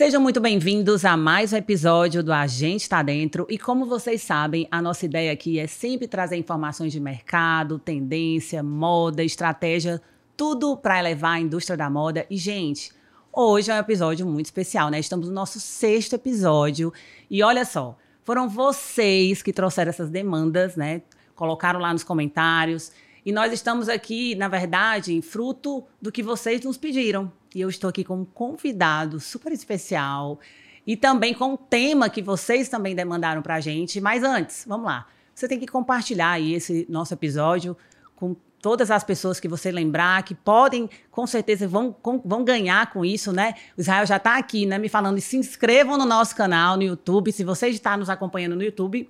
Sejam 0.00 0.18
muito 0.18 0.40
bem-vindos 0.40 1.04
a 1.04 1.14
mais 1.14 1.52
um 1.52 1.56
episódio 1.58 2.22
do 2.22 2.32
A 2.32 2.46
Gente 2.46 2.80
Está 2.80 3.02
Dentro. 3.02 3.46
E 3.50 3.58
como 3.58 3.84
vocês 3.84 4.22
sabem, 4.22 4.66
a 4.70 4.80
nossa 4.80 5.04
ideia 5.04 5.30
aqui 5.30 5.58
é 5.58 5.66
sempre 5.66 6.08
trazer 6.08 6.38
informações 6.38 6.90
de 6.90 6.98
mercado, 6.98 7.78
tendência, 7.78 8.62
moda, 8.62 9.22
estratégia, 9.22 10.00
tudo 10.38 10.74
para 10.74 10.98
elevar 10.98 11.32
a 11.32 11.40
indústria 11.40 11.76
da 11.76 11.90
moda. 11.90 12.24
E, 12.30 12.38
gente, 12.38 12.94
hoje 13.30 13.70
é 13.70 13.74
um 13.74 13.78
episódio 13.78 14.26
muito 14.26 14.46
especial, 14.46 14.88
né? 14.88 14.98
Estamos 14.98 15.28
no 15.28 15.34
nosso 15.34 15.60
sexto 15.60 16.14
episódio. 16.14 16.90
E 17.30 17.42
olha 17.42 17.66
só, 17.66 17.94
foram 18.24 18.48
vocês 18.48 19.42
que 19.42 19.52
trouxeram 19.52 19.90
essas 19.90 20.08
demandas, 20.08 20.76
né? 20.76 21.02
Colocaram 21.34 21.78
lá 21.78 21.92
nos 21.92 22.04
comentários. 22.04 22.90
E 23.24 23.32
nós 23.32 23.52
estamos 23.52 23.88
aqui, 23.88 24.34
na 24.34 24.48
verdade, 24.48 25.20
fruto 25.22 25.84
do 26.00 26.10
que 26.10 26.22
vocês 26.22 26.62
nos 26.62 26.76
pediram. 26.76 27.30
E 27.54 27.60
eu 27.60 27.68
estou 27.68 27.90
aqui 27.90 28.04
com 28.04 28.20
um 28.20 28.24
convidado 28.24 29.20
super 29.20 29.52
especial 29.52 30.38
e 30.86 30.96
também 30.96 31.34
com 31.34 31.52
um 31.52 31.56
tema 31.56 32.08
que 32.08 32.22
vocês 32.22 32.68
também 32.68 32.94
demandaram 32.94 33.42
para 33.42 33.56
a 33.56 33.60
gente. 33.60 34.00
Mas 34.00 34.22
antes, 34.22 34.64
vamos 34.66 34.86
lá. 34.86 35.06
Você 35.34 35.48
tem 35.48 35.58
que 35.58 35.66
compartilhar 35.66 36.32
aí 36.32 36.54
esse 36.54 36.86
nosso 36.88 37.14
episódio 37.14 37.76
com 38.16 38.36
todas 38.60 38.90
as 38.90 39.02
pessoas 39.02 39.40
que 39.40 39.48
você 39.48 39.70
lembrar, 39.70 40.22
que 40.22 40.34
podem, 40.34 40.88
com 41.10 41.26
certeza, 41.26 41.66
vão, 41.66 41.92
com, 41.92 42.20
vão 42.24 42.44
ganhar 42.44 42.92
com 42.92 43.04
isso, 43.04 43.32
né? 43.32 43.54
O 43.76 43.80
Israel 43.80 44.06
já 44.06 44.16
está 44.16 44.36
aqui, 44.36 44.66
né, 44.66 44.78
me 44.78 44.88
falando, 44.88 45.20
se 45.20 45.36
inscrevam 45.36 45.96
no 45.96 46.04
nosso 46.04 46.36
canal 46.36 46.76
no 46.76 46.82
YouTube. 46.82 47.32
Se 47.32 47.42
você 47.42 47.68
está 47.68 47.96
nos 47.96 48.10
acompanhando 48.10 48.56
no 48.56 48.62
YouTube, 48.62 49.08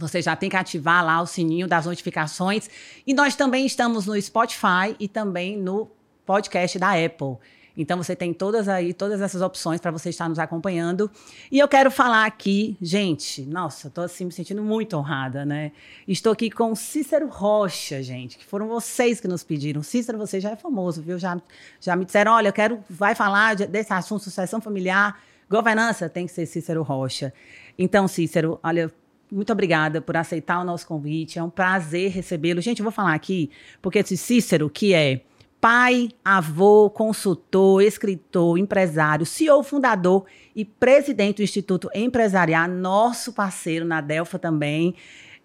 você 0.00 0.22
já 0.22 0.34
tem 0.34 0.48
que 0.48 0.56
ativar 0.56 1.04
lá 1.04 1.20
o 1.20 1.26
sininho 1.26 1.68
das 1.68 1.86
notificações. 1.86 2.68
E 3.06 3.14
nós 3.14 3.36
também 3.36 3.66
estamos 3.66 4.06
no 4.06 4.20
Spotify 4.20 4.96
e 4.98 5.06
também 5.06 5.56
no 5.56 5.90
podcast 6.24 6.78
da 6.78 6.92
Apple. 6.92 7.36
Então 7.76 7.96
você 7.96 8.14
tem 8.14 8.34
todas 8.34 8.68
aí, 8.68 8.92
todas 8.92 9.20
essas 9.20 9.40
opções 9.42 9.80
para 9.80 9.90
você 9.90 10.10
estar 10.10 10.28
nos 10.28 10.38
acompanhando. 10.38 11.10
E 11.50 11.58
eu 11.58 11.68
quero 11.68 11.90
falar 11.90 12.26
aqui, 12.26 12.76
gente, 12.80 13.42
nossa, 13.46 13.88
estou 13.88 14.04
assim 14.04 14.26
me 14.26 14.32
sentindo 14.32 14.62
muito 14.62 14.96
honrada, 14.96 15.44
né? 15.44 15.72
Estou 16.06 16.32
aqui 16.32 16.50
com 16.50 16.74
Cícero 16.74 17.28
Rocha, 17.28 18.02
gente, 18.02 18.36
que 18.36 18.44
foram 18.44 18.68
vocês 18.68 19.20
que 19.20 19.28
nos 19.28 19.42
pediram. 19.42 19.82
Cícero, 19.82 20.18
você 20.18 20.40
já 20.40 20.50
é 20.50 20.56
famoso, 20.56 21.00
viu? 21.00 21.18
Já, 21.18 21.40
já 21.80 21.96
me 21.96 22.04
disseram, 22.04 22.32
olha, 22.32 22.48
eu 22.48 22.52
quero, 22.52 22.84
vai 22.88 23.14
falar 23.14 23.56
desse 23.56 23.92
assunto, 23.92 24.24
sucessão 24.24 24.60
familiar, 24.60 25.18
governança, 25.48 26.08
tem 26.08 26.26
que 26.26 26.32
ser 26.32 26.46
Cícero 26.46 26.82
Rocha. 26.82 27.32
Então, 27.78 28.06
Cícero, 28.06 28.60
olha, 28.62 28.92
muito 29.30 29.52
obrigada 29.52 30.00
por 30.00 30.16
aceitar 30.16 30.60
o 30.60 30.64
nosso 30.64 30.86
convite. 30.86 31.38
É 31.38 31.42
um 31.42 31.50
prazer 31.50 32.10
recebê-lo. 32.10 32.60
Gente, 32.60 32.80
eu 32.80 32.84
vou 32.84 32.92
falar 32.92 33.14
aqui, 33.14 33.50
porque 33.80 33.98
esse 33.98 34.16
Cícero, 34.16 34.68
que 34.68 34.92
é 34.92 35.22
pai, 35.60 36.08
avô, 36.24 36.88
consultor, 36.88 37.82
escritor, 37.82 38.58
empresário, 38.58 39.26
CEO 39.26 39.62
fundador 39.62 40.24
e 40.56 40.64
presidente 40.64 41.36
do 41.36 41.42
Instituto 41.42 41.90
Empresarial, 41.94 42.66
nosso 42.66 43.32
parceiro 43.32 43.84
na 43.84 44.00
Delfa 44.00 44.38
também, 44.38 44.94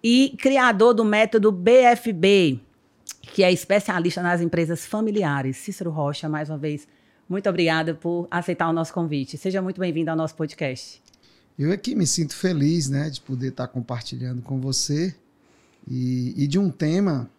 e 0.01 0.35
criador 0.39 0.93
do 0.93 1.03
método 1.03 1.51
BFB, 1.51 2.59
que 3.33 3.43
é 3.43 3.51
especialista 3.51 4.21
nas 4.21 4.39
empresas 4.39 4.85
familiares. 4.85 5.57
Cícero 5.57 5.91
Rocha, 5.91 6.29
mais 6.29 6.49
uma 6.49 6.57
vez, 6.57 6.87
muito 7.27 7.49
obrigada 7.49 7.93
por 7.93 8.27
aceitar 8.31 8.69
o 8.69 8.73
nosso 8.73 8.93
convite. 8.93 9.37
Seja 9.37 9.61
muito 9.61 9.81
bem-vindo 9.81 10.09
ao 10.11 10.15
nosso 10.15 10.35
podcast. 10.35 11.01
Eu 11.57 11.71
aqui 11.71 11.95
me 11.95 12.05
sinto 12.05 12.35
feliz, 12.35 12.89
né, 12.89 13.09
de 13.09 13.21
poder 13.21 13.49
estar 13.49 13.67
compartilhando 13.67 14.41
com 14.41 14.59
você 14.59 15.15
e, 15.87 16.33
e 16.35 16.47
de 16.47 16.59
um 16.59 16.69
tema 16.69 17.29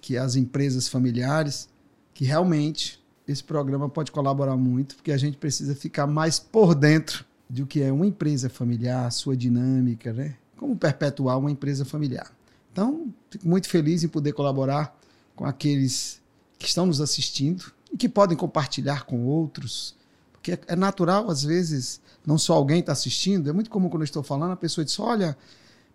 que 0.00 0.16
as 0.16 0.36
empresas 0.36 0.88
familiares, 0.88 1.68
que 2.14 2.24
realmente 2.24 3.04
esse 3.26 3.42
programa 3.42 3.88
pode 3.88 4.12
colaborar 4.12 4.56
muito, 4.56 4.94
porque 4.96 5.12
a 5.12 5.16
gente 5.16 5.36
precisa 5.36 5.74
ficar 5.74 6.06
mais 6.06 6.38
por 6.38 6.74
dentro 6.74 7.24
do 7.50 7.66
que 7.66 7.82
é 7.82 7.92
uma 7.92 8.06
empresa 8.06 8.48
familiar, 8.48 9.10
sua 9.10 9.36
dinâmica, 9.36 10.12
né? 10.12 10.36
Como 10.56 10.76
perpetuar 10.76 11.38
uma 11.38 11.50
empresa 11.50 11.84
familiar. 11.84 12.32
Então, 12.72 13.12
fico 13.30 13.48
muito 13.48 13.68
feliz 13.68 14.04
em 14.04 14.08
poder 14.08 14.32
colaborar 14.32 14.96
com 15.34 15.44
aqueles 15.44 16.22
que 16.58 16.66
estão 16.66 16.86
nos 16.86 17.00
assistindo 17.00 17.72
e 17.92 17.96
que 17.96 18.08
podem 18.08 18.36
compartilhar 18.36 19.04
com 19.04 19.24
outros, 19.24 19.95
porque 20.46 20.58
é 20.68 20.76
natural, 20.76 21.28
às 21.28 21.42
vezes, 21.42 22.00
não 22.24 22.38
só 22.38 22.54
alguém 22.54 22.78
está 22.78 22.92
assistindo, 22.92 23.50
é 23.50 23.52
muito 23.52 23.68
comum 23.68 23.88
quando 23.88 24.02
eu 24.02 24.06
estou 24.06 24.22
falando, 24.22 24.52
a 24.52 24.56
pessoa 24.56 24.84
diz: 24.84 24.98
Olha, 25.00 25.36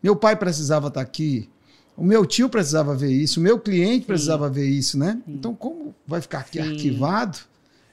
meu 0.03 0.16
pai 0.16 0.35
precisava 0.35 0.89
estar 0.89 1.00
tá 1.00 1.01
aqui, 1.01 1.50
o 1.95 2.03
meu 2.03 2.25
tio 2.25 2.50
precisava 2.50 2.94
ver 2.94 3.12
isso, 3.12 3.39
o 3.39 3.44
meu 3.44 3.57
cliente 3.57 4.01
Sim. 4.01 4.07
precisava 4.07 4.50
ver 4.50 4.67
isso, 4.67 4.97
né? 4.97 5.22
Sim. 5.25 5.34
Então, 5.34 5.56
como 5.56 5.95
vai 6.06 6.19
ficar 6.22 6.39
aqui 6.39 6.62
Sim. 6.62 6.69
arquivado? 6.69 7.39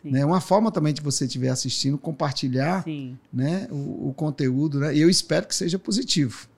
Né? 0.03 0.25
Uma 0.25 0.41
forma 0.41 0.71
também 0.71 0.95
de 0.95 1.03
você 1.03 1.27
estiver 1.27 1.51
assistindo, 1.51 1.99
compartilhar 1.99 2.85
né? 3.33 3.69
O, 3.71 4.09
o, 4.09 4.15
conteúdo, 4.17 4.81
né? 4.81 4.95
E 4.95 5.01
eu 5.01 5.11
espero 5.11 5.47
que 5.47 5.55
seja 5.55 5.79
positivo. 5.79 6.49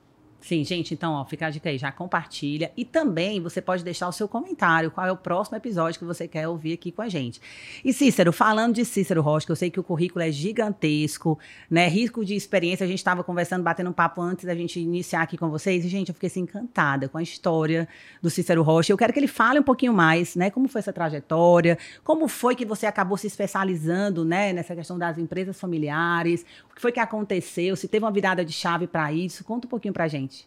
Sim, 0.41 0.65
gente, 0.65 0.95
então, 0.95 1.13
ó, 1.13 1.25
fica 1.25 1.47
a 1.47 1.51
dica 1.51 1.69
aí, 1.69 1.77
já 1.77 1.93
compartilha. 1.93 2.73
E 2.77 2.85
também 2.85 3.41
você 3.41 3.61
pode 3.61 3.85
deixar 3.85 4.09
o 4.09 4.13
seu 4.13 4.27
comentário, 4.27 4.91
qual 4.91 5.07
é 5.07 5.13
o 5.13 5.17
próximo 5.17 5.57
episódio 5.57 5.99
que 5.99 6.05
você 6.05 6.27
quer 6.27 6.49
ouvir 6.49 6.73
aqui 6.73 6.91
com 6.91 7.03
a 7.03 7.09
gente. 7.09 7.41
E 7.85 7.93
Cícero, 7.93 8.33
falando 8.33 8.75
de 8.75 8.85
Cícero 8.85 9.21
Rocha, 9.21 9.47
eu 9.51 9.57
sei 9.57 9.71
que 9.71 9.79
o 9.79 9.83
currículo 9.83 10.25
é 10.25 10.33
gigantesco, 10.33 11.39
né? 11.71 11.89
Rico 11.89 12.25
de 12.25 12.35
experiência, 12.35 12.85
a 12.85 12.89
gente 12.89 12.99
estava 12.99 13.23
conversando, 13.23 13.63
batendo 13.63 13.91
um 13.91 13.93
papo 13.93 14.23
antes 14.23 14.47
da 14.47 14.55
gente 14.55 14.81
iniciar 14.81 15.23
aqui 15.23 15.37
com 15.37 15.51
vocês, 15.51 15.85
e, 15.85 15.89
gente, 15.89 16.09
eu 16.09 16.15
fiquei 16.15 16.29
assim, 16.29 16.41
encantada 16.41 17.09
com 17.09 17.19
a 17.19 17.23
história 17.23 17.87
do 18.23 18.31
Cícero 18.31 18.63
Rocha. 18.63 18.93
Eu 18.93 18.97
quero 18.97 19.13
que 19.13 19.19
ele 19.19 19.29
fale 19.29 19.61
um 19.61 19.63
pouquinho 19.63 19.93
mais, 19.93 20.35
né? 20.37 20.51
Como 20.51 20.69
foi 20.69 20.79
essa 20.79 20.93
trajetória, 20.93 21.77
como 22.03 22.29
foi 22.29 22.57
que 22.57 22.65
você 22.65 22.87
acabou 22.87 23.19
se 23.19 23.27
especializando, 23.27 24.25
né, 24.25 24.53
nessa 24.53 24.75
questão 24.75 24.99
das 24.99 25.19
empresas 25.19 25.61
familiares, 25.61 26.47
o 26.71 26.75
que 26.75 26.81
foi 26.81 26.93
que 26.93 27.01
aconteceu, 27.01 27.77
se 27.77 27.87
teve 27.87 28.05
uma 28.05 28.11
virada 28.11 28.45
de 28.45 28.53
chave 28.53 28.87
para 28.87 29.13
isso. 29.13 29.45
Conta 29.45 29.67
um 29.67 29.71
pouquinho 29.71 29.93
pra 29.93 30.09
gente. 30.09 30.40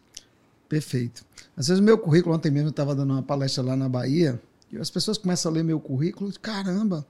Perfeito. 0.73 1.23
Às 1.55 1.67
vezes 1.67 1.79
o 1.79 1.83
meu 1.83 1.99
currículo, 1.99 2.33
ontem 2.33 2.49
mesmo 2.49 2.69
eu 2.69 2.71
estava 2.71 2.95
dando 2.95 3.13
uma 3.13 3.21
palestra 3.21 3.63
lá 3.63 3.75
na 3.75 3.87
Bahia, 3.87 4.41
e 4.71 4.77
as 4.79 4.89
pessoas 4.89 5.19
começam 5.19 5.51
a 5.51 5.53
ler 5.53 5.63
meu 5.63 5.79
currículo, 5.79 6.31
e, 6.31 6.33
caramba, 6.33 7.05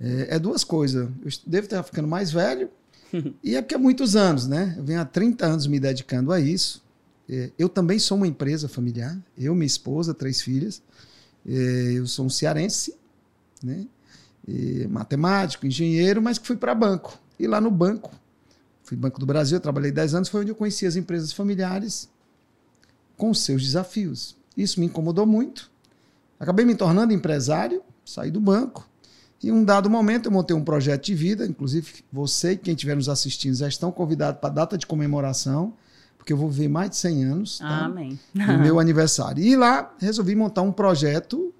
é, 0.00 0.36
é, 0.36 0.38
duas 0.38 0.62
coisas. 0.62 1.08
Eu 1.24 1.30
devo 1.44 1.64
estar 1.64 1.82
ficando 1.82 2.06
mais 2.06 2.30
velho, 2.30 2.70
e 3.42 3.56
é 3.56 3.60
porque 3.60 3.74
há 3.74 3.78
muitos 3.78 4.14
anos, 4.14 4.46
né? 4.46 4.76
Eu 4.78 4.84
venho 4.84 5.00
há 5.00 5.04
30 5.04 5.44
anos 5.44 5.66
me 5.66 5.80
dedicando 5.80 6.30
a 6.30 6.38
isso. 6.38 6.80
É, 7.28 7.50
eu 7.58 7.68
também 7.68 7.98
sou 7.98 8.16
uma 8.16 8.28
empresa 8.28 8.68
familiar, 8.68 9.18
eu, 9.36 9.52
minha 9.52 9.66
esposa, 9.66 10.14
três 10.14 10.40
filhas. 10.40 10.80
É, 11.44 11.94
eu 11.96 12.06
sou 12.06 12.26
um 12.26 12.30
cearense, 12.30 12.94
né? 13.60 13.84
E 14.46 14.86
matemático, 14.86 15.66
engenheiro, 15.66 16.22
mas 16.22 16.38
que 16.38 16.46
fui 16.46 16.56
para 16.56 16.72
banco. 16.72 17.18
E 17.36 17.48
lá 17.48 17.60
no 17.60 17.72
banco, 17.72 18.14
fui 18.84 18.96
Banco 18.96 19.18
do 19.18 19.26
Brasil, 19.26 19.58
trabalhei 19.58 19.90
10 19.90 20.14
anos, 20.14 20.28
foi 20.28 20.42
onde 20.42 20.52
eu 20.52 20.54
conheci 20.54 20.86
as 20.86 20.94
empresas 20.94 21.32
familiares 21.32 22.08
com 23.16 23.32
seus 23.32 23.62
desafios. 23.62 24.36
Isso 24.56 24.80
me 24.80 24.86
incomodou 24.86 25.26
muito. 25.26 25.70
Acabei 26.38 26.64
me 26.64 26.74
tornando 26.74 27.12
empresário, 27.12 27.82
saí 28.04 28.30
do 28.30 28.40
banco. 28.40 28.88
E 29.42 29.48
em 29.48 29.52
um 29.52 29.64
dado 29.64 29.90
momento 29.90 30.26
eu 30.26 30.32
montei 30.32 30.56
um 30.56 30.64
projeto 30.64 31.04
de 31.04 31.14
vida, 31.14 31.46
inclusive 31.46 32.04
você 32.12 32.52
e 32.52 32.56
quem 32.56 32.74
estiver 32.74 32.96
nos 32.96 33.08
assistindo 33.08 33.54
já 33.54 33.68
estão 33.68 33.90
convidados 33.90 34.40
para 34.40 34.50
a 34.50 34.52
data 34.52 34.78
de 34.78 34.86
comemoração, 34.86 35.74
porque 36.16 36.32
eu 36.32 36.36
vou 36.36 36.50
viver 36.50 36.68
mais 36.68 36.90
de 36.90 36.96
100 36.96 37.24
anos. 37.24 37.58
Tá? 37.58 37.84
Amém. 37.84 38.18
No 38.34 38.58
meu 38.58 38.80
aniversário. 38.80 39.42
E 39.42 39.54
lá 39.56 39.94
resolvi 39.98 40.34
montar 40.34 40.62
um 40.62 40.72
projeto 40.72 41.54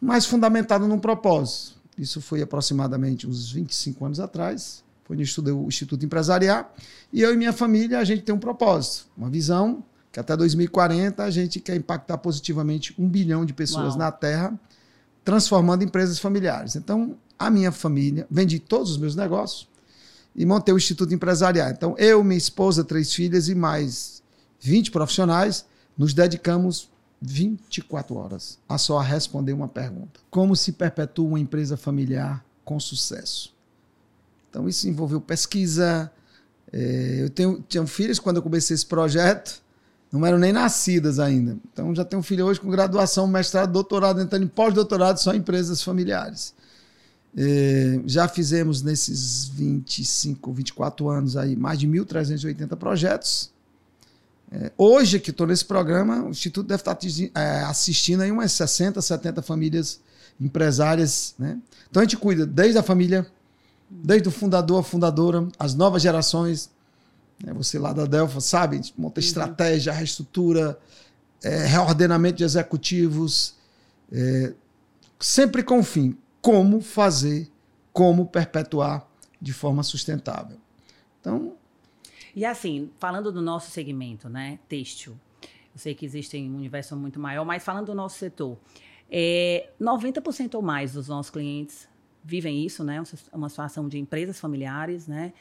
mais 0.00 0.26
fundamentado 0.26 0.86
num 0.86 0.98
propósito. 0.98 1.78
Isso 1.96 2.20
foi 2.20 2.42
aproximadamente 2.42 3.26
uns 3.26 3.50
25 3.50 4.04
anos 4.04 4.20
atrás. 4.20 4.84
Foi 5.04 5.16
onde 5.16 5.22
eu 5.22 5.24
estudei 5.24 5.52
o 5.52 5.66
Instituto 5.66 6.04
Empresarial. 6.04 6.72
E 7.12 7.22
eu 7.22 7.32
e 7.32 7.36
minha 7.36 7.52
família, 7.52 7.98
a 7.98 8.04
gente 8.04 8.22
tem 8.22 8.34
um 8.34 8.38
propósito, 8.38 9.06
uma 9.16 9.28
visão 9.28 9.82
que 10.12 10.18
até 10.18 10.36
2040 10.36 11.22
a 11.22 11.30
gente 11.30 11.60
quer 11.60 11.76
impactar 11.76 12.18
positivamente 12.18 12.94
um 12.98 13.08
bilhão 13.08 13.44
de 13.44 13.52
pessoas 13.52 13.90
Uau. 13.90 13.98
na 13.98 14.12
Terra, 14.12 14.58
transformando 15.24 15.84
empresas 15.84 16.18
familiares. 16.18 16.76
Então, 16.76 17.16
a 17.38 17.50
minha 17.50 17.70
família, 17.70 18.26
vendi 18.30 18.58
todos 18.58 18.92
os 18.92 18.98
meus 18.98 19.14
negócios 19.14 19.68
e 20.34 20.46
montei 20.46 20.72
o 20.72 20.78
Instituto 20.78 21.12
Empresarial. 21.12 21.70
Então, 21.70 21.94
eu, 21.98 22.22
minha 22.24 22.38
esposa, 22.38 22.82
três 22.82 23.12
filhas 23.12 23.48
e 23.48 23.54
mais 23.54 24.22
20 24.60 24.90
profissionais 24.90 25.66
nos 25.96 26.14
dedicamos 26.14 26.90
24 27.20 28.16
horas 28.16 28.58
a 28.68 28.78
só 28.78 28.98
responder 29.00 29.52
uma 29.52 29.68
pergunta: 29.68 30.20
Como 30.30 30.56
se 30.56 30.72
perpetua 30.72 31.26
uma 31.26 31.40
empresa 31.40 31.76
familiar 31.76 32.44
com 32.64 32.80
sucesso? 32.80 33.54
Então, 34.48 34.68
isso 34.68 34.88
envolveu 34.88 35.20
pesquisa. 35.20 36.10
É, 36.72 37.18
eu 37.20 37.30
tenho, 37.30 37.64
tinha 37.68 37.86
filhos 37.86 38.18
quando 38.18 38.36
eu 38.36 38.42
comecei 38.42 38.74
esse 38.74 38.86
projeto 38.86 39.62
não 40.10 40.24
eram 40.24 40.38
nem 40.38 40.52
nascidas 40.52 41.18
ainda. 41.18 41.56
Então 41.72 41.94
já 41.94 42.04
tenho 42.04 42.20
um 42.20 42.22
filho 42.22 42.46
hoje 42.46 42.60
com 42.60 42.70
graduação, 42.70 43.26
mestrado, 43.26 43.72
doutorado, 43.72 44.20
entrando 44.20 44.44
em 44.44 44.48
pós-doutorado 44.48 45.18
só 45.18 45.34
em 45.34 45.38
empresas 45.38 45.82
familiares. 45.82 46.54
É, 47.36 48.00
já 48.06 48.26
fizemos 48.26 48.82
nesses 48.82 49.48
25, 49.48 50.52
24 50.52 51.08
anos 51.08 51.36
aí 51.36 51.54
mais 51.54 51.78
de 51.78 51.86
1.380 51.86 52.76
projetos. 52.76 53.50
É, 54.50 54.72
hoje 54.78 55.20
que 55.20 55.30
estou 55.30 55.46
nesse 55.46 55.64
programa, 55.64 56.24
o 56.24 56.30
Instituto 56.30 56.66
deve 56.66 56.80
estar 56.80 56.98
é, 57.34 57.62
assistindo 57.64 58.22
aí 58.22 58.30
umas 58.30 58.52
60, 58.52 59.00
70 59.02 59.42
famílias 59.42 60.00
empresárias. 60.40 61.34
Né? 61.38 61.58
Então 61.90 62.00
a 62.00 62.04
gente 62.04 62.16
cuida 62.16 62.46
desde 62.46 62.78
a 62.78 62.82
família 62.82 63.26
Desde 63.90 64.28
o 64.28 64.30
fundador, 64.30 64.80
a 64.80 64.82
fundadora, 64.82 65.48
as 65.58 65.74
novas 65.74 66.02
gerações. 66.02 66.70
Né? 67.44 67.52
Você 67.54 67.78
lá 67.78 67.92
da 67.92 68.04
Delfa 68.04 68.40
sabe, 68.40 68.80
monta 68.96 69.20
uhum. 69.20 69.26
estratégia, 69.26 69.92
reestrutura, 69.92 70.78
é, 71.42 71.66
reordenamento 71.66 72.38
de 72.38 72.44
executivos, 72.44 73.54
é, 74.12 74.54
sempre 75.18 75.62
com 75.62 75.80
o 75.80 75.84
fim, 75.84 76.16
como 76.40 76.80
fazer, 76.80 77.48
como 77.92 78.26
perpetuar 78.26 79.06
de 79.40 79.52
forma 79.52 79.82
sustentável. 79.82 80.58
Então. 81.20 81.54
E 82.34 82.44
assim, 82.44 82.90
falando 82.98 83.32
do 83.32 83.42
nosso 83.42 83.70
segmento, 83.70 84.28
né, 84.28 84.58
têxtil, 84.68 85.16
eu 85.42 85.78
sei 85.78 85.94
que 85.94 86.04
existe 86.04 86.36
um 86.36 86.56
universo 86.56 86.96
muito 86.96 87.20
maior, 87.20 87.44
mas 87.44 87.62
falando 87.62 87.86
do 87.86 87.94
nosso 87.94 88.18
setor, 88.18 88.56
é, 89.10 89.70
90% 89.80 90.54
ou 90.54 90.62
mais 90.62 90.92
dos 90.92 91.08
nossos 91.08 91.30
clientes 91.30 91.88
vivem 92.22 92.64
isso, 92.64 92.84
né? 92.84 93.02
Uma 93.32 93.48
situação 93.48 93.88
de 93.88 93.98
empresas 93.98 94.38
familiares, 94.38 95.06
né? 95.06 95.32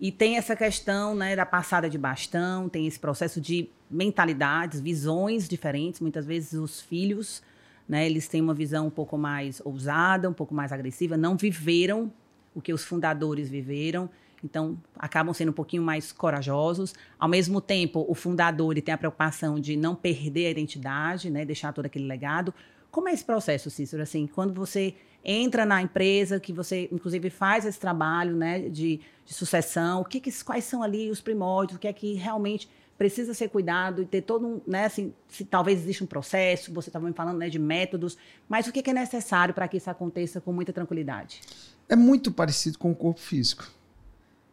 E 0.00 0.10
tem 0.10 0.38
essa 0.38 0.56
questão 0.56 1.14
né, 1.14 1.36
da 1.36 1.44
passada 1.44 1.90
de 1.90 1.98
bastão, 1.98 2.70
tem 2.70 2.86
esse 2.86 2.98
processo 2.98 3.38
de 3.38 3.68
mentalidades, 3.90 4.80
visões 4.80 5.46
diferentes. 5.46 6.00
Muitas 6.00 6.24
vezes 6.24 6.54
os 6.54 6.80
filhos, 6.80 7.42
né, 7.86 8.06
eles 8.06 8.26
têm 8.26 8.40
uma 8.40 8.54
visão 8.54 8.86
um 8.86 8.90
pouco 8.90 9.18
mais 9.18 9.60
ousada, 9.62 10.30
um 10.30 10.32
pouco 10.32 10.54
mais 10.54 10.72
agressiva, 10.72 11.18
não 11.18 11.36
viveram 11.36 12.10
o 12.54 12.62
que 12.62 12.72
os 12.72 12.82
fundadores 12.82 13.50
viveram. 13.50 14.08
Então, 14.42 14.78
acabam 14.96 15.34
sendo 15.34 15.50
um 15.50 15.54
pouquinho 15.54 15.82
mais 15.82 16.12
corajosos. 16.12 16.94
Ao 17.18 17.28
mesmo 17.28 17.60
tempo, 17.60 18.06
o 18.08 18.14
fundador 18.14 18.72
ele 18.72 18.80
tem 18.80 18.94
a 18.94 18.98
preocupação 18.98 19.60
de 19.60 19.76
não 19.76 19.94
perder 19.94 20.46
a 20.46 20.50
identidade, 20.50 21.28
né, 21.28 21.44
deixar 21.44 21.74
todo 21.74 21.84
aquele 21.84 22.06
legado. 22.06 22.54
Como 22.90 23.06
é 23.10 23.12
esse 23.12 23.24
processo, 23.24 23.68
Cícero? 23.68 24.02
Assim, 24.02 24.26
quando 24.26 24.54
você 24.54 24.94
entra 25.24 25.64
na 25.64 25.82
empresa, 25.82 26.40
que 26.40 26.52
você, 26.52 26.88
inclusive, 26.90 27.30
faz 27.30 27.64
esse 27.64 27.78
trabalho 27.78 28.34
né, 28.36 28.60
de, 28.68 29.00
de 29.24 29.34
sucessão, 29.34 30.00
o 30.00 30.04
que, 30.04 30.20
que, 30.20 30.32
quais 30.44 30.64
são 30.64 30.82
ali 30.82 31.10
os 31.10 31.20
primórdios, 31.20 31.76
o 31.76 31.80
que 31.80 31.88
é 31.88 31.92
que 31.92 32.14
realmente 32.14 32.68
precisa 33.00 33.32
ser 33.32 33.48
cuidado 33.48 34.02
e 34.02 34.04
ter 34.04 34.20
todo 34.20 34.46
um, 34.46 34.60
né, 34.66 34.84
assim, 34.84 35.14
se 35.26 35.42
talvez 35.44 35.80
exista 35.80 36.04
um 36.04 36.06
processo, 36.06 36.70
você 36.70 36.90
estava 36.90 37.06
me 37.06 37.14
falando 37.14 37.38
né, 37.38 37.48
de 37.48 37.58
métodos, 37.58 38.18
mas 38.46 38.66
o 38.66 38.72
que, 38.72 38.82
que 38.82 38.90
é 38.90 38.92
necessário 38.92 39.54
para 39.54 39.66
que 39.66 39.78
isso 39.78 39.88
aconteça 39.88 40.38
com 40.38 40.52
muita 40.52 40.70
tranquilidade? 40.70 41.40
É 41.88 41.96
muito 41.96 42.30
parecido 42.30 42.78
com 42.78 42.90
o 42.90 42.94
corpo 42.94 43.18
físico. 43.18 43.66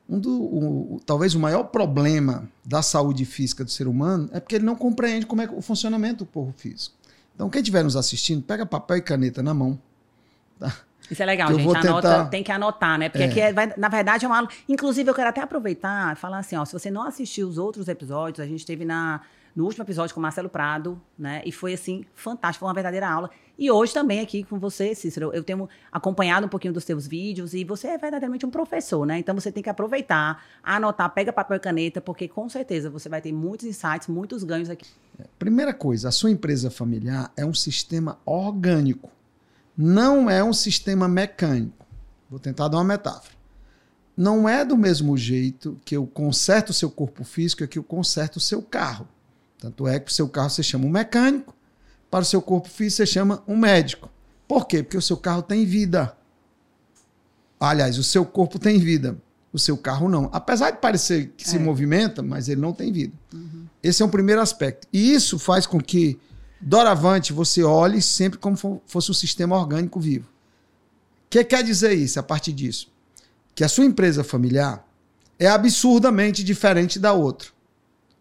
Um 0.07 0.17
do, 0.17 0.31
o, 0.31 1.01
talvez 1.05 1.35
o 1.35 1.39
maior 1.39 1.65
problema 1.65 2.49
da 2.63 2.81
saúde 2.81 3.25
física 3.25 3.65
do 3.65 3.69
ser 3.69 3.85
humano 3.85 4.29
é 4.31 4.39
porque 4.39 4.55
ele 4.55 4.63
não 4.63 4.77
compreende 4.77 5.25
como 5.25 5.41
é 5.41 5.49
o 5.51 5.61
funcionamento 5.61 6.23
do 6.23 6.25
corpo 6.25 6.53
físico. 6.57 6.95
Então, 7.35 7.49
quem 7.49 7.61
estiver 7.61 7.83
nos 7.83 7.97
assistindo, 7.97 8.41
pega 8.41 8.65
papel 8.65 8.97
e 8.97 9.01
caneta 9.01 9.43
na 9.43 9.53
mão? 9.53 9.77
Isso 11.09 11.23
é 11.23 11.25
legal, 11.25 11.53
gente. 11.53 11.63
Anota, 11.63 12.09
tentar... 12.09 12.25
tem 12.25 12.43
que 12.43 12.51
anotar, 12.51 12.99
né? 12.99 13.09
Porque 13.09 13.23
é. 13.23 13.27
aqui, 13.27 13.39
é, 13.39 13.53
vai, 13.53 13.73
na 13.77 13.87
verdade, 13.87 14.25
é 14.25 14.27
uma 14.27 14.37
aula. 14.37 14.49
Inclusive, 14.67 15.09
eu 15.09 15.13
quero 15.13 15.29
até 15.29 15.41
aproveitar 15.41 16.13
e 16.13 16.15
falar 16.15 16.39
assim: 16.39 16.55
ó, 16.55 16.65
se 16.65 16.73
você 16.73 16.91
não 16.91 17.03
assistiu 17.03 17.47
os 17.47 17.57
outros 17.57 17.87
episódios, 17.87 18.45
a 18.45 18.47
gente 18.47 18.65
teve 18.65 18.83
na, 18.83 19.21
no 19.55 19.63
último 19.63 19.83
episódio 19.83 20.13
com 20.13 20.19
o 20.19 20.21
Marcelo 20.21 20.49
Prado, 20.49 21.01
né? 21.17 21.41
E 21.45 21.51
foi 21.51 21.73
assim, 21.73 22.05
fantástico, 22.13 22.59
foi 22.59 22.67
uma 22.67 22.73
verdadeira 22.73 23.09
aula. 23.09 23.29
E 23.57 23.71
hoje 23.71 23.91
também 23.91 24.19
aqui 24.19 24.43
com 24.43 24.59
você, 24.59 24.93
Cícero, 24.93 25.31
eu 25.33 25.43
tenho 25.43 25.67
acompanhado 25.91 26.45
um 26.45 26.49
pouquinho 26.49 26.73
dos 26.73 26.85
teus 26.85 27.07
vídeos 27.07 27.55
e 27.55 27.63
você 27.63 27.87
é 27.87 27.97
verdadeiramente 27.97 28.45
um 28.45 28.51
professor, 28.51 29.03
né? 29.03 29.17
Então 29.17 29.33
você 29.33 29.51
tem 29.51 29.63
que 29.63 29.69
aproveitar, 29.69 30.43
anotar, 30.61 31.09
pega 31.09 31.33
papel 31.33 31.57
e 31.57 31.59
caneta, 31.59 31.99
porque 31.99 32.27
com 32.27 32.47
certeza 32.47 32.87
você 32.87 33.09
vai 33.09 33.19
ter 33.19 33.31
muitos 33.31 33.65
insights, 33.65 34.07
muitos 34.07 34.43
ganhos 34.43 34.69
aqui. 34.69 34.85
Primeira 35.39 35.73
coisa, 35.73 36.09
a 36.09 36.11
sua 36.11 36.29
empresa 36.29 36.69
familiar 36.69 37.31
é 37.35 37.43
um 37.43 37.53
sistema 37.53 38.19
orgânico 38.23 39.09
não 39.77 40.29
é 40.29 40.43
um 40.43 40.53
sistema 40.53 41.07
mecânico. 41.07 41.85
Vou 42.29 42.39
tentar 42.39 42.67
dar 42.67 42.77
uma 42.77 42.83
metáfora. 42.83 43.37
Não 44.15 44.49
é 44.49 44.65
do 44.65 44.75
mesmo 44.75 45.15
jeito 45.15 45.79
que 45.85 45.95
eu 45.95 46.07
conserto 46.07 46.71
o 46.71 46.73
seu 46.73 46.89
corpo 46.89 47.23
físico 47.23 47.63
é 47.63 47.67
que 47.67 47.77
eu 47.77 47.83
conserto 47.83 48.37
o 48.37 48.39
seu 48.39 48.63
carro. 48.63 49.07
Tanto 49.59 49.87
é 49.87 49.99
que 49.99 50.11
o 50.11 50.13
seu 50.13 50.27
carro 50.27 50.49
você 50.49 50.63
chama 50.63 50.85
um 50.85 50.89
mecânico, 50.89 51.55
para 52.09 52.23
o 52.23 52.25
seu 52.25 52.41
corpo 52.41 52.67
físico 52.67 52.97
você 52.97 53.05
chama 53.05 53.43
um 53.47 53.55
médico. 53.55 54.09
Por 54.47 54.65
quê? 54.65 54.81
Porque 54.81 54.97
o 54.97 55.01
seu 55.01 55.17
carro 55.17 55.43
tem 55.43 55.65
vida. 55.65 56.17
Aliás, 57.59 57.97
o 57.99 58.03
seu 58.03 58.25
corpo 58.25 58.57
tem 58.57 58.79
vida, 58.79 59.17
o 59.51 59.59
seu 59.59 59.77
carro 59.77 60.09
não. 60.09 60.29
Apesar 60.31 60.71
de 60.71 60.77
parecer 60.79 61.33
que 61.37 61.45
é. 61.45 61.47
se 61.47 61.59
movimenta, 61.59 62.23
mas 62.23 62.49
ele 62.49 62.61
não 62.61 62.73
tem 62.73 62.91
vida. 62.91 63.13
Uhum. 63.33 63.65
Esse 63.83 64.01
é 64.01 64.05
o 64.05 64.09
primeiro 64.09 64.41
aspecto. 64.41 64.87
E 64.91 65.13
isso 65.13 65.37
faz 65.37 65.67
com 65.67 65.79
que 65.79 66.19
Doravante, 66.59 67.33
você 67.33 67.63
olhe 67.63 68.01
sempre 68.01 68.39
como 68.39 68.81
fosse 68.85 69.11
um 69.11 69.13
sistema 69.13 69.55
orgânico 69.55 69.99
vivo. 69.99 70.27
O 71.25 71.29
que 71.29 71.43
quer 71.43 71.63
dizer 71.63 71.93
isso 71.93 72.19
a 72.19 72.23
partir 72.23 72.53
disso? 72.53 72.91
Que 73.53 73.63
a 73.63 73.69
sua 73.69 73.85
empresa 73.85 74.23
familiar 74.23 74.87
é 75.37 75.47
absurdamente 75.47 76.43
diferente 76.43 76.99
da 76.99 77.13
outra. 77.13 77.49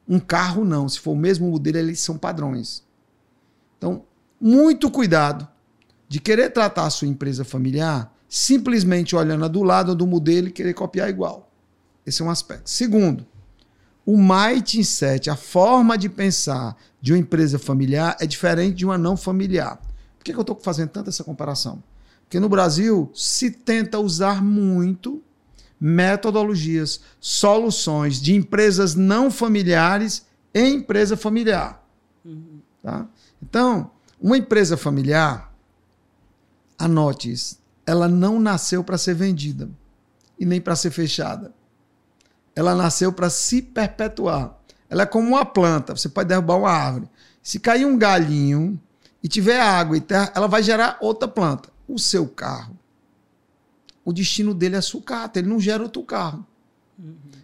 Um 0.09 0.21
carro 0.21 0.65
não, 0.65 0.88
se 0.88 1.00
for 1.00 1.12
o 1.12 1.17
mesmo 1.17 1.50
modelo, 1.50 1.79
eles 1.79 2.00
são 2.00 2.19
padrões. 2.19 2.85
Então, 3.79 4.05
muito 4.41 4.91
cuidado 4.91 5.49
de 6.09 6.21
querer 6.21 6.50
tratar 6.50 6.87
a 6.87 6.91
sua 6.91 7.09
empresa 7.09 7.44
familiar 7.44 8.12
simplesmente 8.29 9.15
olhando 9.15 9.49
do 9.49 9.62
lado 9.62 9.94
do 9.94 10.06
modelo 10.06 10.49
e 10.49 10.53
querer 10.53 10.75
copiar 10.75 11.09
igual. 11.09 11.50
Esse 12.05 12.23
é 12.23 12.25
um 12.25 12.31
aspecto. 12.31 12.69
Segundo, 12.69 13.27
o 14.06 14.17
mindset, 14.17 15.29
a 15.29 15.35
forma 15.35 15.99
de 15.99 16.08
pensar 16.08 16.76
de 17.03 17.12
uma 17.12 17.19
empresa 17.19 17.58
familiar 17.58 18.17
é 18.20 18.26
diferente 18.26 18.76
de 18.76 18.85
uma 18.85 18.97
não 18.97 19.17
familiar. 19.17 19.79
Por 20.17 20.25
que, 20.25 20.32
eu 20.32 20.41
estou 20.41 20.56
fazendo 20.62 20.91
tanta 20.91 21.11
essa 21.11 21.25
comparação? 21.25 21.82
Porque 22.23 22.38
no 22.38 22.49
Brasil 22.49 23.11
se 23.12 23.50
tenta 23.50 23.99
usar 23.99 24.43
muito 24.43 25.20
metodologias, 25.79 27.00
soluções 27.20 28.20
de 28.20 28.32
empresas 28.32 28.94
não 28.94 29.29
familiares 29.29 30.25
em 30.55 30.76
empresa 30.76 31.17
familiar. 31.17 31.85
Uhum. 32.25 32.61
Tá? 32.82 33.09
Então, 33.43 33.91
uma 34.20 34.38
empresa 34.38 34.76
familiar, 34.76 35.52
anote 36.79 37.32
isso, 37.32 37.59
ela 37.85 38.09
não 38.09 38.38
nasceu 38.38 38.85
para 38.85 38.97
ser 38.97 39.14
vendida 39.14 39.69
e 40.38 40.47
nem 40.47 40.61
para 40.61 40.76
ser 40.76 40.93
fechada 40.93 41.52
ela 42.56 42.75
nasceu 42.75 43.12
para 43.12 43.29
se 43.29 43.61
perpetuar. 43.61 44.58
Ela 44.88 45.03
é 45.03 45.06
como 45.06 45.29
uma 45.29 45.44
planta, 45.44 45.94
você 45.94 46.08
pode 46.08 46.31
derrubar 46.31 46.56
uma 46.56 46.70
árvore. 46.70 47.11
Se 47.43 47.61
cair 47.61 47.85
um 47.85 47.99
galinho 47.99 48.81
e 49.23 49.29
tiver 49.29 49.61
água 49.61 49.97
e 49.97 50.00
terra, 50.00 50.32
ela 50.35 50.49
vai 50.49 50.62
gerar 50.62 50.97
outra 51.00 51.29
planta. 51.29 51.69
O 51.87 51.99
seu 51.99 52.26
carro, 52.26 52.76
o 54.05 54.12
destino 54.12 54.54
dele 54.54 54.76
é 54.76 54.80
sucata, 54.80 55.38
ele 55.38 55.49
não 55.49 55.61
gera 55.61 55.83
outro 55.83 56.02
carro. 56.02 56.45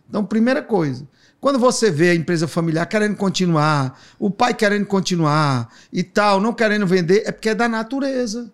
Então, 0.09 0.25
primeira 0.25 0.63
coisa, 0.63 1.07
quando 1.41 1.59
você 1.59 1.91
vê 1.91 2.11
a 2.11 2.15
empresa 2.15 2.49
familiar 2.49 2.87
querendo 2.87 3.17
continuar, 3.17 4.01
o 4.19 4.31
pai 4.31 4.55
querendo 4.55 4.87
continuar 4.87 5.73
e 5.93 6.03
tal, 6.03 6.41
não 6.41 6.53
querendo 6.53 6.87
vender, 6.87 7.23
é 7.27 7.33
porque 7.33 7.51
é 7.51 7.55
da 7.55 7.69
natureza. 7.69 8.51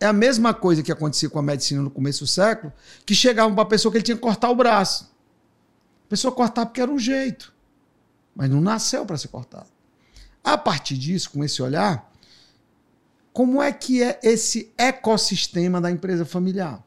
É 0.00 0.06
a 0.06 0.12
mesma 0.12 0.54
coisa 0.54 0.82
que 0.82 0.92
acontecia 0.92 1.28
com 1.28 1.38
a 1.38 1.42
medicina 1.42 1.82
no 1.82 1.90
começo 1.90 2.24
do 2.24 2.26
século, 2.26 2.72
que 3.04 3.14
chegavam 3.14 3.54
para 3.54 3.62
a 3.62 3.66
pessoa 3.66 3.90
que 3.90 3.98
ele 3.98 4.04
tinha 4.04 4.16
que 4.16 4.22
cortar 4.22 4.50
o 4.50 4.54
braço. 4.54 5.10
A 6.08 6.10
pessoa 6.10 6.34
cortar 6.34 6.66
porque 6.66 6.80
era 6.80 6.90
um 6.90 6.98
jeito. 6.98 7.52
Mas 8.34 8.48
não 8.48 8.60
nasceu 8.60 9.04
para 9.04 9.18
ser 9.18 9.28
cortado. 9.28 9.66
A 10.42 10.56
partir 10.56 10.96
disso, 10.96 11.30
com 11.30 11.44
esse 11.44 11.60
olhar, 11.60 12.10
como 13.32 13.62
é 13.62 13.70
que 13.70 14.02
é 14.02 14.18
esse 14.22 14.72
ecossistema 14.78 15.80
da 15.80 15.90
empresa 15.90 16.24
familiar? 16.24 16.82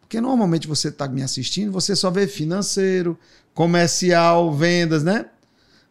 Porque 0.00 0.20
normalmente 0.20 0.68
você 0.68 0.88
está 0.88 1.08
me 1.08 1.22
assistindo, 1.22 1.72
você 1.72 1.96
só 1.96 2.10
vê 2.10 2.26
financeiro, 2.26 3.18
comercial, 3.54 4.52
vendas, 4.52 5.02
né? 5.02 5.26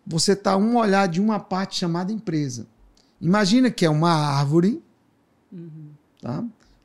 Você 0.06 0.34
está 0.34 0.56
um 0.56 0.78
olhar 0.78 1.08
de 1.08 1.20
uma 1.20 1.40
parte 1.40 1.80
chamada 1.80 2.12
empresa. 2.12 2.68
Imagina 3.20 3.72
que 3.72 3.86
é 3.86 3.90
uma 3.90 4.12
árvore, 4.12 4.84
uhum. 5.52 5.90
tá? 6.22 6.44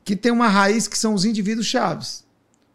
que 0.09 0.15
tem 0.15 0.31
uma 0.31 0.47
raiz 0.47 0.87
que 0.87 0.97
são 0.97 1.13
os 1.13 1.23
indivíduos 1.23 1.67
chaves. 1.67 2.25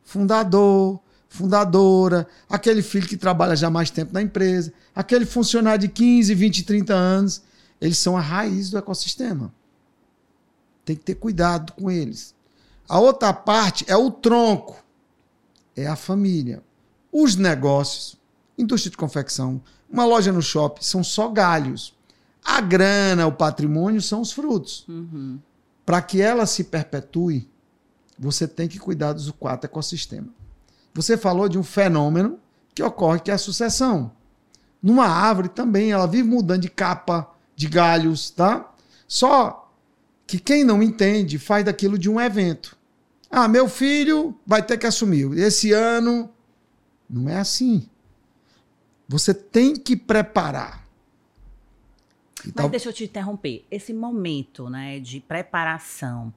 Fundador, 0.04 1.00
fundadora, 1.34 2.28
aquele 2.48 2.80
filho 2.80 3.08
que 3.08 3.16
trabalha 3.16 3.56
já 3.56 3.68
mais 3.68 3.90
tempo 3.90 4.14
na 4.14 4.22
empresa, 4.22 4.72
aquele 4.94 5.26
funcionário 5.26 5.80
de 5.80 5.88
15, 5.88 6.32
20, 6.32 6.62
30 6.62 6.94
anos, 6.94 7.42
eles 7.80 7.98
são 7.98 8.16
a 8.16 8.20
raiz 8.20 8.70
do 8.70 8.78
ecossistema. 8.78 9.52
Tem 10.84 10.94
que 10.94 11.02
ter 11.02 11.16
cuidado 11.16 11.72
com 11.72 11.90
eles. 11.90 12.34
A 12.88 13.00
outra 13.00 13.32
parte 13.32 13.84
é 13.88 13.96
o 13.96 14.12
tronco, 14.12 14.76
é 15.74 15.88
a 15.88 15.96
família. 15.96 16.62
Os 17.10 17.34
negócios, 17.34 18.16
indústria 18.56 18.92
de 18.92 18.96
confecção, 18.96 19.60
uma 19.90 20.04
loja 20.04 20.30
no 20.30 20.42
shopping, 20.42 20.82
são 20.82 21.02
só 21.02 21.28
galhos. 21.28 21.96
A 22.44 22.60
grana, 22.60 23.26
o 23.26 23.32
patrimônio 23.32 24.00
são 24.00 24.20
os 24.20 24.30
frutos. 24.30 24.84
Uhum. 24.88 25.40
Para 25.84 26.00
que 26.00 26.20
ela 26.20 26.46
se 26.46 26.62
perpetue, 26.62 27.48
você 28.16 28.46
tem 28.46 28.68
que 28.68 28.78
cuidar 28.78 29.14
dos 29.14 29.30
quatro 29.32 29.66
ecossistemas. 29.66 30.43
Você 30.94 31.16
falou 31.16 31.48
de 31.48 31.58
um 31.58 31.62
fenômeno 31.64 32.38
que 32.74 32.82
ocorre, 32.82 33.20
que 33.20 33.30
é 33.30 33.34
a 33.34 33.38
sucessão. 33.38 34.12
Numa 34.82 35.06
árvore 35.06 35.48
também, 35.48 35.90
ela 35.90 36.06
vive 36.06 36.28
mudando 36.28 36.62
de 36.62 36.70
capa, 36.70 37.30
de 37.56 37.68
galhos, 37.68 38.30
tá? 38.30 38.72
Só 39.08 39.72
que 40.26 40.38
quem 40.38 40.64
não 40.64 40.82
entende 40.82 41.38
faz 41.38 41.64
daquilo 41.64 41.98
de 41.98 42.08
um 42.08 42.20
evento. 42.20 42.76
Ah, 43.30 43.48
meu 43.48 43.68
filho 43.68 44.38
vai 44.46 44.62
ter 44.62 44.78
que 44.78 44.86
assumir. 44.86 45.36
Esse 45.38 45.72
ano. 45.72 46.30
Não 47.10 47.28
é 47.28 47.36
assim. 47.36 47.88
Você 49.08 49.34
tem 49.34 49.74
que 49.74 49.96
preparar. 49.96 50.86
Mas 52.44 52.54
tal... 52.54 52.68
deixa 52.68 52.88
eu 52.88 52.92
te 52.92 53.04
interromper. 53.04 53.64
Esse 53.70 53.92
momento 53.92 54.68
né, 54.70 55.00
de 55.00 55.20
preparação, 55.20 56.32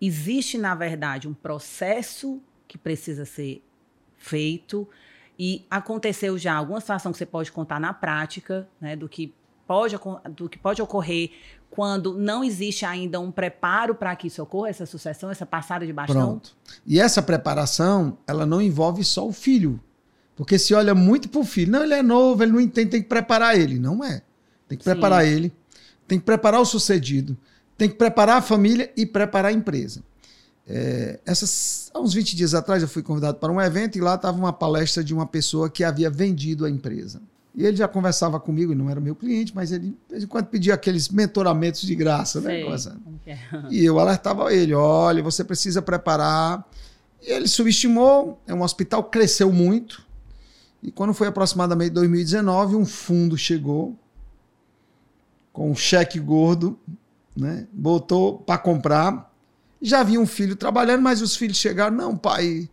existe, 0.00 0.58
na 0.58 0.74
verdade, 0.74 1.28
um 1.28 1.34
processo 1.34 2.40
que 2.66 2.76
precisa 2.76 3.24
ser 3.24 3.62
feito 4.20 4.86
e 5.36 5.66
aconteceu 5.68 6.38
já 6.38 6.54
alguma 6.54 6.80
situação 6.80 7.10
que 7.10 7.18
você 7.18 7.26
pode 7.26 7.50
contar 7.50 7.80
na 7.80 7.92
prática, 7.92 8.68
né, 8.80 8.94
do 8.94 9.08
que 9.08 9.34
pode, 9.66 9.98
do 10.36 10.48
que 10.48 10.58
pode 10.58 10.80
ocorrer 10.80 11.30
quando 11.70 12.18
não 12.18 12.44
existe 12.44 12.84
ainda 12.84 13.18
um 13.18 13.30
preparo 13.30 13.94
para 13.94 14.14
que 14.16 14.26
isso 14.26 14.42
ocorra, 14.42 14.68
essa 14.68 14.84
sucessão, 14.84 15.30
essa 15.30 15.46
passada 15.46 15.86
de 15.86 15.92
bastão? 15.92 16.26
Pronto. 16.26 16.56
E 16.84 17.00
essa 17.00 17.22
preparação, 17.22 18.18
ela 18.26 18.44
não 18.44 18.60
envolve 18.60 19.02
só 19.04 19.26
o 19.26 19.32
filho. 19.32 19.80
Porque 20.36 20.58
se 20.58 20.74
olha 20.74 20.94
muito 20.94 21.28
para 21.28 21.40
o 21.40 21.44
filho, 21.44 21.70
não, 21.70 21.84
ele 21.84 21.94
é 21.94 22.02
novo, 22.02 22.42
ele 22.42 22.52
não 22.52 22.60
entende, 22.60 22.90
tem 22.90 23.02
que 23.02 23.08
preparar 23.08 23.56
ele. 23.58 23.78
Não 23.78 24.02
é. 24.04 24.22
Tem 24.66 24.76
que 24.76 24.84
preparar 24.84 25.24
Sim. 25.24 25.30
ele, 25.30 25.52
tem 26.06 26.18
que 26.18 26.24
preparar 26.24 26.60
o 26.60 26.64
sucedido, 26.64 27.36
tem 27.76 27.88
que 27.88 27.94
preparar 27.94 28.38
a 28.38 28.42
família 28.42 28.92
e 28.96 29.06
preparar 29.06 29.50
a 29.50 29.54
empresa. 29.54 30.02
É, 30.66 31.18
essas, 31.26 31.90
há 31.92 32.00
uns 32.00 32.14
20 32.14 32.36
dias 32.36 32.54
atrás 32.54 32.82
eu 32.82 32.88
fui 32.88 33.02
convidado 33.02 33.38
para 33.38 33.52
um 33.52 33.60
evento 33.60 33.98
e 33.98 34.00
lá 34.00 34.14
estava 34.14 34.38
uma 34.38 34.52
palestra 34.52 35.02
de 35.02 35.12
uma 35.12 35.26
pessoa 35.26 35.68
que 35.68 35.82
havia 35.82 36.08
vendido 36.08 36.64
a 36.64 36.70
empresa. 36.70 37.20
E 37.54 37.66
ele 37.66 37.76
já 37.76 37.88
conversava 37.88 38.38
comigo, 38.38 38.74
não 38.74 38.88
era 38.88 39.00
meu 39.00 39.14
cliente, 39.14 39.52
mas 39.54 39.72
ele, 39.72 39.88
de 39.88 39.96
vez 40.08 40.22
em 40.22 40.26
quando, 40.26 40.46
pedia 40.46 40.74
aqueles 40.74 41.08
mentoramentos 41.08 41.82
de 41.82 41.94
graça, 41.96 42.40
né? 42.40 42.60
É. 43.26 43.38
E 43.70 43.84
eu 43.84 43.98
alertava 43.98 44.54
ele: 44.54 44.72
olha, 44.72 45.22
você 45.22 45.42
precisa 45.42 45.82
preparar. 45.82 46.64
E 47.20 47.30
ele 47.30 47.48
subestimou, 47.48 48.40
é 48.46 48.54
um 48.54 48.62
hospital 48.62 49.04
cresceu 49.04 49.52
muito. 49.52 50.02
E 50.82 50.90
quando 50.90 51.12
foi 51.12 51.26
aproximadamente 51.26 51.90
2019, 51.90 52.76
um 52.76 52.86
fundo 52.86 53.36
chegou 53.36 53.96
com 55.52 55.70
um 55.70 55.74
cheque 55.74 56.18
gordo, 56.18 56.78
né? 57.36 57.66
Botou 57.72 58.38
para 58.38 58.58
comprar. 58.58 59.29
Já 59.82 60.00
havia 60.00 60.20
um 60.20 60.26
filho 60.26 60.56
trabalhando, 60.56 61.02
mas 61.02 61.22
os 61.22 61.36
filhos 61.36 61.56
chegaram: 61.56 61.96
não, 61.96 62.16
pai, 62.16 62.68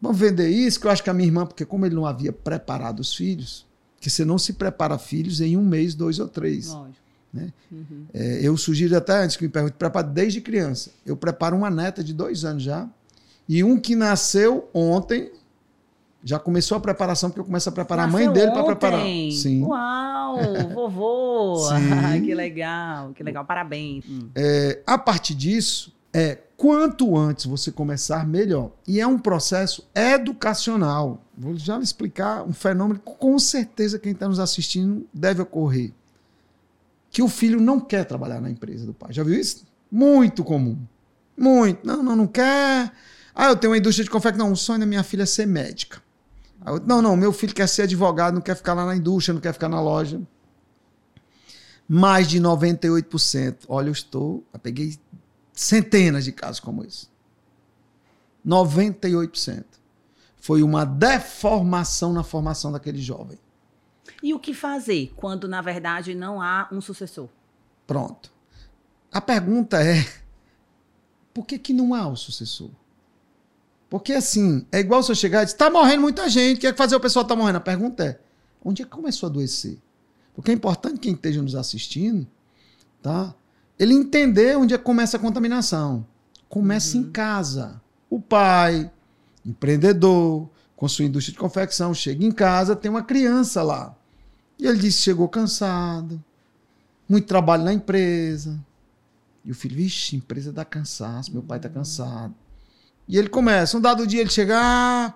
vamos 0.00 0.18
vender 0.18 0.48
isso, 0.48 0.80
que 0.80 0.86
eu 0.86 0.90
acho 0.90 1.02
que 1.02 1.10
a 1.10 1.14
minha 1.14 1.28
irmã, 1.28 1.46
porque 1.46 1.64
como 1.64 1.86
ele 1.86 1.94
não 1.94 2.06
havia 2.06 2.32
preparado 2.32 3.00
os 3.00 3.14
filhos, 3.14 3.66
que 4.00 4.10
você 4.10 4.24
não 4.24 4.38
se 4.38 4.54
prepara 4.54 4.98
filhos 4.98 5.40
em 5.40 5.56
um 5.56 5.64
mês, 5.64 5.94
dois 5.94 6.18
ou 6.18 6.28
três. 6.28 6.68
Lógico. 6.68 7.00
Né? 7.32 7.52
Uhum. 7.70 8.06
É, 8.12 8.40
eu 8.42 8.56
sugiro 8.56 8.96
até 8.96 9.22
antes 9.22 9.36
que 9.36 9.44
me 9.44 9.48
pergunte, 9.48 9.74
preparo 9.76 10.08
desde 10.08 10.40
criança. 10.40 10.90
Eu 11.06 11.16
preparo 11.16 11.56
uma 11.56 11.70
neta 11.70 12.02
de 12.02 12.12
dois 12.12 12.44
anos 12.44 12.62
já, 12.62 12.88
e 13.48 13.62
um 13.62 13.78
que 13.78 13.94
nasceu 13.94 14.68
ontem, 14.74 15.30
já 16.24 16.38
começou 16.38 16.76
a 16.76 16.80
preparação, 16.80 17.30
porque 17.30 17.40
eu 17.40 17.44
começo 17.44 17.68
a 17.68 17.72
preparar 17.72 18.06
nasceu 18.06 18.26
a 18.26 18.32
mãe 18.32 18.32
dele 18.32 18.52
para 18.52 18.64
preparar. 18.64 19.04
Sim. 19.32 19.62
Uau, 19.62 20.38
vovô! 20.74 21.68
Que 22.24 22.34
legal, 22.34 23.12
que 23.12 23.22
legal, 23.22 23.44
parabéns. 23.44 24.04
É, 24.34 24.82
a 24.86 24.98
partir 24.98 25.34
disso, 25.34 25.92
é 26.12 26.38
quanto 26.56 27.16
antes 27.16 27.46
você 27.46 27.72
começar, 27.72 28.26
melhor. 28.26 28.70
E 28.86 29.00
é 29.00 29.06
um 29.06 29.18
processo 29.18 29.88
educacional. 29.94 31.24
Vou 31.36 31.56
já 31.56 31.78
explicar 31.78 32.42
um 32.42 32.52
fenômeno 32.52 33.00
que 33.00 33.12
com 33.12 33.38
certeza 33.38 33.98
quem 33.98 34.12
está 34.12 34.28
nos 34.28 34.38
assistindo 34.38 35.06
deve 35.12 35.42
ocorrer. 35.42 35.92
Que 37.10 37.22
o 37.22 37.28
filho 37.28 37.60
não 37.60 37.80
quer 37.80 38.04
trabalhar 38.04 38.40
na 38.40 38.50
empresa 38.50 38.84
do 38.84 38.92
pai. 38.92 39.12
Já 39.12 39.22
viu 39.22 39.40
isso? 39.40 39.64
Muito 39.90 40.44
comum. 40.44 40.78
Muito. 41.36 41.84
Não, 41.86 42.02
não, 42.02 42.14
não 42.14 42.26
quer. 42.26 42.92
Ah, 43.34 43.46
eu 43.48 43.56
tenho 43.56 43.72
uma 43.72 43.78
indústria 43.78 44.04
de 44.04 44.10
confecção. 44.10 44.46
Não, 44.46 44.52
o 44.52 44.56
sonho 44.56 44.80
da 44.80 44.86
minha 44.86 45.02
filha 45.02 45.22
é 45.22 45.26
ser 45.26 45.46
médica. 45.46 46.02
Eu, 46.66 46.78
não, 46.80 47.00
não, 47.00 47.16
meu 47.16 47.32
filho 47.32 47.54
quer 47.54 47.66
ser 47.68 47.82
advogado, 47.82 48.34
não 48.34 48.42
quer 48.42 48.54
ficar 48.54 48.74
lá 48.74 48.84
na 48.84 48.94
indústria, 48.94 49.32
não 49.32 49.40
quer 49.40 49.54
ficar 49.54 49.68
na 49.68 49.80
loja. 49.80 50.20
Mais 51.88 52.28
de 52.28 52.38
98%. 52.38 53.64
Olha, 53.66 53.88
eu 53.88 53.92
estou. 53.92 54.44
Eu 54.52 54.60
peguei 54.60 54.98
centenas 55.60 56.24
de 56.24 56.32
casos 56.32 56.58
como 56.58 56.84
esse. 56.84 57.06
98%. 58.46 59.64
Foi 60.36 60.62
uma 60.62 60.86
deformação 60.86 62.12
na 62.12 62.22
formação 62.22 62.72
daquele 62.72 63.00
jovem. 63.00 63.38
E 64.22 64.32
o 64.32 64.38
que 64.38 64.54
fazer 64.54 65.12
quando, 65.16 65.46
na 65.46 65.60
verdade, 65.60 66.14
não 66.14 66.40
há 66.40 66.66
um 66.72 66.80
sucessor? 66.80 67.28
Pronto. 67.86 68.32
A 69.12 69.20
pergunta 69.20 69.82
é: 69.82 70.06
por 71.34 71.44
que, 71.44 71.58
que 71.58 71.74
não 71.74 71.94
há 71.94 72.08
o 72.08 72.16
sucessor? 72.16 72.70
Porque 73.90 74.14
assim, 74.14 74.66
é 74.72 74.78
igual 74.78 75.02
se 75.02 75.10
eu 75.10 75.16
chegar 75.16 75.42
e 75.42 75.44
dizer, 75.44 75.56
está 75.56 75.68
morrendo 75.68 76.02
muita 76.02 76.28
gente, 76.28 76.58
o 76.58 76.60
que 76.60 76.66
é 76.68 76.72
que 76.72 76.78
fazer 76.78 76.96
o 76.96 77.00
pessoal 77.00 77.24
está 77.24 77.36
morrendo? 77.36 77.56
A 77.56 77.60
pergunta 77.60 78.04
é, 78.04 78.20
onde 78.64 78.82
é 78.82 78.84
que 78.84 78.90
começou 78.90 79.26
a 79.26 79.30
adoecer? 79.30 79.78
Porque 80.34 80.52
é 80.52 80.54
importante 80.54 81.00
quem 81.00 81.12
esteja 81.12 81.42
nos 81.42 81.54
assistindo, 81.54 82.26
tá? 83.02 83.34
Ele 83.80 83.94
entender 83.94 84.58
onde 84.58 84.74
é 84.74 84.78
que 84.78 84.84
começa 84.84 85.16
a 85.16 85.20
contaminação. 85.20 86.06
Começa 86.50 86.98
uhum. 86.98 87.04
em 87.04 87.10
casa. 87.10 87.80
O 88.10 88.20
pai, 88.20 88.90
empreendedor, 89.42 90.50
com 90.76 90.86
sua 90.86 91.06
indústria 91.06 91.32
de 91.32 91.38
confecção, 91.38 91.94
chega 91.94 92.22
em 92.22 92.30
casa, 92.30 92.76
tem 92.76 92.90
uma 92.90 93.02
criança 93.02 93.62
lá. 93.62 93.96
E 94.58 94.66
ele 94.66 94.78
diz: 94.78 94.96
chegou 94.96 95.26
cansado, 95.30 96.22
muito 97.08 97.26
trabalho 97.26 97.64
na 97.64 97.72
empresa. 97.72 98.60
E 99.42 99.50
o 99.50 99.54
filho, 99.54 99.76
vixe, 99.76 100.14
empresa 100.14 100.52
dá 100.52 100.62
cansaço, 100.62 101.32
meu 101.32 101.42
pai 101.42 101.56
está 101.56 101.70
cansado. 101.70 102.34
E 103.08 103.16
ele 103.16 103.30
começa, 103.30 103.78
um 103.78 103.80
dado 103.80 104.06
dia 104.06 104.20
ele 104.20 104.28
chega, 104.28 104.58
ah, 104.60 105.14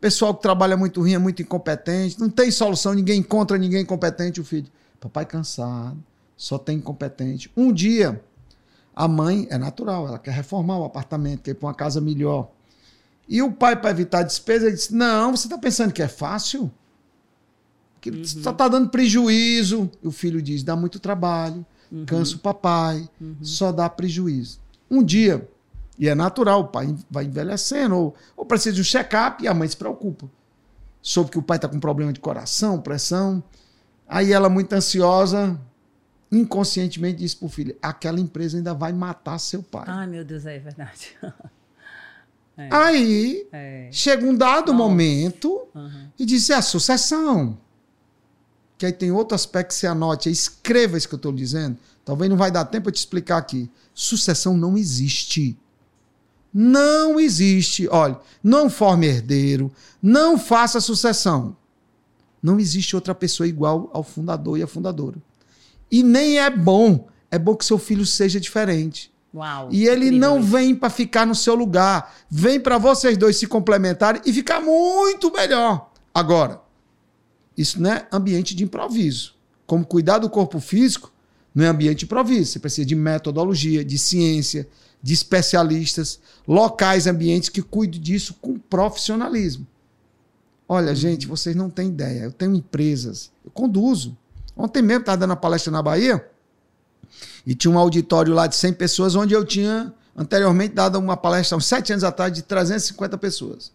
pessoal 0.00 0.34
que 0.34 0.40
trabalha 0.40 0.78
muito 0.78 1.00
ruim, 1.02 1.12
é 1.12 1.18
muito 1.18 1.42
incompetente, 1.42 2.18
não 2.18 2.30
tem 2.30 2.50
solução, 2.50 2.94
ninguém 2.94 3.20
encontra 3.20 3.58
ninguém 3.58 3.84
competente, 3.84 4.40
o 4.40 4.44
filho. 4.44 4.68
Papai 4.98 5.26
cansado, 5.26 6.02
só 6.38 6.56
tem 6.56 6.78
incompetente. 6.78 7.50
Um 7.56 7.72
dia, 7.72 8.22
a 8.94 9.08
mãe, 9.08 9.48
é 9.50 9.58
natural, 9.58 10.06
ela 10.06 10.18
quer 10.20 10.30
reformar 10.30 10.78
o 10.78 10.84
apartamento, 10.84 11.42
quer 11.42 11.50
ir 11.50 11.54
para 11.54 11.66
uma 11.66 11.74
casa 11.74 12.00
melhor. 12.00 12.48
E 13.28 13.42
o 13.42 13.52
pai, 13.52 13.78
para 13.78 13.90
evitar 13.90 14.22
despesa, 14.22 14.66
ele 14.66 14.76
disse: 14.76 14.94
Não, 14.94 15.36
você 15.36 15.48
está 15.48 15.58
pensando 15.58 15.92
que 15.92 16.00
é 16.00 16.06
fácil? 16.06 16.70
Que 18.00 18.10
uhum. 18.10 18.24
só 18.24 18.52
está 18.52 18.68
dando 18.68 18.88
prejuízo. 18.88 19.90
E 20.00 20.06
o 20.06 20.12
filho 20.12 20.40
diz: 20.40 20.62
Dá 20.62 20.76
muito 20.76 21.00
trabalho, 21.00 21.66
uhum. 21.90 22.06
cansa 22.06 22.36
o 22.36 22.38
papai, 22.38 23.10
uhum. 23.20 23.36
só 23.42 23.72
dá 23.72 23.90
prejuízo. 23.90 24.60
Um 24.88 25.02
dia, 25.02 25.46
e 25.98 26.08
é 26.08 26.14
natural, 26.14 26.60
o 26.60 26.68
pai 26.68 26.94
vai 27.10 27.24
envelhecendo, 27.24 27.96
ou, 27.96 28.14
ou 28.36 28.46
precisa 28.46 28.76
de 28.76 28.80
um 28.80 28.84
check-up 28.84 29.42
e 29.42 29.48
a 29.48 29.52
mãe 29.52 29.68
se 29.68 29.76
preocupa. 29.76 30.30
Soube 31.02 31.30
que 31.30 31.38
o 31.38 31.42
pai 31.42 31.58
está 31.58 31.68
com 31.68 31.80
problema 31.80 32.12
de 32.12 32.20
coração, 32.20 32.80
pressão. 32.80 33.42
Aí 34.06 34.32
ela, 34.32 34.48
muito 34.48 34.72
ansiosa, 34.72 35.60
inconscientemente 36.30 37.18
disse 37.18 37.36
para 37.36 37.46
o 37.46 37.48
filho: 37.48 37.76
aquela 37.80 38.20
empresa 38.20 38.56
ainda 38.56 38.74
vai 38.74 38.92
matar 38.92 39.38
seu 39.38 39.62
pai. 39.62 39.84
Ai, 39.86 40.06
meu 40.06 40.24
Deus, 40.24 40.46
é 40.46 40.58
verdade. 40.58 41.16
é. 42.56 42.68
Aí 42.70 43.46
é. 43.52 43.88
chega 43.90 44.24
um 44.24 44.34
dado 44.34 44.72
Nossa. 44.72 44.84
momento 44.84 45.66
uhum. 45.74 46.08
e 46.18 46.24
diz: 46.24 46.48
é 46.50 46.54
a 46.54 46.62
sucessão. 46.62 47.58
Que 48.76 48.86
aí 48.86 48.92
tem 48.92 49.10
outro 49.10 49.34
aspecto 49.34 49.70
que 49.70 49.74
você 49.74 49.88
anote, 49.88 50.30
escreva 50.30 50.96
isso 50.96 51.08
que 51.08 51.14
eu 51.14 51.18
estou 51.18 51.32
dizendo. 51.32 51.76
Talvez 52.04 52.30
não 52.30 52.36
vai 52.36 52.50
dar 52.50 52.64
tempo 52.64 52.84
para 52.84 52.92
te 52.92 52.98
explicar 52.98 53.36
aqui. 53.36 53.68
Sucessão 53.92 54.56
não 54.56 54.78
existe. 54.78 55.58
Não 56.54 57.18
existe. 57.18 57.88
Olha, 57.88 58.18
não 58.42 58.70
forme 58.70 59.06
herdeiro, 59.06 59.70
não 60.00 60.38
faça 60.38 60.80
sucessão. 60.80 61.56
Não 62.40 62.60
existe 62.60 62.94
outra 62.94 63.14
pessoa 63.14 63.48
igual 63.48 63.90
ao 63.92 64.04
fundador 64.04 64.56
e 64.56 64.62
à 64.62 64.66
fundadora. 64.66 65.16
E 65.90 66.02
nem 66.02 66.38
é 66.38 66.50
bom. 66.50 67.08
É 67.30 67.38
bom 67.38 67.54
que 67.54 67.64
seu 67.64 67.78
filho 67.78 68.06
seja 68.06 68.40
diferente. 68.40 69.12
Uau, 69.34 69.68
e 69.70 69.86
ele 69.86 70.10
não 70.10 70.42
vem 70.42 70.74
para 70.74 70.88
ficar 70.88 71.26
no 71.26 71.34
seu 71.34 71.54
lugar. 71.54 72.14
Vem 72.30 72.58
para 72.58 72.78
vocês 72.78 73.16
dois 73.16 73.36
se 73.36 73.46
complementarem 73.46 74.22
e 74.24 74.32
ficar 74.32 74.60
muito 74.60 75.30
melhor. 75.30 75.90
Agora, 76.14 76.62
isso 77.56 77.80
não 77.80 77.90
é 77.90 78.06
ambiente 78.10 78.54
de 78.54 78.64
improviso. 78.64 79.34
Como 79.66 79.84
cuidar 79.84 80.18
do 80.18 80.30
corpo 80.30 80.58
físico 80.60 81.12
não 81.54 81.64
é 81.64 81.68
ambiente 81.68 81.98
de 81.98 82.04
improviso. 82.06 82.52
Você 82.52 82.58
precisa 82.58 82.86
de 82.86 82.94
metodologia, 82.94 83.84
de 83.84 83.98
ciência, 83.98 84.66
de 85.02 85.12
especialistas, 85.12 86.18
locais, 86.46 87.06
ambientes 87.06 87.48
que 87.48 87.62
cuidem 87.62 88.00
disso 88.00 88.34
com 88.40 88.58
profissionalismo. 88.58 89.66
Olha, 90.68 90.90
uhum. 90.90 90.96
gente, 90.96 91.26
vocês 91.26 91.54
não 91.54 91.70
têm 91.70 91.88
ideia. 91.88 92.24
Eu 92.24 92.32
tenho 92.32 92.54
empresas, 92.54 93.30
eu 93.44 93.50
conduzo. 93.50 94.16
Ontem 94.58 94.82
mesmo 94.82 95.02
estava 95.02 95.18
dando 95.18 95.30
uma 95.30 95.36
palestra 95.36 95.70
na 95.70 95.80
Bahia 95.80 96.28
e 97.46 97.54
tinha 97.54 97.70
um 97.70 97.78
auditório 97.78 98.34
lá 98.34 98.48
de 98.48 98.56
100 98.56 98.72
pessoas, 98.72 99.14
onde 99.14 99.32
eu 99.32 99.44
tinha 99.44 99.94
anteriormente 100.16 100.74
dado 100.74 100.98
uma 100.98 101.16
palestra, 101.16 101.56
uns 101.56 101.64
sete 101.64 101.92
anos 101.92 102.02
atrás, 102.02 102.32
de 102.32 102.42
350 102.42 103.16
pessoas. 103.18 103.72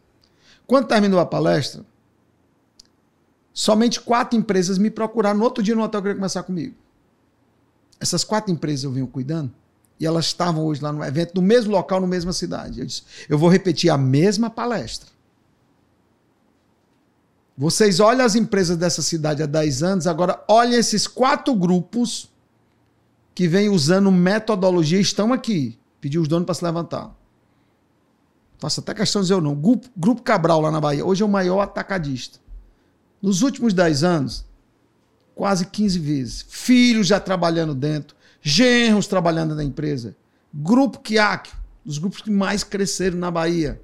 Quando 0.67 0.87
terminou 0.87 1.21
a 1.21 1.25
palestra, 1.25 1.85
somente 3.53 4.01
quatro 4.01 4.37
empresas 4.37 4.77
me 4.77 4.91
procuraram 4.91 5.39
no 5.39 5.45
outro 5.45 5.63
dia 5.63 5.73
no 5.73 5.81
hotel 5.81 6.01
queria 6.01 6.15
conversar 6.15 6.43
comigo. 6.43 6.75
Essas 7.97 8.25
quatro 8.25 8.51
empresas 8.51 8.83
eu 8.83 8.91
venho 8.91 9.07
cuidando 9.07 9.53
E 9.97 10.05
elas 10.05 10.25
estavam 10.25 10.65
hoje 10.65 10.81
lá 10.81 10.91
no 10.91 11.01
evento, 11.01 11.35
no 11.35 11.41
mesmo 11.41 11.71
local, 11.71 12.01
na 12.01 12.07
mesma 12.07 12.33
cidade. 12.33 12.81
Eu 12.81 12.85
disse: 12.85 13.03
eu 13.29 13.37
vou 13.37 13.47
repetir 13.47 13.89
a 13.89 13.97
mesma 13.97 14.49
palestra. 14.49 15.09
Vocês 17.57 17.99
olham 17.99 18.25
as 18.25 18.35
empresas 18.35 18.77
dessa 18.77 19.01
cidade 19.01 19.43
há 19.43 19.45
10 19.45 19.83
anos, 19.83 20.07
agora 20.07 20.43
olhem 20.47 20.77
esses 20.77 21.05
quatro 21.05 21.53
grupos 21.53 22.31
que 23.35 23.47
vêm 23.47 23.69
usando 23.69 24.11
metodologia 24.11 24.99
estão 24.99 25.31
aqui. 25.31 25.77
Pediu 26.01 26.21
os 26.21 26.27
donos 26.27 26.45
para 26.45 26.55
se 26.55 26.63
levantar. 26.63 27.15
Faço 28.57 28.79
até 28.79 28.93
questão 28.93 29.21
de 29.21 29.25
dizer 29.25 29.35
ou 29.35 29.41
não. 29.41 29.55
Grupo, 29.55 29.89
Grupo 29.95 30.21
Cabral 30.21 30.61
lá 30.61 30.71
na 30.71 30.81
Bahia, 30.81 31.05
hoje 31.05 31.21
é 31.21 31.25
o 31.25 31.29
maior 31.29 31.61
atacadista. 31.61 32.39
Nos 33.21 33.41
últimos 33.41 33.73
10 33.73 34.03
anos, 34.03 34.45
quase 35.35 35.65
15 35.65 35.99
vezes. 35.99 36.45
Filhos 36.49 37.07
já 37.07 37.19
trabalhando 37.19 37.75
dentro, 37.75 38.15
genros 38.41 39.07
trabalhando 39.07 39.55
na 39.55 39.63
empresa. 39.63 40.15
Grupo 40.53 40.99
Kiak, 40.99 41.51
dos 41.85 41.97
grupos 41.97 42.21
que 42.21 42.31
mais 42.31 42.63
cresceram 42.63 43.17
na 43.17 43.31
Bahia. 43.31 43.81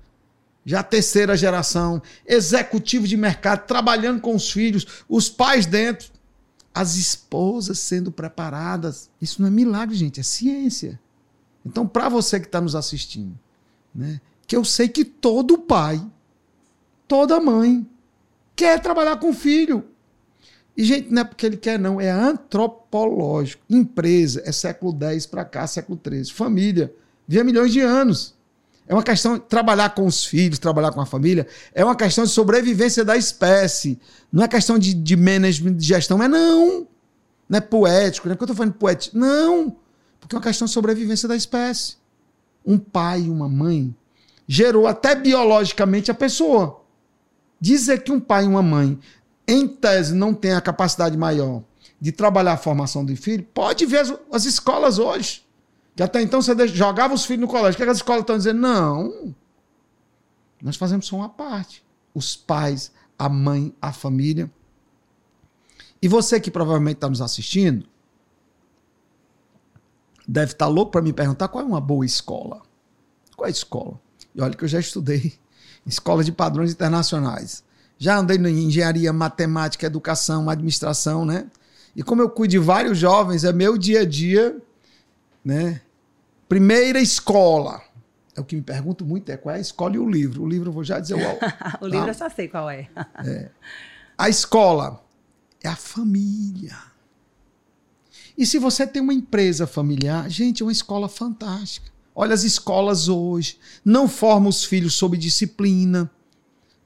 Já 0.70 0.84
terceira 0.84 1.36
geração, 1.36 2.00
executivo 2.28 3.08
de 3.08 3.18
mercado, 3.18 3.66
trabalhando 3.66 4.22
com 4.22 4.36
os 4.36 4.52
filhos, 4.52 4.86
os 5.10 5.28
pais 5.28 5.66
dentro, 5.66 6.12
as 6.72 6.96
esposas 6.96 7.80
sendo 7.80 8.12
preparadas. 8.12 9.10
Isso 9.20 9.42
não 9.42 9.48
é 9.48 9.52
milagre, 9.52 9.96
gente, 9.96 10.20
é 10.20 10.24
ciência. 10.24 11.00
Então, 11.66 11.88
para 11.88 12.08
você 12.08 12.40
que 12.40 12.46
está 12.46 12.62
nos 12.62 12.76
assistindo, 12.76 13.36
né, 13.96 14.22
que 14.46 14.56
eu 14.56 14.64
sei 14.64 14.88
que 14.88 15.04
todo 15.04 15.58
pai, 15.58 16.00
toda 17.08 17.40
mãe, 17.40 17.84
quer 18.56 18.80
trabalhar 18.80 19.18
com 19.18 19.32
o 19.32 19.34
filho. 19.34 19.84
E, 20.78 20.84
gente, 20.84 21.12
não 21.12 21.24
é 21.24 21.26
porque 21.26 21.48
ele 21.48 21.58
quer, 21.58 21.80
não. 21.80 22.00
É 22.00 22.12
antropológico. 22.12 23.64
Empresa 23.68 24.44
é 24.46 24.52
século 24.52 24.96
X 25.04 25.26
para 25.26 25.44
cá, 25.44 25.66
século 25.66 26.00
XIII. 26.00 26.26
Família, 26.26 26.94
via 27.28 27.44
milhões 27.44 27.74
de 27.74 27.80
anos. 27.80 28.38
É 28.90 28.94
uma 28.96 29.04
questão 29.04 29.36
de 29.38 29.42
trabalhar 29.42 29.92
com 29.92 30.08
os 30.08 30.26
filhos, 30.26 30.58
trabalhar 30.58 30.92
com 30.92 31.00
a 31.00 31.06
família. 31.06 31.46
É 31.76 31.86
uma 31.86 31.96
questão 31.96 32.24
de 32.24 32.32
sobrevivência 32.32 33.06
da 33.06 33.16
espécie. 33.16 34.00
Não 34.34 34.44
é 34.44 34.48
questão 34.48 34.80
de, 34.80 34.96
de 34.96 35.16
management, 35.16 35.76
de 35.76 35.86
gestão. 35.86 36.24
É 36.24 36.28
não. 36.28 36.88
Não 37.48 37.58
é 37.60 37.62
poético. 37.62 38.28
Não 38.28 38.34
é 38.34 38.36
que 38.36 38.42
eu 38.42 38.46
estou 38.46 38.56
falando 38.56 38.74
poético. 38.74 39.16
Não. 39.16 39.78
Porque 40.20 40.36
é 40.36 40.38
uma 40.40 40.44
questão 40.44 40.66
de 40.66 40.72
sobrevivência 40.72 41.28
da 41.28 41.36
espécie. 41.36 41.98
Um 42.66 42.80
pai 42.80 43.22
e 43.22 43.30
uma 43.30 43.48
mãe 43.48 43.96
gerou 44.48 44.88
até 44.88 45.14
biologicamente 45.14 46.10
a 46.10 46.16
pessoa. 46.16 46.82
Dizer 47.62 48.02
que 48.02 48.12
um 48.12 48.20
pai 48.20 48.46
e 48.46 48.48
uma 48.48 48.64
mãe 48.64 48.98
em 49.48 49.68
tese, 49.68 50.16
não 50.16 50.34
tem 50.34 50.54
a 50.54 50.62
capacidade 50.62 51.16
maior 51.16 51.62
de 52.02 52.12
trabalhar 52.12 52.54
a 52.54 52.58
formação 52.58 53.06
do 53.06 53.16
filho, 53.16 53.46
pode 53.54 53.86
ver 53.86 54.00
as, 54.00 54.14
as 54.32 54.46
escolas 54.46 54.98
hoje. 54.98 55.44
Que 56.00 56.04
até 56.04 56.22
então 56.22 56.42
você 56.42 56.66
jogava 56.70 57.14
os 57.14 57.26
filhos 57.26 57.42
no 57.42 57.48
colégio. 57.50 57.74
O 57.74 57.76
que, 57.76 57.84
é 57.84 57.86
que 57.86 57.92
as 57.92 57.98
escolas 57.98 58.22
estão 58.22 58.38
dizendo? 58.38 58.62
Não. 58.62 59.36
Nós 60.62 60.78
fazemos 60.78 61.06
só 61.06 61.18
uma 61.18 61.28
parte. 61.28 61.84
Os 62.16 62.38
pais, 62.38 62.90
a 63.18 63.28
mãe, 63.28 63.76
a 63.82 63.92
família. 63.92 64.50
E 66.02 66.08
você 66.08 66.40
que 66.40 66.50
provavelmente 66.50 66.96
está 66.96 67.10
nos 67.10 67.22
assistindo, 67.22 67.86
deve 70.26 70.54
estar 70.54 70.68
tá 70.68 70.72
louco 70.72 70.90
para 70.90 71.02
me 71.02 71.12
perguntar 71.12 71.50
qual 71.50 71.66
é 71.66 71.68
uma 71.68 71.82
boa 71.82 72.06
escola. 72.06 72.62
Qual 73.36 73.46
é 73.46 73.50
a 73.50 73.52
escola? 73.52 74.00
E 74.34 74.42
olha 74.42 74.56
que 74.56 74.64
eu 74.64 74.70
já 74.70 74.80
estudei 74.80 75.34
escola 75.86 76.24
de 76.24 76.32
padrões 76.32 76.72
internacionais. 76.72 77.62
Já 77.98 78.16
andei 78.18 78.38
em 78.38 78.68
engenharia, 78.68 79.12
matemática, 79.12 79.86
educação, 79.86 80.50
administração, 80.50 81.26
né? 81.26 81.52
E 81.94 82.02
como 82.02 82.22
eu 82.22 82.30
cuido 82.30 82.52
de 82.52 82.58
vários 82.58 82.98
jovens, 82.98 83.44
é 83.44 83.52
meu 83.52 83.78
dia 83.78 84.04
a 84.04 84.06
dia, 84.06 84.58
né? 85.44 85.82
Primeira 86.50 87.00
escola. 87.00 87.82
É 88.36 88.42
o 88.42 88.44
que 88.44 88.56
me 88.56 88.62
pergunto 88.62 89.06
muito, 89.06 89.30
é 89.30 89.38
qual 89.38 89.56
é 89.56 89.60
a 89.60 89.62
escola 89.62 89.96
e 89.96 90.00
o 90.00 90.10
livro. 90.10 90.44
O 90.44 90.50
livro 90.50 90.70
eu 90.70 90.74
vou 90.74 90.84
já 90.84 91.00
dizer 91.00 91.14
o 91.14 91.20
O 91.80 91.88
livro 91.88 92.06
tá? 92.06 92.12
eu 92.12 92.14
só 92.14 92.30
sei 92.30 92.50
qual 92.50 92.70
é. 92.70 92.90
é. 93.26 93.50
A 94.18 94.28
escola 94.28 95.02
é 95.64 95.70
a 95.70 95.76
família. 95.78 96.78
E 98.38 98.46
se 98.46 98.60
você 98.60 98.86
tem 98.86 99.02
uma 99.02 99.14
empresa 99.14 99.66
familiar, 99.66 100.30
gente, 100.30 100.62
é 100.62 100.66
uma 100.66 100.72
escola 100.72 101.08
fantástica. 101.08 101.90
Olha 102.14 102.34
as 102.34 102.44
escolas 102.44 103.08
hoje, 103.08 103.58
não 103.86 104.10
formam 104.10 104.50
os 104.50 104.66
filhos 104.66 104.96
sob 104.96 105.16
disciplina 105.18 106.12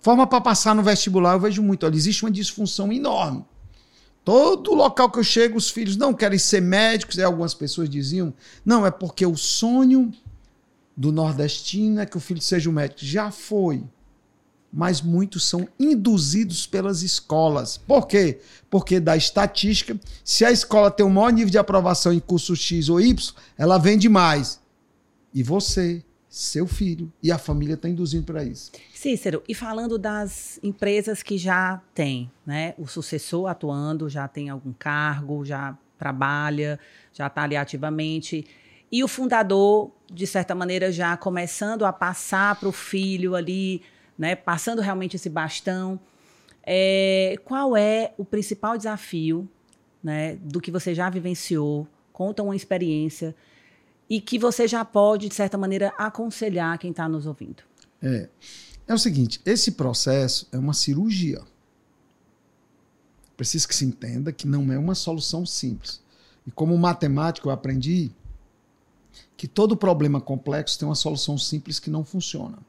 Forma 0.03 0.27
para 0.27 0.41
passar 0.41 0.75
no 0.75 0.83
vestibular, 0.83 1.31
eu 1.31 1.39
vejo 1.39 1.63
muito. 1.63 1.85
Olha, 1.85 1.95
existe 1.95 2.25
uma 2.25 2.31
disfunção 2.31 2.91
enorme. 2.91 3.45
Todo 4.23 4.73
local 4.73 5.12
que 5.12 5.19
eu 5.19 5.23
chego, 5.23 5.57
os 5.57 5.69
filhos 5.69 5.97
não 5.97 6.13
querem 6.13 6.39
ser 6.39 6.62
médicos, 6.62 7.17
e 7.17 7.23
algumas 7.23 7.53
pessoas 7.53 7.89
diziam, 7.89 8.33
não, 8.63 8.86
é 8.86 8.91
porque 8.91 9.25
o 9.25 9.36
sonho 9.36 10.13
do 10.95 11.12
nordestino 11.12 11.99
é 11.99 12.05
que 12.05 12.15
o 12.15 12.21
filho 12.21 12.41
seja 12.41 12.69
um 12.69 12.73
médico. 12.73 13.03
Já 13.03 13.31
foi. 13.31 13.83
Mas 14.71 15.01
muitos 15.01 15.47
são 15.47 15.67
induzidos 15.79 16.65
pelas 16.65 17.03
escolas. 17.03 17.77
Por 17.77 18.07
quê? 18.07 18.39
Porque 18.69 18.99
da 18.99 19.15
estatística, 19.15 19.99
se 20.23 20.43
a 20.45 20.51
escola 20.51 20.89
tem 20.89 21.05
o 21.05 21.09
maior 21.09 21.31
nível 21.31 21.51
de 21.51 21.57
aprovação 21.59 22.12
em 22.12 22.19
curso 22.19 22.55
X 22.55 22.89
ou 22.89 22.99
Y, 22.99 23.36
ela 23.57 23.77
vende 23.77 24.09
mais. 24.09 24.59
E 25.33 25.43
você, 25.43 26.03
seu 26.33 26.65
filho 26.65 27.13
e 27.21 27.31
a 27.31 27.37
família 27.37 27.75
está 27.75 27.87
induzindo 27.87 28.25
para 28.25 28.43
isso. 28.43 28.71
Cícero, 28.91 29.43
e 29.47 29.53
falando 29.53 29.99
das 29.99 30.59
empresas 30.63 31.21
que 31.21 31.37
já 31.37 31.79
têm, 31.93 32.31
né, 32.43 32.73
o 32.75 32.87
sucessor 32.87 33.45
atuando, 33.45 34.09
já 34.09 34.27
tem 34.27 34.49
algum 34.49 34.73
cargo, 34.73 35.45
já 35.45 35.77
trabalha, 35.95 36.79
já 37.13 37.27
está 37.27 37.43
ali 37.43 37.55
ativamente, 37.55 38.47
e 38.91 39.03
o 39.03 39.07
fundador, 39.07 39.91
de 40.11 40.25
certa 40.25 40.55
maneira, 40.55 40.91
já 40.91 41.15
começando 41.15 41.85
a 41.85 41.93
passar 41.93 42.59
para 42.59 42.67
o 42.67 42.71
filho 42.71 43.35
ali, 43.35 43.83
né, 44.17 44.35
passando 44.35 44.81
realmente 44.81 45.15
esse 45.15 45.29
bastão, 45.29 45.99
é, 46.63 47.35
qual 47.45 47.77
é 47.77 48.11
o 48.17 48.25
principal 48.25 48.75
desafio 48.75 49.47
né, 50.03 50.35
do 50.41 50.59
que 50.59 50.71
você 50.71 50.95
já 50.95 51.11
vivenciou? 51.11 51.87
Conta 52.11 52.41
uma 52.41 52.55
experiência 52.55 53.35
e 54.13 54.21
que 54.21 54.38
você 54.38 54.67
já 54.67 54.86
pode, 54.86 55.28
de 55.28 55.34
certa 55.34 55.58
maneira, 55.58 55.91
aconselhar 55.97 56.78
quem 56.78 56.91
está 56.91 57.10
nos 57.10 57.26
ouvindo? 57.26 57.63
É. 57.99 58.30
É 58.88 58.93
o 58.93 58.97
seguinte: 58.99 59.41
esse 59.43 59.71
processo 59.71 60.47
é 60.52 60.58
uma 60.60 60.76
cirurgia. 60.76 61.41
Preciso 63.36 63.67
que 63.67 63.76
se 63.76 63.84
entenda 63.84 64.32
que 64.32 64.47
não 64.47 64.71
é 64.71 64.78
uma 64.78 64.93
solução 64.93 65.47
simples. 65.47 65.99
E 66.45 66.52
como 66.52 66.78
matemático, 66.78 67.49
eu 67.49 67.52
aprendi 67.52 68.12
que 69.36 69.47
todo 69.47 69.76
problema 69.76 70.21
complexo 70.21 70.78
tem 70.78 70.88
uma 70.88 70.93
solução 70.93 71.36
simples 71.36 71.80
que 71.80 71.89
não 71.89 72.06
funciona. 72.06 72.60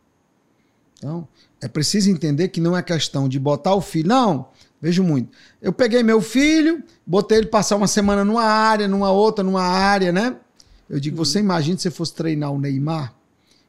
Então, 0.96 1.28
é 1.60 1.68
preciso 1.68 2.08
entender 2.08 2.48
que 2.48 2.60
não 2.60 2.74
é 2.74 2.82
questão 2.82 3.28
de 3.28 3.38
botar 3.38 3.74
o 3.74 3.82
filho. 3.82 4.08
Não, 4.08 4.48
vejo 4.80 5.04
muito. 5.04 5.36
Eu 5.60 5.74
peguei 5.74 6.02
meu 6.02 6.22
filho, 6.22 6.82
botei 7.06 7.36
ele 7.36 7.48
passar 7.48 7.76
uma 7.76 7.86
semana 7.86 8.24
numa 8.24 8.44
área, 8.44 8.88
numa 8.88 9.10
outra, 9.10 9.44
numa 9.44 9.62
área, 9.62 10.10
né? 10.10 10.38
Eu 10.88 11.00
digo, 11.00 11.16
você 11.16 11.38
imagina 11.38 11.76
se 11.76 11.84
você 11.84 11.90
fosse 11.90 12.14
treinar 12.14 12.52
o 12.52 12.58
Neymar 12.58 13.14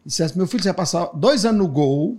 e 0.05 0.09
dissesse, 0.09 0.37
meu 0.37 0.47
filho, 0.47 0.61
você 0.61 0.69
vai 0.69 0.75
passar 0.75 1.05
dois 1.13 1.45
anos 1.45 1.59
no 1.59 1.67
gol, 1.67 2.17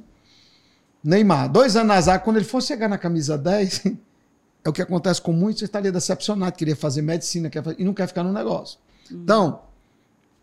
Neymar, 1.02 1.50
dois 1.50 1.76
anos 1.76 1.88
na 1.88 2.00
zaga, 2.00 2.24
quando 2.24 2.36
ele 2.36 2.44
for 2.44 2.62
chegar 2.62 2.88
na 2.88 2.98
camisa 2.98 3.36
10, 3.38 3.86
é 4.64 4.68
o 4.68 4.72
que 4.72 4.82
acontece 4.82 5.20
com 5.20 5.32
muitos, 5.32 5.60
você 5.60 5.66
estaria 5.66 5.92
decepcionado, 5.92 6.56
queria 6.56 6.74
fazer 6.74 7.02
medicina 7.02 7.48
quer 7.48 7.62
fazer, 7.62 7.76
e 7.78 7.84
não 7.84 7.94
quer 7.94 8.08
ficar 8.08 8.24
no 8.24 8.32
negócio. 8.32 8.78
Uhum. 9.10 9.20
Então, 9.22 9.60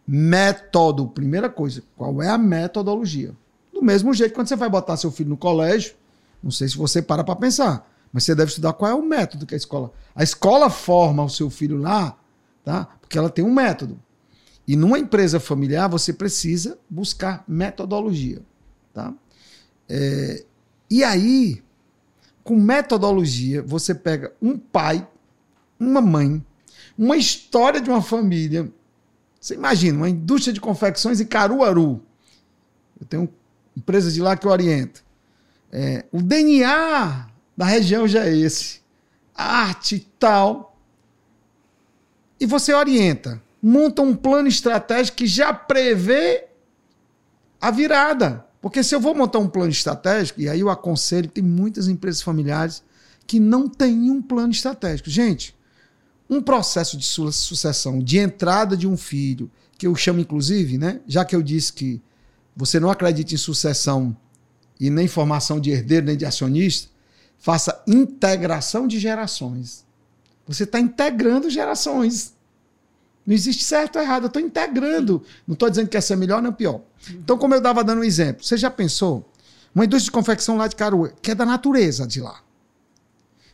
método, 0.08 1.08
primeira 1.08 1.50
coisa, 1.50 1.84
qual 1.98 2.22
é 2.22 2.30
a 2.30 2.38
metodologia? 2.38 3.36
Do 3.74 3.82
mesmo 3.82 4.14
jeito, 4.14 4.34
quando 4.34 4.48
você 4.48 4.56
vai 4.56 4.70
botar 4.70 4.96
seu 4.96 5.12
filho 5.12 5.30
no 5.30 5.38
colégio, 5.38 5.96
não 6.42 6.52
sei 6.52 6.68
se 6.68 6.78
você 6.78 7.02
para 7.02 7.24
para 7.24 7.36
pensar, 7.36 7.90
mas 8.12 8.24
você 8.24 8.36
deve 8.36 8.50
estudar 8.50 8.74
qual 8.74 8.92
é 8.92 8.94
o 8.94 9.02
método 9.02 9.46
que 9.46 9.56
a 9.56 9.58
escola. 9.58 9.92
A 10.16 10.24
escola 10.24 10.70
forma 10.70 11.24
o 11.24 11.30
seu 11.30 11.50
filho 11.50 11.78
lá, 11.78 12.16
tá? 12.64 12.88
Porque 13.02 13.18
ela 13.18 13.30
tem 13.30 13.44
um 13.44 13.52
método. 13.52 14.00
E 14.68 14.76
numa 14.76 14.98
empresa 14.98 15.40
familiar, 15.40 15.90
você 15.90 16.14
precisa 16.14 16.78
buscar 16.90 17.44
metodologia. 17.48 18.42
Tá? 18.94 19.14
É, 19.90 20.46
e 20.90 21.04
aí, 21.04 21.62
com 22.44 22.56
metodologia, 22.56 23.62
você 23.62 23.94
pega 23.94 24.34
um 24.42 24.58
pai, 24.58 25.08
uma 25.80 26.02
mãe, 26.02 26.44
uma 26.98 27.18
história 27.18 27.82
de 27.82 27.90
uma 27.90 28.02
família. 28.02 28.72
Você 29.40 29.56
imagina, 29.56 29.98
uma 29.98 30.10
indústria 30.10 30.54
de 30.54 30.62
confecções 30.62 31.20
em 31.20 31.26
Caruaru. 31.26 32.02
Eu 33.00 33.06
tenho 33.06 33.30
empresas 33.76 34.14
de 34.14 34.22
lá 34.22 34.38
que 34.38 34.48
eu 34.48 34.52
oriento. 34.52 35.04
É, 35.72 36.06
o 36.12 36.22
DNA 36.22 37.28
da 37.58 37.66
região 37.66 38.08
já 38.08 38.26
é 38.26 38.34
esse. 38.34 38.82
Arte 39.36 39.96
e 39.96 40.00
tal. 40.00 40.78
E 42.40 42.46
você 42.46 42.74
orienta 42.74 43.42
monta 43.66 44.02
um 44.02 44.14
plano 44.14 44.50
estratégico 44.50 45.20
que 45.20 45.26
já 45.26 45.54
prevê 45.54 46.48
a 47.62 47.72
virada. 47.72 48.46
Porque 48.62 48.84
se 48.84 48.94
eu 48.94 49.00
vou 49.00 49.16
montar 49.16 49.40
um 49.40 49.48
plano 49.48 49.72
estratégico, 49.72 50.42
e 50.42 50.50
aí 50.50 50.60
eu 50.60 50.70
aconselho, 50.70 51.30
tem 51.30 51.44
muitas 51.44 51.88
empresas 51.88 52.22
familiares 52.22 52.84
que 53.26 53.40
não 53.40 53.70
têm 53.70 54.12
um 54.12 54.22
plano 54.22 54.52
estratégico. 54.52 55.10
Gente, 55.10 55.56
um 56.30 56.42
processo 56.42 56.98
de 56.98 57.06
sucessão, 57.06 58.00
de 58.00 58.18
entrada 58.18 58.76
de 58.76 58.86
um 58.86 58.98
filho, 58.98 59.50
que 59.78 59.88
eu 59.88 59.96
chamo 59.96 60.20
inclusive, 60.20 60.78
né? 60.78 61.00
Já 61.08 61.24
que 61.24 61.36
eu 61.36 61.42
disse 61.42 61.72
que 61.72 62.02
você 62.56 62.80
não 62.82 62.90
acredita 62.92 63.34
em 63.34 63.38
sucessão 63.38 64.16
e 64.78 64.90
nem 64.90 65.08
formação 65.08 65.60
de 65.60 65.72
herdeiro 65.72 66.06
nem 66.06 66.18
de 66.18 66.26
acionista, 66.26 66.90
faça 67.40 67.82
integração 67.88 68.88
de 68.88 69.00
gerações. 69.00 69.86
Você 70.46 70.64
está 70.64 70.80
integrando 70.80 71.50
gerações. 71.50 72.34
Não 73.26 73.34
existe 73.34 73.64
certo 73.64 73.96
ou 73.96 74.02
errado, 74.02 74.24
eu 74.24 74.28
estou 74.28 74.42
integrando. 74.42 75.24
Não 75.48 75.54
estou 75.54 75.70
dizendo 75.70 75.88
que 75.88 75.98
essa 75.98 76.14
é 76.14 76.16
melhor 76.16 76.42
nem 76.42 76.52
pior. 76.52 76.82
Então, 77.10 77.38
como 77.38 77.54
eu 77.54 77.60
estava 77.60 77.84
dando 77.84 78.00
um 78.00 78.04
exemplo, 78.04 78.44
você 78.44 78.58
já 78.58 78.70
pensou? 78.70 79.30
Uma 79.74 79.86
indústria 79.86 80.06
de 80.06 80.12
confecção 80.12 80.58
lá 80.58 80.68
de 80.68 80.76
Caruê, 80.76 81.14
que 81.22 81.32
é 81.32 81.36
da 81.36 81.46
natureza 81.46 82.06
de 82.06 82.22
lá. 82.22 82.42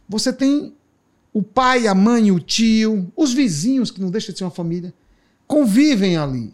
Você 0.08 0.34
tem 0.34 0.76
o 1.32 1.44
pai, 1.44 1.88
a 1.88 1.94
mãe, 1.94 2.32
o 2.32 2.40
tio, 2.40 3.12
os 3.16 3.32
vizinhos, 3.32 3.92
que 3.92 4.02
não 4.02 4.10
deixa 4.10 4.32
de 4.32 4.38
ser 4.40 4.44
uma 4.44 4.52
família, 4.52 4.94
convivem 5.48 6.18
ali. 6.18 6.54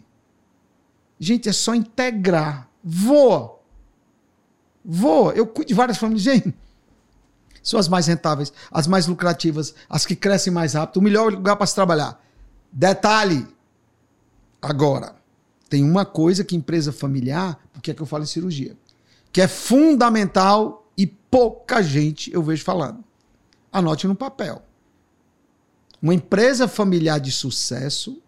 Gente, 1.18 1.48
é 1.48 1.52
só 1.52 1.74
integrar. 1.74 2.68
Voa. 2.84 3.58
Voa. 4.84 5.32
Eu 5.32 5.46
cuido 5.46 5.68
de 5.68 5.74
várias 5.74 5.96
famílias. 5.96 6.22
Gente, 6.22 6.54
são 7.62 7.80
as 7.80 7.88
mais 7.88 8.06
rentáveis, 8.06 8.52
as 8.70 8.86
mais 8.86 9.06
lucrativas, 9.06 9.74
as 9.88 10.06
que 10.06 10.14
crescem 10.14 10.52
mais 10.52 10.74
rápido, 10.74 10.98
o 10.98 11.02
melhor 11.02 11.32
lugar 11.32 11.56
para 11.56 11.66
se 11.66 11.74
trabalhar. 11.74 12.22
Detalhe. 12.78 13.48
Agora, 14.60 15.16
tem 15.66 15.82
uma 15.82 16.04
coisa 16.04 16.44
que 16.44 16.54
empresa 16.54 16.92
familiar, 16.92 17.58
porque 17.72 17.90
é 17.90 17.94
que 17.94 18.02
eu 18.02 18.06
falo 18.06 18.24
em 18.24 18.26
cirurgia, 18.26 18.76
que 19.32 19.40
é 19.40 19.48
fundamental 19.48 20.86
e 20.94 21.06
pouca 21.06 21.82
gente 21.82 22.30
eu 22.30 22.42
vejo 22.42 22.62
falando. 22.62 23.02
Anote 23.72 24.06
no 24.06 24.14
papel. 24.14 24.62
Uma 26.02 26.12
empresa 26.12 26.68
familiar 26.68 27.18
de 27.18 27.32
sucesso 27.32 28.20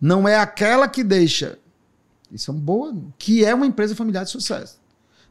não 0.00 0.26
é 0.26 0.38
aquela 0.38 0.88
que 0.88 1.04
deixa. 1.04 1.58
Isso 2.32 2.50
é 2.50 2.54
um 2.54 2.58
boa, 2.58 2.96
que 3.18 3.44
é 3.44 3.54
uma 3.54 3.66
empresa 3.66 3.94
familiar 3.94 4.24
de 4.24 4.30
sucesso. 4.30 4.80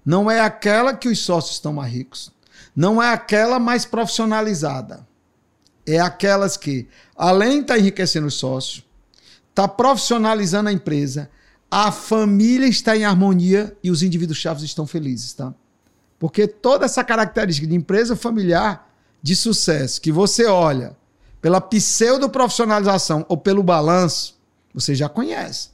Não 0.06 0.30
é 0.30 0.40
aquela 0.40 0.94
que 0.94 1.10
os 1.10 1.18
sócios 1.18 1.56
estão 1.56 1.74
mais 1.74 1.92
ricos. 1.92 2.32
Não 2.76 3.02
é 3.02 3.12
aquela 3.12 3.58
mais 3.58 3.84
profissionalizada. 3.84 5.08
É 5.86 6.00
aquelas 6.00 6.56
que, 6.56 6.88
além 7.16 7.58
de 7.58 7.62
estar 7.62 7.74
tá 7.74 7.80
enriquecendo 7.80 8.28
os 8.28 8.84
está 9.50 9.68
profissionalizando 9.68 10.70
a 10.70 10.74
empresa, 10.74 11.30
a 11.70 11.92
família 11.92 12.68
está 12.68 12.96
em 12.96 13.04
harmonia 13.04 13.76
e 13.84 13.92
os 13.92 14.04
indivíduos 14.04 14.38
chaves 14.38 14.64
estão 14.64 14.86
felizes, 14.86 15.34
tá? 15.34 15.54
Porque 16.20 16.48
toda 16.48 16.86
essa 16.86 17.04
característica 17.04 17.68
de 17.68 17.76
empresa 17.76 18.16
familiar 18.16 18.90
de 19.22 19.36
sucesso 19.36 20.00
que 20.00 20.12
você 20.12 20.46
olha 20.46 20.96
pela 21.42 21.60
pseudo-profissionalização 21.60 23.26
ou 23.28 23.38
pelo 23.38 23.62
balanço, 23.62 24.40
você 24.74 24.96
já 24.96 25.10
conhece. 25.10 25.70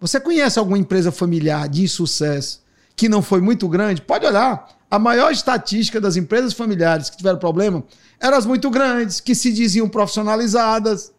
Você 0.00 0.20
conhece 0.20 0.58
alguma 0.58 0.76
empresa 0.76 1.10
familiar 1.10 1.68
de 1.68 1.86
sucesso 1.88 2.62
que 2.94 3.08
não 3.08 3.22
foi 3.22 3.40
muito 3.40 3.68
grande? 3.68 4.02
Pode 4.02 4.26
olhar. 4.26 4.68
A 4.90 4.98
maior 4.98 5.32
estatística 5.32 6.00
das 6.00 6.16
empresas 6.16 6.52
familiares 6.52 7.08
que 7.08 7.16
tiveram 7.16 7.38
problema 7.38 7.82
eram 8.22 8.38
as 8.38 8.46
muito 8.46 8.70
grandes, 8.70 9.20
que 9.20 9.34
se 9.34 9.52
diziam 9.52 9.88
profissionalizadas. 9.88 11.12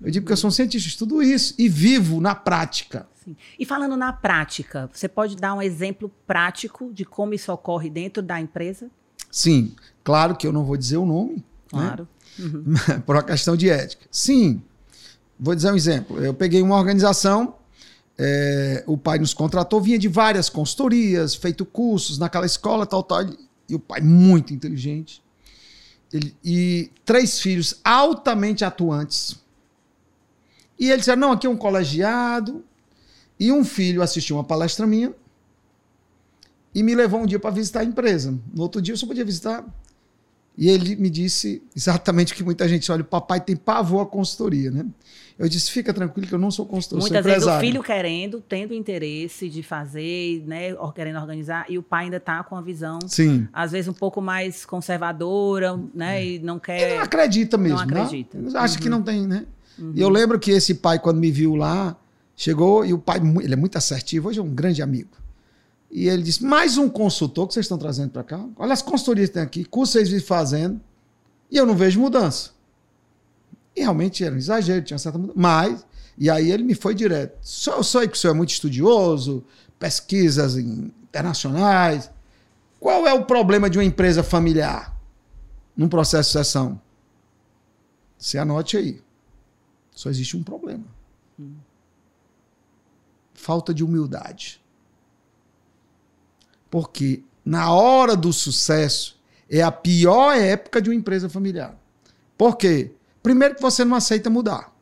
Eu 0.00 0.10
digo 0.10 0.26
que 0.26 0.32
eu 0.32 0.36
sou 0.36 0.48
um 0.48 0.50
cientista, 0.50 0.88
estudo 0.88 1.22
isso 1.22 1.54
e 1.58 1.68
vivo 1.68 2.20
na 2.20 2.34
prática. 2.34 3.06
Sim. 3.22 3.36
E 3.58 3.66
falando 3.66 3.96
na 3.96 4.12
prática, 4.12 4.88
você 4.92 5.06
pode 5.06 5.36
dar 5.36 5.52
um 5.54 5.60
exemplo 5.60 6.10
prático 6.26 6.90
de 6.92 7.04
como 7.04 7.34
isso 7.34 7.52
ocorre 7.52 7.90
dentro 7.90 8.22
da 8.22 8.40
empresa? 8.40 8.90
Sim, 9.30 9.74
claro 10.02 10.34
que 10.34 10.46
eu 10.46 10.52
não 10.52 10.64
vou 10.64 10.76
dizer 10.76 10.96
o 10.96 11.04
nome. 11.04 11.36
Né? 11.36 11.42
Claro. 11.68 12.08
Né? 12.38 12.44
uhum. 12.94 13.00
por 13.04 13.16
uma 13.16 13.22
questão 13.22 13.54
de 13.54 13.68
ética. 13.68 14.06
Sim, 14.10 14.62
vou 15.38 15.54
dizer 15.54 15.70
um 15.70 15.76
exemplo. 15.76 16.24
Eu 16.24 16.32
peguei 16.32 16.62
uma 16.62 16.76
organização, 16.76 17.56
é, 18.16 18.84
o 18.86 18.96
pai 18.96 19.18
nos 19.18 19.34
contratou, 19.34 19.80
vinha 19.82 19.98
de 19.98 20.08
várias 20.08 20.48
consultorias, 20.48 21.34
feito 21.34 21.66
cursos 21.66 22.16
naquela 22.16 22.46
escola, 22.46 22.86
tal, 22.86 23.02
tal. 23.02 23.26
E 23.68 23.74
o 23.74 23.78
pai, 23.78 24.00
muito 24.00 24.54
inteligente. 24.54 25.22
Ele, 26.12 26.34
e 26.44 26.90
três 27.04 27.40
filhos 27.40 27.80
altamente 27.84 28.64
atuantes. 28.64 29.36
E 30.78 30.90
ele 30.90 30.98
disse: 30.98 31.14
não, 31.16 31.32
aqui 31.32 31.46
é 31.46 31.50
um 31.50 31.56
colegiado. 31.56 32.64
E 33.40 33.52
um 33.52 33.64
filho 33.64 34.02
assistiu 34.02 34.36
uma 34.36 34.44
palestra 34.44 34.86
minha 34.86 35.14
e 36.74 36.82
me 36.82 36.94
levou 36.94 37.20
um 37.20 37.26
dia 37.26 37.38
para 37.38 37.50
visitar 37.50 37.80
a 37.80 37.84
empresa. 37.84 38.36
No 38.52 38.62
outro 38.62 38.82
dia 38.82 38.92
eu 38.92 38.96
só 38.96 39.06
podia 39.06 39.24
visitar 39.24 39.64
e 40.58 40.68
ele 40.68 40.96
me 40.96 41.08
disse 41.08 41.62
exatamente 41.74 42.32
o 42.32 42.36
que 42.36 42.42
muita 42.42 42.68
gente 42.68 42.90
olha, 42.90 43.02
o 43.02 43.04
papai 43.04 43.40
tem 43.40 43.54
pavor 43.54 44.02
à 44.02 44.06
consultoria, 44.06 44.72
né? 44.72 44.84
Eu 45.38 45.48
disse, 45.48 45.70
fica 45.70 45.94
tranquilo 45.94 46.26
que 46.26 46.34
eu 46.34 46.38
não 46.38 46.50
sou 46.50 46.66
consultor, 46.66 46.98
Muitas 46.98 47.24
sou 47.24 47.32
vezes 47.32 47.46
o 47.46 47.60
filho 47.60 47.80
querendo, 47.80 48.40
tendo 48.40 48.74
interesse 48.74 49.48
de 49.48 49.62
fazer, 49.62 50.42
né, 50.48 50.74
querendo 50.92 51.20
organizar, 51.20 51.64
e 51.68 51.78
o 51.78 51.82
pai 51.82 52.06
ainda 52.06 52.16
está 52.16 52.42
com 52.42 52.56
a 52.56 52.60
visão, 52.60 52.98
Sim. 53.06 53.46
às 53.52 53.70
vezes 53.70 53.86
um 53.86 53.92
pouco 53.92 54.20
mais 54.20 54.66
conservadora, 54.66 55.78
né, 55.94 56.20
é. 56.20 56.26
e 56.26 56.38
não 56.40 56.58
quer... 56.58 56.90
E 56.90 56.96
não 56.96 57.04
acredita 57.04 57.56
mesmo, 57.56 57.76
Não 57.76 57.84
acredita. 57.84 58.36
Né? 58.36 58.50
Acha 58.56 58.74
uhum. 58.74 58.80
que 58.80 58.88
não 58.88 59.00
tem, 59.00 59.28
né? 59.28 59.46
Uhum. 59.78 59.92
E 59.94 60.00
eu 60.00 60.08
lembro 60.08 60.40
que 60.40 60.50
esse 60.50 60.74
pai, 60.74 60.98
quando 60.98 61.18
me 61.18 61.30
viu 61.30 61.54
lá, 61.54 61.96
chegou, 62.34 62.84
e 62.84 62.92
o 62.92 62.98
pai, 62.98 63.20
ele 63.40 63.54
é 63.54 63.56
muito 63.56 63.78
assertivo, 63.78 64.28
hoje 64.28 64.40
é 64.40 64.42
um 64.42 64.52
grande 64.52 64.82
amigo. 64.82 65.10
E 65.90 66.08
ele 66.08 66.22
disse: 66.22 66.44
mais 66.44 66.76
um 66.76 66.88
consultor 66.88 67.46
que 67.48 67.54
vocês 67.54 67.64
estão 67.64 67.78
trazendo 67.78 68.10
para 68.10 68.22
cá. 68.22 68.44
Olha 68.56 68.72
as 68.72 68.82
consultorias 68.82 69.28
que 69.28 69.34
tem 69.34 69.42
aqui, 69.42 69.64
curso 69.64 69.92
vocês 69.92 70.08
vivem 70.08 70.24
fazendo, 70.24 70.80
e 71.50 71.56
eu 71.56 71.64
não 71.64 71.74
vejo 71.74 72.00
mudança. 72.00 72.50
E 73.74 73.80
realmente 73.80 74.24
era 74.24 74.34
um 74.34 74.38
exagero, 74.38 74.84
tinha 74.84 74.98
certa 74.98 75.18
mudança. 75.18 75.38
Mas, 75.38 75.86
e 76.16 76.28
aí 76.28 76.50
ele 76.50 76.62
me 76.62 76.74
foi 76.74 76.94
direto. 76.94 77.38
Eu 77.68 77.82
sei 77.82 78.08
que 78.08 78.16
o 78.16 78.20
senhor 78.20 78.34
é 78.34 78.36
muito 78.36 78.50
estudioso, 78.50 79.44
pesquisas 79.78 80.56
internacionais. 80.56 82.10
Qual 82.80 83.06
é 83.06 83.12
o 83.12 83.24
problema 83.24 83.70
de 83.70 83.78
uma 83.78 83.84
empresa 83.84 84.22
familiar 84.22 84.96
num 85.76 85.88
processo 85.88 86.28
de 86.28 86.32
sucessão? 86.32 86.80
Você 88.18 88.36
anote 88.36 88.76
aí. 88.76 89.02
Só 89.92 90.10
existe 90.10 90.36
um 90.36 90.42
problema. 90.42 90.84
Hum. 91.38 91.54
Falta 93.32 93.72
de 93.72 93.84
humildade. 93.84 94.60
Porque 96.70 97.22
na 97.44 97.72
hora 97.72 98.16
do 98.16 98.32
sucesso 98.32 99.18
é 99.50 99.62
a 99.62 99.72
pior 99.72 100.36
época 100.36 100.80
de 100.80 100.90
uma 100.90 100.96
empresa 100.96 101.28
familiar. 101.28 101.74
Por 102.36 102.56
quê? 102.56 102.92
Primeiro 103.22 103.54
que 103.54 103.62
você 103.62 103.84
não 103.84 103.96
aceita 103.96 104.30
mudar. 104.30 104.72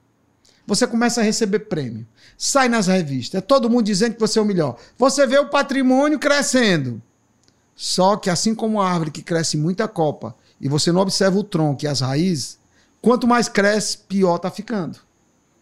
Você 0.66 0.87
começa 0.87 1.20
a 1.20 1.25
receber 1.25 1.61
prêmio. 1.61 2.07
Sai 2.37 2.68
nas 2.68 2.88
revistas. 2.88 3.38
É 3.38 3.40
todo 3.40 3.70
mundo 3.70 3.85
dizendo 3.85 4.14
que 4.14 4.20
você 4.20 4.38
é 4.38 4.42
o 4.42 4.44
melhor. 4.44 4.77
Você 4.99 5.27
vê 5.27 5.38
o 5.38 5.49
patrimônio 5.49 6.18
crescendo. 6.18 7.01
Só 7.75 8.16
que 8.16 8.29
assim 8.29 8.55
como 8.55 8.81
a 8.81 8.90
árvore 8.90 9.11
que 9.11 9.22
cresce 9.22 9.57
muita 9.57 9.87
copa 9.87 10.35
e 10.61 10.68
você 10.68 10.90
não 10.90 11.03
observa 11.03 11.38
o 11.38 11.44
tronco 11.44 11.85
e 11.85 11.88
as 11.88 12.01
raízes, 12.01 12.59
quanto 13.03 13.27
mais 13.27 13.49
cresce, 13.49 13.99
pior 13.99 14.37
está 14.37 14.51
ficando. 14.51 14.99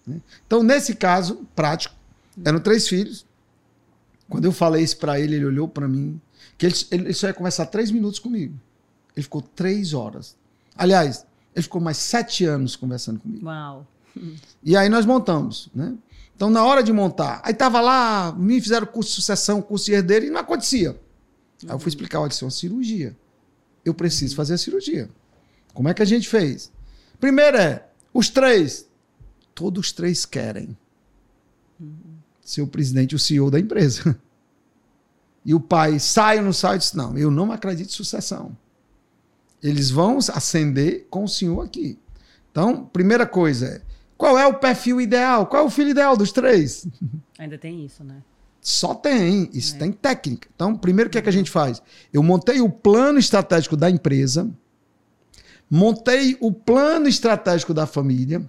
Né? 0.07 0.21
Então, 0.47 0.63
nesse 0.63 0.95
caso 0.95 1.47
prático, 1.55 1.95
eram 2.45 2.61
três 2.61 2.89
filhos. 2.89 3.24
Quando 4.29 4.45
eu 4.45 4.53
falei 4.53 4.83
isso 4.83 4.97
para 4.97 5.21
ele, 5.21 5.37
ele 5.37 5.45
olhou 5.45 5.69
para 5.69 5.87
mim, 5.87 6.21
que 6.57 6.67
ele, 6.67 6.75
ele 6.91 7.13
só 7.13 7.27
ia 7.27 7.35
conversar 7.35 7.67
três 7.67 7.91
minutos 7.91 8.19
comigo. 8.19 8.59
Ele 9.15 9.23
ficou 9.23 9.43
três 9.43 9.93
horas. 9.93 10.37
Aliás, 10.77 11.27
ele 11.55 11.63
ficou 11.63 11.81
mais 11.81 11.97
sete 11.97 12.45
anos 12.45 12.75
conversando 12.77 13.21
comigo. 13.21 13.47
Uau. 13.47 13.87
E 14.63 14.77
aí 14.77 14.89
nós 14.89 15.05
montamos, 15.05 15.69
né? 15.75 15.95
Então, 16.37 16.51
na 16.51 16.65
hora 16.65 16.83
de 16.83 16.93
montar, 16.93 17.41
aí 17.45 17.55
tava 17.55 17.81
lá, 17.81 18.33
me 18.37 18.61
fizeram 18.61 18.87
curso 18.87 19.11
de 19.11 19.15
sucessão, 19.17 19.63
curso 19.63 19.87
de 19.87 19.93
herdeiro, 19.93 20.27
e 20.27 20.31
não 20.31 20.41
acontecia. 20.41 20.91
Aí 21.63 21.71
eu 21.71 21.79
fui 21.79 21.91
explicar, 21.91 22.21
olha, 22.21 22.31
isso 22.31 22.45
é 22.45 22.47
uma 22.47 22.51
cirurgia. 22.51 23.17
Eu 23.85 23.95
preciso 23.95 24.35
fazer 24.35 24.55
a 24.55 24.59
cirurgia. 24.59 25.09
Como 25.73 25.89
é 25.89 25.95
que 25.95 26.03
a 26.03 26.07
gente 26.07 26.29
fez? 26.29 26.73
Primeiro 27.21 27.57
é, 27.57 27.87
os 28.13 28.29
três. 28.29 28.89
Todos 29.55 29.87
os 29.87 29.93
três 29.93 30.27
querem 30.27 30.77
ser 32.45 32.63
o 32.63 32.67
presidente 32.67 33.15
o 33.15 33.19
CEO 33.19 33.51
da 33.51 33.59
empresa. 33.59 34.17
E 35.47 35.53
o 35.53 35.61
pai 35.61 35.99
sai 35.99 36.39
ou 36.39 36.45
não 36.45 36.55
sai? 36.55 36.79
Disse, 36.79 36.97
não, 36.97 37.19
eu 37.19 37.31
não 37.31 37.53
acredito 37.53 37.91
em 37.91 37.93
sucessão. 37.93 38.57
Eles 39.63 39.91
vão 39.91 40.17
ascender 40.17 41.07
com 41.11 41.25
o 41.25 41.29
senhor 41.29 41.61
aqui. 41.61 41.99
Então, 42.51 42.87
primeira 42.87 43.27
coisa 43.27 43.67
é, 43.67 43.83
qual 44.17 44.39
é 44.39 44.47
o 44.47 44.55
perfil 44.55 45.01
ideal? 45.01 45.47
Qual 45.47 45.63
é 45.63 45.67
o 45.67 45.71
filho 45.71 45.91
ideal 45.91 46.17
dos 46.17 46.33
três? 46.33 46.87
Ainda 47.39 47.59
tem 47.59 47.85
isso, 47.85 48.03
né? 48.03 48.23
Só 48.61 48.95
tem, 48.95 49.51
isso 49.53 49.75
é. 49.75 49.79
tem 49.79 49.93
técnica. 49.93 50.49
Então, 50.55 50.75
primeiro 50.75 51.09
o 51.09 51.11
que 51.11 51.19
é 51.19 51.23
que 51.23 51.29
a 51.29 51.33
gente 51.33 51.51
faz? 51.51 51.83
Eu 52.11 52.23
montei 52.23 52.63
o 52.63 52.71
plano 52.71 53.19
estratégico 53.19 53.77
da 53.77 53.91
empresa, 53.91 54.51
montei 55.69 56.39
o 56.41 56.51
plano 56.51 57.07
estratégico 57.07 57.75
da 57.75 57.87
família 57.87 58.43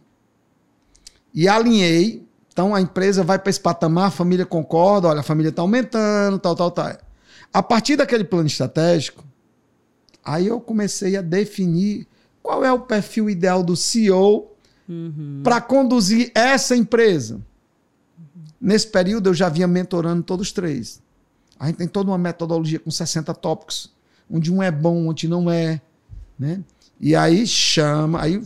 e 1.33 1.49
alinhei 1.49 2.25
então 2.55 2.73
a 2.73 2.79
empresa 2.79 3.21
vai 3.21 3.37
para 3.37 3.49
esse 3.49 3.59
patamar, 3.59 4.07
a 4.07 4.11
família 4.11 4.45
concorda, 4.45 5.09
olha, 5.09 5.19
a 5.19 5.23
família 5.23 5.49
está 5.49 5.61
aumentando, 5.61 6.39
tal, 6.39 6.55
tal, 6.55 6.71
tal. 6.71 6.97
A 7.53 7.61
partir 7.61 7.97
daquele 7.97 8.23
plano 8.23 8.47
estratégico, 8.47 9.25
aí 10.23 10.47
eu 10.47 10.61
comecei 10.61 11.17
a 11.17 11.21
definir 11.21 12.07
qual 12.41 12.63
é 12.63 12.71
o 12.71 12.79
perfil 12.79 13.29
ideal 13.29 13.61
do 13.61 13.75
CEO 13.75 14.51
Uhum. 14.87 15.41
para 15.43 15.59
conduzir 15.59 16.31
essa 16.33 16.77
empresa. 16.77 17.41
Nesse 18.61 18.87
período 18.87 19.27
eu 19.29 19.33
já 19.33 19.49
vinha 19.49 19.67
mentorando 19.67 20.23
todos 20.23 20.47
os 20.47 20.53
três. 20.53 21.01
A 21.59 21.65
gente 21.67 21.75
tem 21.77 21.87
toda 21.89 22.09
uma 22.09 22.17
metodologia 22.17 22.79
com 22.79 22.89
60 22.89 23.33
tópicos, 23.33 23.91
onde 24.31 24.53
um 24.53 24.63
é 24.63 24.71
bom, 24.71 25.07
onde 25.07 25.27
não 25.27 25.51
é, 25.51 25.81
né? 26.39 26.61
E 27.01 27.15
aí 27.15 27.45
chama, 27.45 28.21
aí 28.21 28.41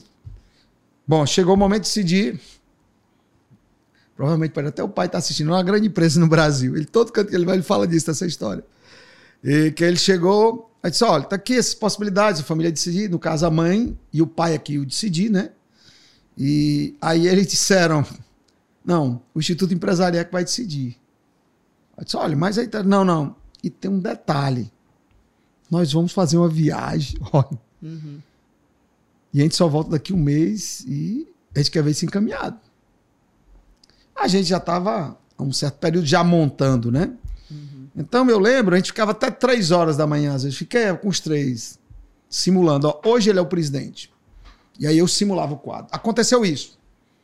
bom, 1.05 1.23
chegou 1.27 1.53
o 1.53 1.57
momento 1.57 1.83
de 1.83 1.89
decidir. 1.89 2.39
Provavelmente 4.19 4.51
pode 4.51 4.67
até 4.67 4.83
o 4.83 4.89
pai 4.89 5.05
estar 5.05 5.19
assistindo, 5.19 5.49
é 5.49 5.53
uma 5.53 5.63
grande 5.63 5.87
empresa 5.87 6.19
no 6.19 6.27
Brasil. 6.27 6.75
Ele 6.75 6.83
todo 6.83 7.09
canto 7.09 7.29
que 7.29 7.35
ele 7.37 7.45
vai, 7.45 7.55
ele 7.55 7.63
fala 7.63 7.87
disso, 7.87 8.07
dessa 8.07 8.25
história. 8.25 8.65
E 9.41 9.71
que 9.71 9.81
ele 9.81 9.95
chegou, 9.95 10.69
aí 10.83 10.91
disse: 10.91 11.05
olha, 11.05 11.23
tá 11.23 11.37
aqui 11.37 11.53
essas 11.53 11.73
possibilidades, 11.73 12.41
a 12.41 12.43
família 12.43 12.69
decidir, 12.69 13.09
no 13.09 13.17
caso 13.17 13.45
a 13.45 13.49
mãe 13.49 13.97
e 14.11 14.21
o 14.21 14.27
pai 14.27 14.55
aqui 14.55 14.77
o 14.77 14.85
decidir, 14.85 15.29
né? 15.29 15.51
E 16.37 16.97
aí 17.01 17.29
eles 17.29 17.47
disseram: 17.47 18.05
não, 18.83 19.21
o 19.33 19.39
Instituto 19.39 19.73
Empresarial 19.73 20.19
é 20.19 20.25
que 20.25 20.33
vai 20.33 20.43
decidir. 20.43 20.97
Eu 21.97 22.03
disse: 22.03 22.17
olha, 22.17 22.35
mas 22.35 22.57
aí 22.57 22.67
tá. 22.67 22.83
Não, 22.83 23.05
não. 23.05 23.37
E 23.63 23.69
tem 23.69 23.89
um 23.89 23.99
detalhe: 23.99 24.69
nós 25.71 25.93
vamos 25.93 26.11
fazer 26.11 26.35
uma 26.35 26.49
viagem, 26.49 27.17
olha. 27.31 27.57
Uhum. 27.81 28.19
E 29.33 29.39
a 29.39 29.43
gente 29.43 29.55
só 29.55 29.69
volta 29.69 29.91
daqui 29.91 30.11
um 30.11 30.21
mês 30.21 30.83
e 30.85 31.25
a 31.55 31.59
gente 31.59 31.71
quer 31.71 31.81
ver 31.81 31.91
isso 31.91 32.03
encaminhado. 32.03 32.59
A 34.19 34.27
gente 34.27 34.47
já 34.47 34.57
estava, 34.57 35.17
há 35.37 35.43
um 35.43 35.53
certo 35.53 35.77
período, 35.79 36.05
já 36.05 36.23
montando, 36.23 36.91
né? 36.91 37.11
Então 37.95 38.29
eu 38.29 38.39
lembro, 38.39 38.75
a 38.75 38.77
gente 38.77 38.87
ficava 38.87 39.11
até 39.11 39.29
três 39.29 39.71
horas 39.71 39.97
da 39.97 40.07
manhã, 40.07 40.33
às 40.33 40.43
vezes, 40.43 40.57
fiquei 40.57 40.93
com 40.93 41.09
os 41.09 41.19
três, 41.19 41.77
simulando. 42.29 42.87
Ó, 42.87 43.01
hoje 43.03 43.29
ele 43.29 43.39
é 43.39 43.41
o 43.41 43.45
presidente. 43.45 44.11
E 44.79 44.87
aí 44.87 44.97
eu 44.97 45.07
simulava 45.07 45.53
o 45.53 45.57
quadro. 45.57 45.87
Aconteceu 45.91 46.45
isso. 46.45 46.79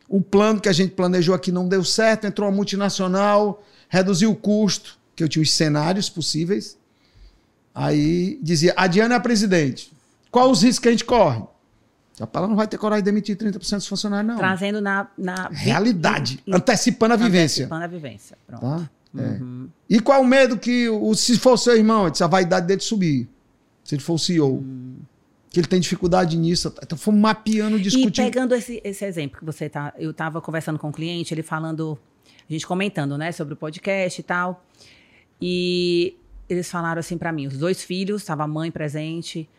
O 0.09 0.21
plano 0.21 0.59
que 0.59 0.69
a 0.69 0.73
gente 0.73 0.91
planejou 0.91 1.33
aqui 1.33 1.51
não 1.51 1.67
deu 1.67 1.83
certo, 1.83 2.27
entrou 2.27 2.49
uma 2.49 2.55
multinacional, 2.55 3.63
reduziu 3.87 4.31
o 4.31 4.35
custo, 4.35 4.99
que 5.15 5.23
eu 5.23 5.29
tinha 5.29 5.41
os 5.41 5.51
cenários 5.51 6.09
possíveis. 6.09 6.77
Aí 7.73 8.37
dizia, 8.41 8.73
a 8.75 8.87
Diana 8.87 9.15
é 9.15 9.17
a 9.17 9.21
presidente. 9.21 9.91
Qual 10.29 10.51
os 10.51 10.61
riscos 10.61 10.79
que 10.79 10.87
a 10.89 10.91
gente 10.91 11.05
corre? 11.05 11.43
A 12.19 12.25
Paula 12.27 12.47
não 12.47 12.55
vai 12.55 12.67
ter 12.67 12.77
coragem 12.77 13.03
de 13.03 13.11
demitir 13.11 13.35
30% 13.35 13.75
dos 13.77 13.87
funcionários, 13.87 14.27
não. 14.31 14.37
Trazendo 14.37 14.79
na, 14.79 15.07
na 15.17 15.49
Realidade. 15.51 16.39
Antecipando 16.49 17.13
a 17.13 17.17
vivência. 17.17 17.65
Antecipando 17.65 17.83
a 17.83 17.87
vivência. 17.87 18.37
Pronto. 18.47 18.61
Tá? 18.61 18.89
É. 19.17 19.41
Uhum. 19.41 19.69
E 19.89 19.99
qual 19.99 20.21
o 20.21 20.25
medo 20.25 20.57
que, 20.57 20.89
o, 20.89 21.13
se 21.13 21.37
for 21.37 21.57
seu 21.57 21.75
irmão, 21.75 22.05
a 22.05 22.27
vaidade 22.27 22.67
dele 22.67 22.81
subir. 22.81 23.27
Se 23.83 23.95
ele 23.95 24.01
for 24.01 24.13
o 24.13 24.19
CEO. 24.19 24.63
Que 25.49 25.59
ele 25.59 25.67
tem 25.67 25.79
dificuldade 25.79 26.37
nisso. 26.37 26.73
Então 26.81 26.97
fomos 26.97 27.19
mapeando, 27.19 27.77
E 27.77 27.81
discutindo. 27.81 28.25
pegando 28.25 28.55
esse, 28.55 28.81
esse 28.83 29.05
exemplo 29.05 29.39
que 29.39 29.45
você 29.45 29.69
tá, 29.69 29.93
eu 29.97 30.11
estava 30.11 30.41
conversando 30.41 30.79
com 30.79 30.89
o 30.89 30.91
cliente, 30.91 31.33
ele 31.33 31.43
falando, 31.43 31.97
a 32.49 32.51
gente 32.51 32.65
comentando, 32.67 33.17
né, 33.17 33.31
sobre 33.31 33.53
o 33.53 33.57
podcast 33.57 34.19
e 34.19 34.23
tal. 34.23 34.65
E 35.41 36.17
eles 36.49 36.69
falaram 36.69 36.99
assim 36.99 37.17
para 37.17 37.31
mim, 37.31 37.47
os 37.47 37.57
dois 37.57 37.83
filhos, 37.83 38.21
estava 38.21 38.43
a 38.43 38.47
mãe 38.47 38.69
presente, 38.71 39.49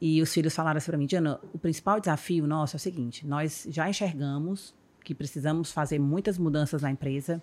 e 0.00 0.22
os 0.22 0.32
filhos 0.32 0.54
falaram 0.54 0.78
assim 0.78 0.90
para 0.90 0.98
mim, 0.98 1.06
Diana, 1.06 1.40
o 1.52 1.58
principal 1.58 1.98
desafio 2.00 2.46
nosso 2.46 2.76
é 2.76 2.78
o 2.78 2.80
seguinte, 2.80 3.26
nós 3.26 3.66
já 3.70 3.88
enxergamos 3.88 4.74
que 5.04 5.14
precisamos 5.14 5.72
fazer 5.72 5.98
muitas 5.98 6.38
mudanças 6.38 6.82
na 6.82 6.90
empresa, 6.90 7.42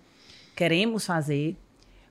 queremos 0.55 1.05
fazer, 1.05 1.57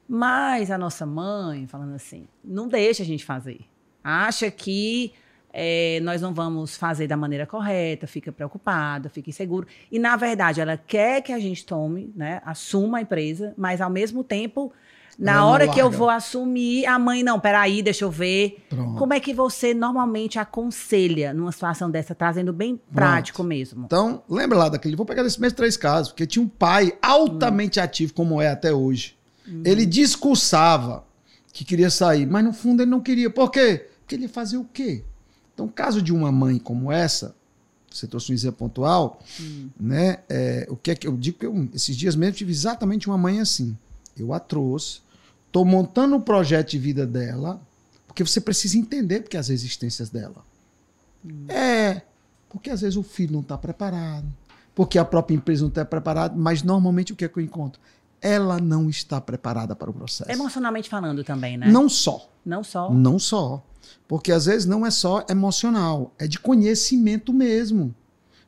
mas 0.09 0.71
a 0.71 0.77
nossa 0.77 1.07
mãe, 1.07 1.67
falando 1.67 1.95
assim, 1.95 2.27
não 2.43 2.69
deixa 2.69 3.03
a 3.03 3.07
gente 3.07 3.25
fazer. 3.25 3.61
Acha 4.03 4.51
que 4.51 5.15
eh, 5.51 6.01
nós 6.03 6.21
não 6.21 6.35
vamos 6.35 6.77
fazer 6.77 7.07
da 7.07 7.17
maneira 7.17 7.47
correta, 7.47 8.07
fica 8.07 8.33
preocupada, 8.33 9.09
fica 9.09 9.31
inseguro. 9.31 9.67
E, 9.91 9.99
na 9.99 10.17
verdade, 10.17 10.61
ela 10.61 10.77
quer 10.77 11.23
que 11.23 11.33
a 11.33 11.39
gente 11.39 11.65
tome, 11.65 12.13
né, 12.15 12.43
assuma 12.45 12.99
a 12.99 13.01
empresa, 13.01 13.55
mas, 13.57 13.81
ao 13.81 13.89
mesmo 13.89 14.25
tempo, 14.25 14.73
na 15.19 15.35
não 15.35 15.47
hora 15.49 15.69
que 15.69 15.81
eu 15.81 15.91
vou 15.91 16.11
assumir, 16.11 16.87
a 16.87 16.99
mãe, 16.99 17.23
não, 17.23 17.39
peraí, 17.39 17.83
deixa 17.83 18.05
eu 18.05 18.11
ver. 18.11 18.65
Pronto. 18.69 18.99
Como 18.99 19.15
é 19.15 19.21
que 19.21 19.33
você 19.33 19.73
normalmente 19.73 20.39
aconselha 20.39 21.33
numa 21.33 21.53
situação 21.53 21.91
dessa, 21.91 22.15
trazendo 22.15 22.53
bem 22.53 22.81
prático 22.93 23.43
mesmo? 23.43 23.85
Então, 23.85 24.23
lembra 24.29 24.59
lá 24.59 24.69
daquele. 24.69 24.97
Vou 24.97 25.07
pegar 25.07 25.23
desses 25.23 25.39
mesmos 25.39 25.57
três 25.57 25.77
casos, 25.77 26.09
porque 26.09 26.27
tinha 26.27 26.45
um 26.45 26.49
pai 26.49 26.97
altamente 27.01 27.79
ativo, 27.79 28.13
como 28.13 28.41
é 28.41 28.49
até 28.49 28.73
hoje. 28.73 29.17
Ele 29.65 29.85
discursava 29.85 31.05
que 31.53 31.65
queria 31.65 31.91
sair, 31.91 32.27
mas 32.27 32.45
no 32.45 32.53
fundo 32.53 32.83
ele 32.83 32.91
não 32.91 33.01
queria. 33.01 33.31
Por 33.31 33.51
quê? 33.51 33.87
Porque 34.01 34.15
ele 34.15 34.23
ia 34.25 34.29
fazer 34.29 34.57
o 34.57 34.65
quê? 34.65 35.05
Então, 35.53 35.69
caso 35.69 36.03
de 36.03 36.13
uma 36.13 36.33
mãe 36.33 36.59
como 36.59 36.91
essa, 36.91 37.35
você 37.91 38.09
trouxe 38.09 38.33
um 38.33 38.35
exemplo 38.35 38.59
pontual, 38.59 39.21
né? 39.79 40.19
é, 40.29 40.67
o 40.69 40.77
que 40.77 40.91
é 40.91 40.95
que 40.97 41.07
eu 41.07 41.17
digo 41.17 41.39
que 41.39 41.47
eu, 41.47 41.69
esses 41.73 41.97
dias 41.97 42.17
mesmo 42.17 42.35
tive 42.35 42.51
exatamente 42.51 43.07
uma 43.07 43.17
mãe 43.17 43.39
assim. 43.39 43.77
Eu 44.17 44.33
a 44.33 44.41
trouxe, 44.41 45.01
estou 45.55 45.65
montando 45.65 46.17
o 46.17 46.21
projeto 46.21 46.71
de 46.71 46.79
vida 46.81 47.07
dela, 47.07 47.61
porque 48.09 48.25
você 48.25 48.41
precisa 48.41 48.77
entender 48.77 49.21
porque 49.21 49.37
as 49.37 49.47
resistências 49.47 50.11
dela. 50.11 50.45
É, 51.49 52.03
porque 52.51 52.71
às 52.71 52.81
vezes 52.81 52.97
o 52.97 53.05
filho 53.05 53.35
não 53.35 53.41
está 53.41 53.57
preparado, 53.57 54.27
porque 54.75 54.99
a 54.99 55.05
própria 55.05 55.37
empresa 55.37 55.63
não 55.63 55.69
está 55.69 55.85
preparada, 55.85 56.35
mas 56.37 56.65
normalmente 56.65 57.13
o 57.13 57.17
que 57.17 57.25
é 57.25 57.29
que 57.29 57.39
eu 57.39 57.43
encontro? 57.43 57.81
Ela 58.21 58.59
não 58.59 58.91
está 58.91 59.21
preparada 59.21 59.77
para 59.77 59.89
o 59.89 59.95
processo. 59.95 60.29
Emocionalmente 60.29 60.91
falando 60.91 61.23
também, 61.23 61.57
né? 61.57 61.71
Não 61.71 61.89
só. 61.89 62.29
Não 62.45 62.65
só. 62.65 62.93
Não 62.93 63.17
só. 63.17 63.65
Porque 64.09 64.33
às 64.33 64.47
vezes 64.47 64.67
não 64.67 64.85
é 64.85 64.91
só 64.91 65.25
emocional, 65.29 66.13
é 66.19 66.27
de 66.27 66.41
conhecimento 66.41 67.33
mesmo. 67.33 67.95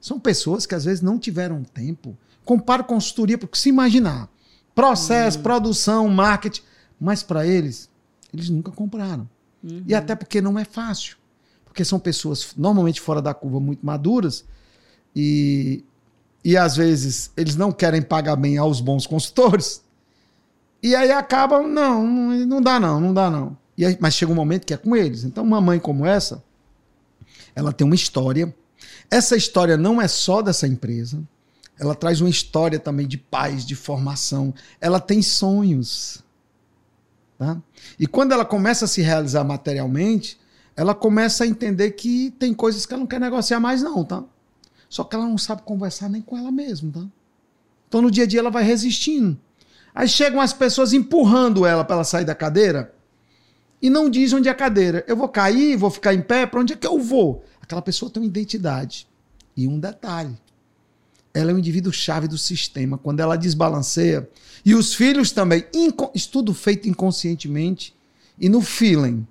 São 0.01 0.19
pessoas 0.19 0.67
que 0.67 0.75
às 0.75 0.85
vezes 0.85 1.03
não 1.03 1.21
tiveram 1.21 1.63
tempo. 1.63 2.19
Compara 2.45 2.83
consultoria, 2.83 3.39
porque 3.39 3.59
se 3.59 3.69
imaginar, 3.69 4.29
processo, 4.75 5.39
produção, 5.39 6.09
marketing, 6.09 6.63
mas 7.01 7.23
para 7.23 7.47
eles, 7.47 7.89
eles 8.33 8.49
nunca 8.49 8.71
compraram. 8.73 9.29
E 9.87 9.95
até 9.95 10.15
porque 10.15 10.41
não 10.41 10.59
é 10.59 10.65
fácil. 10.65 11.17
Porque 11.65 11.85
são 11.85 11.99
pessoas 11.99 12.49
normalmente 12.57 13.01
fora 13.01 13.21
da 13.21 13.35
curva, 13.35 13.61
muito 13.61 13.85
maduras, 13.85 14.45
e, 15.15 15.85
e 16.45 16.57
às 16.57 16.77
vezes 16.77 17.31
eles 17.37 17.57
não 17.57 17.73
querem 17.73 18.01
pagar 18.03 18.37
bem 18.37 18.57
aos 18.59 18.81
bons 18.81 19.07
consultores. 19.07 19.83
E 20.83 20.95
aí 20.95 21.11
acabam, 21.11 21.67
não, 21.67 22.07
não, 22.07 22.47
não 22.47 22.61
dá 22.63 22.79
não, 22.79 23.01
não 23.01 23.13
dá 23.15 23.31
não. 23.31 23.57
E 23.77 23.85
aí- 23.85 23.97
mas 24.01 24.15
chega 24.15 24.31
um 24.33 24.35
momento 24.35 24.65
que 24.65 24.73
é 24.75 24.77
com 24.77 24.95
eles. 24.95 25.25
Então, 25.25 25.43
uma 25.45 25.61
mãe 25.61 25.79
como 25.81 26.07
essa, 26.07 26.43
ela 27.55 27.73
tem 27.73 27.85
uma 27.87 27.95
história. 27.95 28.55
Essa 29.11 29.37
história 29.37 29.77
não 29.77 30.01
é 30.01 30.07
só 30.09 30.41
dessa 30.43 30.67
empresa. 30.67 31.23
Ela 31.79 31.95
traz 31.95 32.21
uma 32.21 32.31
história 32.31 32.79
também 32.79 33.07
de 33.07 33.19
paz, 33.19 33.67
de 33.67 33.75
formação. 33.75 34.55
Ela 34.81 35.01
tem 35.01 35.21
sonhos. 35.23 36.23
Tá? 37.39 37.61
E 37.99 38.07
quando 38.07 38.33
ela 38.33 38.45
começa 38.45 38.87
a 38.87 38.89
se 38.89 39.03
realizar 39.03 39.45
materialmente, 39.45 40.39
ela 40.75 40.95
começa 40.95 41.45
a 41.45 41.47
entender 41.47 41.93
que 41.93 42.35
tem 42.39 42.55
coisas 42.55 42.87
que 42.87 42.93
ela 42.93 43.01
não 43.01 43.07
quer 43.07 43.21
negociar 43.21 43.61
mais, 43.61 43.83
não, 43.83 44.05
tá? 44.05 44.25
Só 44.89 45.05
que 45.05 45.15
ela 45.15 45.27
não 45.27 45.39
sabe 45.39 45.63
conversar 45.63 46.09
nem 46.09 46.23
com 46.23 46.37
ela 46.37 46.51
mesma, 46.51 46.93
tá? 46.93 47.07
Então 47.89 48.03
no 48.03 48.11
dia 48.11 48.25
a 48.25 48.27
dia 48.27 48.41
ela 48.41 48.51
vai 48.51 48.65
resistindo. 48.65 49.39
Aí 49.95 50.09
chegam 50.09 50.41
as 50.41 50.53
pessoas 50.53 50.93
empurrando 50.93 51.65
ela 51.65 51.85
para 51.85 51.97
ela 51.97 52.05
sair 52.05 52.25
da 52.25 52.35
cadeira 52.35 52.95
e 53.81 53.89
não 53.89 54.11
diz 54.11 54.33
onde 54.33 54.49
é 54.49 54.53
a 54.53 54.55
cadeira. 54.55 55.05
Eu 55.07 55.17
vou 55.17 55.29
cair, 55.29 55.77
vou 55.77 55.91
ficar 55.91 56.15
em 56.15 56.23
pé, 56.23 56.47
para 56.47 56.61
onde 56.61 56.73
é 56.73 56.77
que 56.77 56.87
eu 56.87 56.99
vou? 56.99 57.45
Aquela 57.61 57.83
pessoa 57.83 58.11
tem 58.11 58.23
uma 58.23 58.29
identidade. 58.29 59.09
E 59.57 59.67
um 59.67 59.79
detalhe: 59.79 60.37
ela 61.39 61.51
é 61.51 61.55
um 61.55 61.59
indivíduo 61.59 61.93
chave 61.93 62.27
do 62.29 62.39
sistema. 62.39 62.97
Quando 62.99 63.21
ela 63.21 63.37
desbalanceia, 63.37 64.29
e 64.65 64.75
os 64.75 64.95
filhos 64.95 65.31
também, 65.33 65.65
inco- 65.75 66.11
estudo 66.15 66.53
feito 66.55 66.89
inconscientemente 66.89 67.95
e 68.39 68.49
no 68.49 68.61
feeling. 68.61 69.27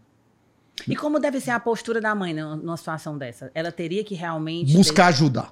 E 0.87 0.95
como 0.95 1.19
deve 1.19 1.39
ser 1.39 1.51
a 1.51 1.59
postura 1.59 1.99
da 2.01 2.13
mãe 2.13 2.33
numa 2.33 2.77
situação 2.77 3.17
dessa? 3.17 3.49
Ela 3.55 3.71
teria 3.71 4.03
que 4.03 4.13
realmente. 4.13 4.73
Buscar 4.73 5.07
ajuda. 5.07 5.47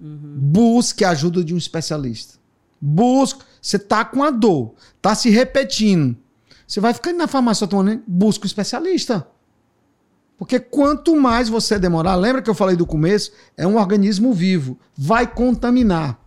Busque 0.00 1.04
a 1.04 1.10
ajuda 1.10 1.42
de 1.42 1.52
um 1.52 1.58
especialista. 1.58 2.38
Busque. 2.80 3.42
Você 3.60 3.78
tá 3.78 4.04
com 4.04 4.22
a 4.22 4.30
dor, 4.30 4.74
tá 5.02 5.14
se 5.14 5.28
repetindo. 5.30 6.16
Você 6.66 6.80
vai 6.80 6.94
ficando 6.94 7.18
na 7.18 7.26
farmácia 7.26 7.66
tomando, 7.66 8.02
busca 8.06 8.44
um 8.44 8.46
especialista. 8.46 9.26
Porque 10.38 10.60
quanto 10.60 11.16
mais 11.16 11.48
você 11.48 11.78
demorar, 11.78 12.14
lembra 12.14 12.40
que 12.40 12.48
eu 12.48 12.54
falei 12.54 12.76
do 12.76 12.86
começo? 12.86 13.32
É 13.56 13.66
um 13.66 13.76
organismo 13.76 14.32
vivo, 14.32 14.78
vai 14.96 15.26
contaminar. 15.26 16.18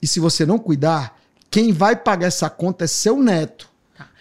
E 0.00 0.06
se 0.06 0.20
você 0.20 0.46
não 0.46 0.58
cuidar, 0.58 1.18
quem 1.50 1.72
vai 1.72 1.96
pagar 1.96 2.28
essa 2.28 2.48
conta 2.48 2.84
é 2.84 2.86
seu 2.86 3.20
neto. 3.20 3.68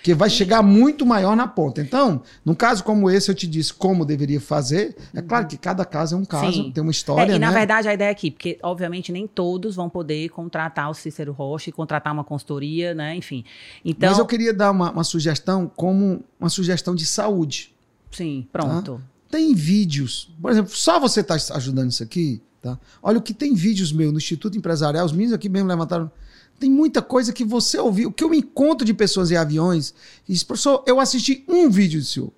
Que 0.03 0.13
vai 0.13 0.29
chegar 0.29 0.61
muito 0.61 1.05
maior 1.05 1.35
na 1.35 1.47
ponta. 1.47 1.81
Então, 1.81 2.21
num 2.45 2.55
caso 2.55 2.83
como 2.83 3.09
esse, 3.09 3.29
eu 3.29 3.35
te 3.35 3.45
disse 3.45 3.73
como 3.73 4.05
deveria 4.05 4.39
fazer. 4.39 4.95
É 5.13 5.21
claro 5.21 5.45
que 5.47 5.57
cada 5.57 5.83
caso 5.83 6.15
é 6.15 6.17
um 6.17 6.23
caso, 6.23 6.53
Sim. 6.53 6.71
tem 6.71 6.81
uma 6.81 6.91
história, 6.91 7.33
É, 7.33 7.35
e 7.35 7.39
né? 7.39 7.45
na 7.45 7.51
verdade 7.51 7.89
a 7.89 7.93
ideia 7.93 8.09
aqui, 8.09 8.31
porque 8.31 8.57
obviamente 8.63 9.11
nem 9.11 9.27
todos 9.27 9.75
vão 9.75 9.89
poder 9.89 10.29
contratar 10.29 10.89
o 10.89 10.93
Cícero 10.93 11.33
Rocha 11.33 11.69
e 11.69 11.73
contratar 11.73 12.13
uma 12.13 12.23
consultoria, 12.23 12.93
né? 12.93 13.15
Enfim. 13.15 13.43
Então, 13.83 14.09
Mas 14.09 14.17
eu 14.17 14.25
queria 14.25 14.53
dar 14.53 14.71
uma, 14.71 14.91
uma 14.91 15.03
sugestão 15.03 15.69
como 15.75 16.23
uma 16.39 16.49
sugestão 16.49 16.95
de 16.95 17.05
saúde. 17.05 17.75
Sim, 18.11 18.47
pronto. 18.51 19.01
Tem 19.29 19.53
vídeos. 19.53 20.29
Por 20.41 20.51
exemplo, 20.51 20.71
só 20.73 20.99
você 20.99 21.19
está 21.19 21.35
ajudando 21.55 21.91
isso 21.91 22.01
aqui, 22.01 22.41
Tá? 22.61 22.79
Olha, 23.01 23.17
o 23.17 23.21
que 23.21 23.33
tem 23.33 23.53
vídeos 23.53 23.91
meus 23.91 24.11
no 24.11 24.17
Instituto 24.17 24.57
Empresarial, 24.57 25.05
os 25.05 25.11
meninos 25.11 25.33
aqui 25.33 25.47
mesmo 25.47 25.67
levantaram. 25.67 26.11
Tem 26.59 26.69
muita 26.69 27.01
coisa 27.01 27.31
que 27.31 27.45
você 27.45 27.77
ouviu. 27.77 28.09
O 28.09 28.11
que 28.11 28.23
eu 28.23 28.33
encontro 28.33 28.85
de 28.85 28.93
pessoas 28.93 29.29
em 29.29 29.35
aviões. 29.35 29.93
E 30.27 30.33
diz, 30.33 30.43
professor, 30.43 30.83
eu 30.87 30.99
assisti 30.99 31.43
um 31.47 31.69
vídeo 31.69 31.99
do 31.99 32.05
senhor. 32.05 32.31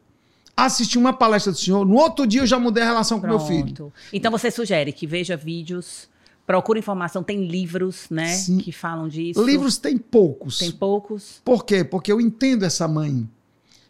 Assisti 0.58 0.98
uma 0.98 1.14
palestra 1.14 1.54
do 1.54 1.58
senhor. 1.58 1.86
No 1.86 1.96
outro 1.96 2.28
dia 2.28 2.42
eu 2.42 2.46
já 2.46 2.60
mudei 2.60 2.84
a 2.84 2.88
relação 2.88 3.20
Pronto. 3.20 3.40
com 3.40 3.50
meu 3.50 3.64
filho. 3.64 3.94
Então 4.12 4.30
você 4.30 4.52
sugere 4.52 4.92
que 4.92 5.08
veja 5.08 5.38
vídeos, 5.38 6.10
procure 6.46 6.80
informação. 6.80 7.24
Tem 7.24 7.48
livros, 7.48 8.08
né? 8.10 8.34
Sim. 8.34 8.58
Que 8.58 8.74
falam 8.74 9.08
disso. 9.08 9.42
Livros 9.42 9.78
tem 9.78 9.98
poucos. 9.98 10.58
Tem 10.58 10.72
poucos. 10.72 11.42
Por 11.46 11.64
quê? 11.64 11.86
Porque 11.86 12.12
eu 12.12 12.20
entendo 12.20 12.66
essa 12.66 12.90
mãe. 12.90 13.28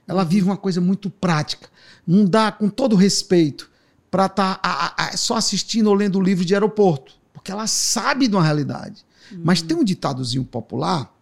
Ela 0.10 0.24
vive 0.24 0.48
uma 0.48 0.58
coisa 0.58 0.82
muito 0.82 1.08
prática. 1.08 1.70
Não 2.06 2.26
dá, 2.26 2.52
com 2.52 2.68
todo 2.68 2.96
respeito, 2.96 3.70
para 4.10 4.26
estar 4.26 4.56
tá, 4.56 5.16
só 5.16 5.36
assistindo 5.36 5.86
ou 5.86 5.94
lendo 5.94 6.20
livro 6.20 6.44
de 6.44 6.56
aeroporto. 6.56 7.14
Porque 7.32 7.52
ela 7.52 7.68
sabe 7.68 8.28
de 8.28 8.36
uma 8.36 8.44
realidade. 8.44 9.06
Uhum. 9.32 9.42
Mas 9.44 9.62
tem 9.62 9.78
um 9.78 9.84
ditadozinho 9.84 10.44
popular 10.44 11.14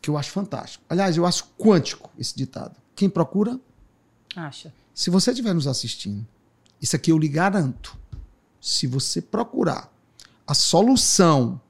que 0.00 0.08
eu 0.08 0.16
acho 0.16 0.30
fantástico. 0.30 0.84
Aliás, 0.88 1.16
eu 1.16 1.26
acho 1.26 1.48
quântico 1.58 2.12
esse 2.16 2.36
ditado. 2.36 2.76
Quem 2.94 3.10
procura, 3.10 3.58
acha. 4.36 4.72
Se 4.94 5.10
você 5.10 5.32
estiver 5.32 5.52
nos 5.52 5.66
assistindo, 5.66 6.24
isso 6.80 6.94
aqui 6.94 7.10
eu 7.10 7.18
lhe 7.18 7.28
garanto. 7.28 7.98
Se 8.60 8.86
você 8.86 9.20
procurar 9.20 9.92
a 10.46 10.54
solução, 10.54 11.60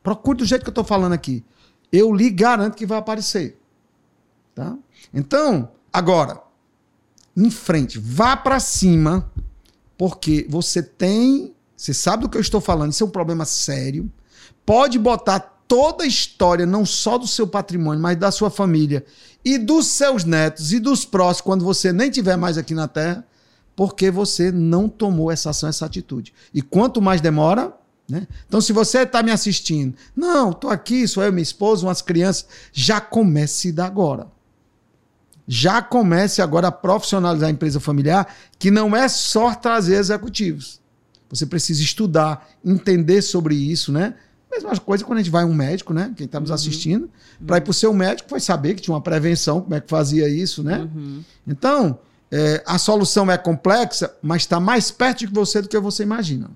procure 0.00 0.38
do 0.38 0.44
jeito 0.44 0.62
que 0.62 0.68
eu 0.68 0.70
estou 0.72 0.84
falando 0.84 1.12
aqui. 1.12 1.44
Eu 1.90 2.14
lhe 2.14 2.30
garanto 2.30 2.76
que 2.76 2.86
vai 2.86 2.98
aparecer. 2.98 3.60
Tá? 4.56 4.74
Então, 5.12 5.68
agora, 5.92 6.40
em 7.36 7.50
frente, 7.50 7.98
vá 7.98 8.34
para 8.34 8.58
cima, 8.58 9.30
porque 9.98 10.46
você 10.48 10.82
tem, 10.82 11.54
você 11.76 11.92
sabe 11.92 12.22
do 12.22 12.28
que 12.30 12.38
eu 12.38 12.40
estou 12.40 12.58
falando, 12.58 12.90
isso 12.90 13.04
é 13.04 13.06
um 13.06 13.10
problema 13.10 13.44
sério. 13.44 14.10
Pode 14.64 14.98
botar 14.98 15.40
toda 15.68 16.04
a 16.04 16.06
história, 16.06 16.64
não 16.64 16.86
só 16.86 17.18
do 17.18 17.26
seu 17.26 17.46
patrimônio, 17.46 18.00
mas 18.00 18.16
da 18.16 18.30
sua 18.30 18.48
família 18.48 19.04
e 19.44 19.58
dos 19.58 19.88
seus 19.88 20.24
netos 20.24 20.72
e 20.72 20.80
dos 20.80 21.04
próximos, 21.04 21.42
quando 21.42 21.62
você 21.62 21.92
nem 21.92 22.10
tiver 22.10 22.36
mais 22.36 22.56
aqui 22.56 22.72
na 22.72 22.88
Terra, 22.88 23.26
porque 23.76 24.10
você 24.10 24.50
não 24.50 24.88
tomou 24.88 25.30
essa 25.30 25.50
ação, 25.50 25.68
essa 25.68 25.84
atitude. 25.84 26.32
E 26.54 26.62
quanto 26.62 27.02
mais 27.02 27.20
demora, 27.20 27.74
né? 28.08 28.26
Então, 28.48 28.62
se 28.62 28.72
você 28.72 29.00
está 29.00 29.22
me 29.22 29.30
assistindo, 29.30 29.94
não, 30.16 30.50
estou 30.50 30.70
aqui, 30.70 31.06
sou 31.06 31.22
eu, 31.22 31.30
minha 31.30 31.42
esposa, 31.42 31.84
umas 31.84 32.00
crianças, 32.00 32.46
já 32.72 33.02
comece 33.02 33.70
da 33.70 33.84
agora 33.84 34.34
já 35.46 35.80
comece 35.80 36.42
agora 36.42 36.68
a 36.68 36.72
profissionalizar 36.72 37.48
a 37.48 37.52
empresa 37.52 37.78
familiar, 37.78 38.34
que 38.58 38.70
não 38.70 38.96
é 38.96 39.08
só 39.08 39.54
trazer 39.54 39.96
executivos. 39.96 40.80
Você 41.28 41.46
precisa 41.46 41.82
estudar, 41.82 42.48
entender 42.64 43.22
sobre 43.22 43.54
isso, 43.54 43.92
né? 43.92 44.14
Mesma 44.50 44.76
coisa 44.78 45.04
quando 45.04 45.18
a 45.18 45.22
gente 45.22 45.30
vai 45.30 45.42
a 45.42 45.46
um 45.46 45.54
médico, 45.54 45.92
né? 45.92 46.12
Quem 46.16 46.26
está 46.26 46.40
nos 46.40 46.50
uhum. 46.50 46.54
assistindo, 46.54 47.10
para 47.44 47.58
ir 47.58 47.60
para 47.60 47.70
o 47.70 47.74
seu 47.74 47.92
médico, 47.92 48.28
foi 48.28 48.40
saber 48.40 48.74
que 48.74 48.82
tinha 48.82 48.94
uma 48.94 49.00
prevenção, 49.00 49.60
como 49.60 49.74
é 49.74 49.80
que 49.80 49.88
fazia 49.88 50.28
isso, 50.28 50.62
né? 50.62 50.88
Uhum. 50.94 51.22
Então, 51.46 51.98
é, 52.30 52.62
a 52.66 52.78
solução 52.78 53.30
é 53.30 53.36
complexa, 53.36 54.16
mas 54.22 54.42
está 54.42 54.58
mais 54.58 54.90
perto 54.90 55.26
de 55.26 55.26
você 55.26 55.60
do 55.60 55.68
que 55.68 55.78
você 55.78 56.02
imagina. 56.02 56.50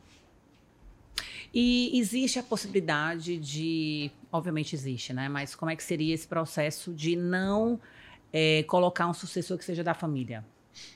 E 1.53 1.99
existe 1.99 2.39
a 2.39 2.43
possibilidade 2.43 3.37
de. 3.37 4.11
Obviamente 4.33 4.75
existe, 4.75 5.13
né? 5.13 5.29
Mas 5.29 5.55
como 5.55 5.71
é 5.71 5.77
que 5.77 5.83
seria 5.83 6.15
esse 6.15 6.27
processo 6.27 6.93
de 6.93 7.17
não 7.17 7.79
é, 8.33 8.63
colocar 8.65 9.07
um 9.09 9.15
sucessor 9.15 9.59
que 9.59 9.65
seja 9.65 9.83
da 9.83 9.95
família 9.95 10.45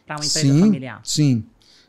para 0.07 0.16
uma 0.16 0.25
empresa 0.25 0.53
sim, 0.53 0.61
familiar. 0.61 1.01
Sim. 1.05 1.44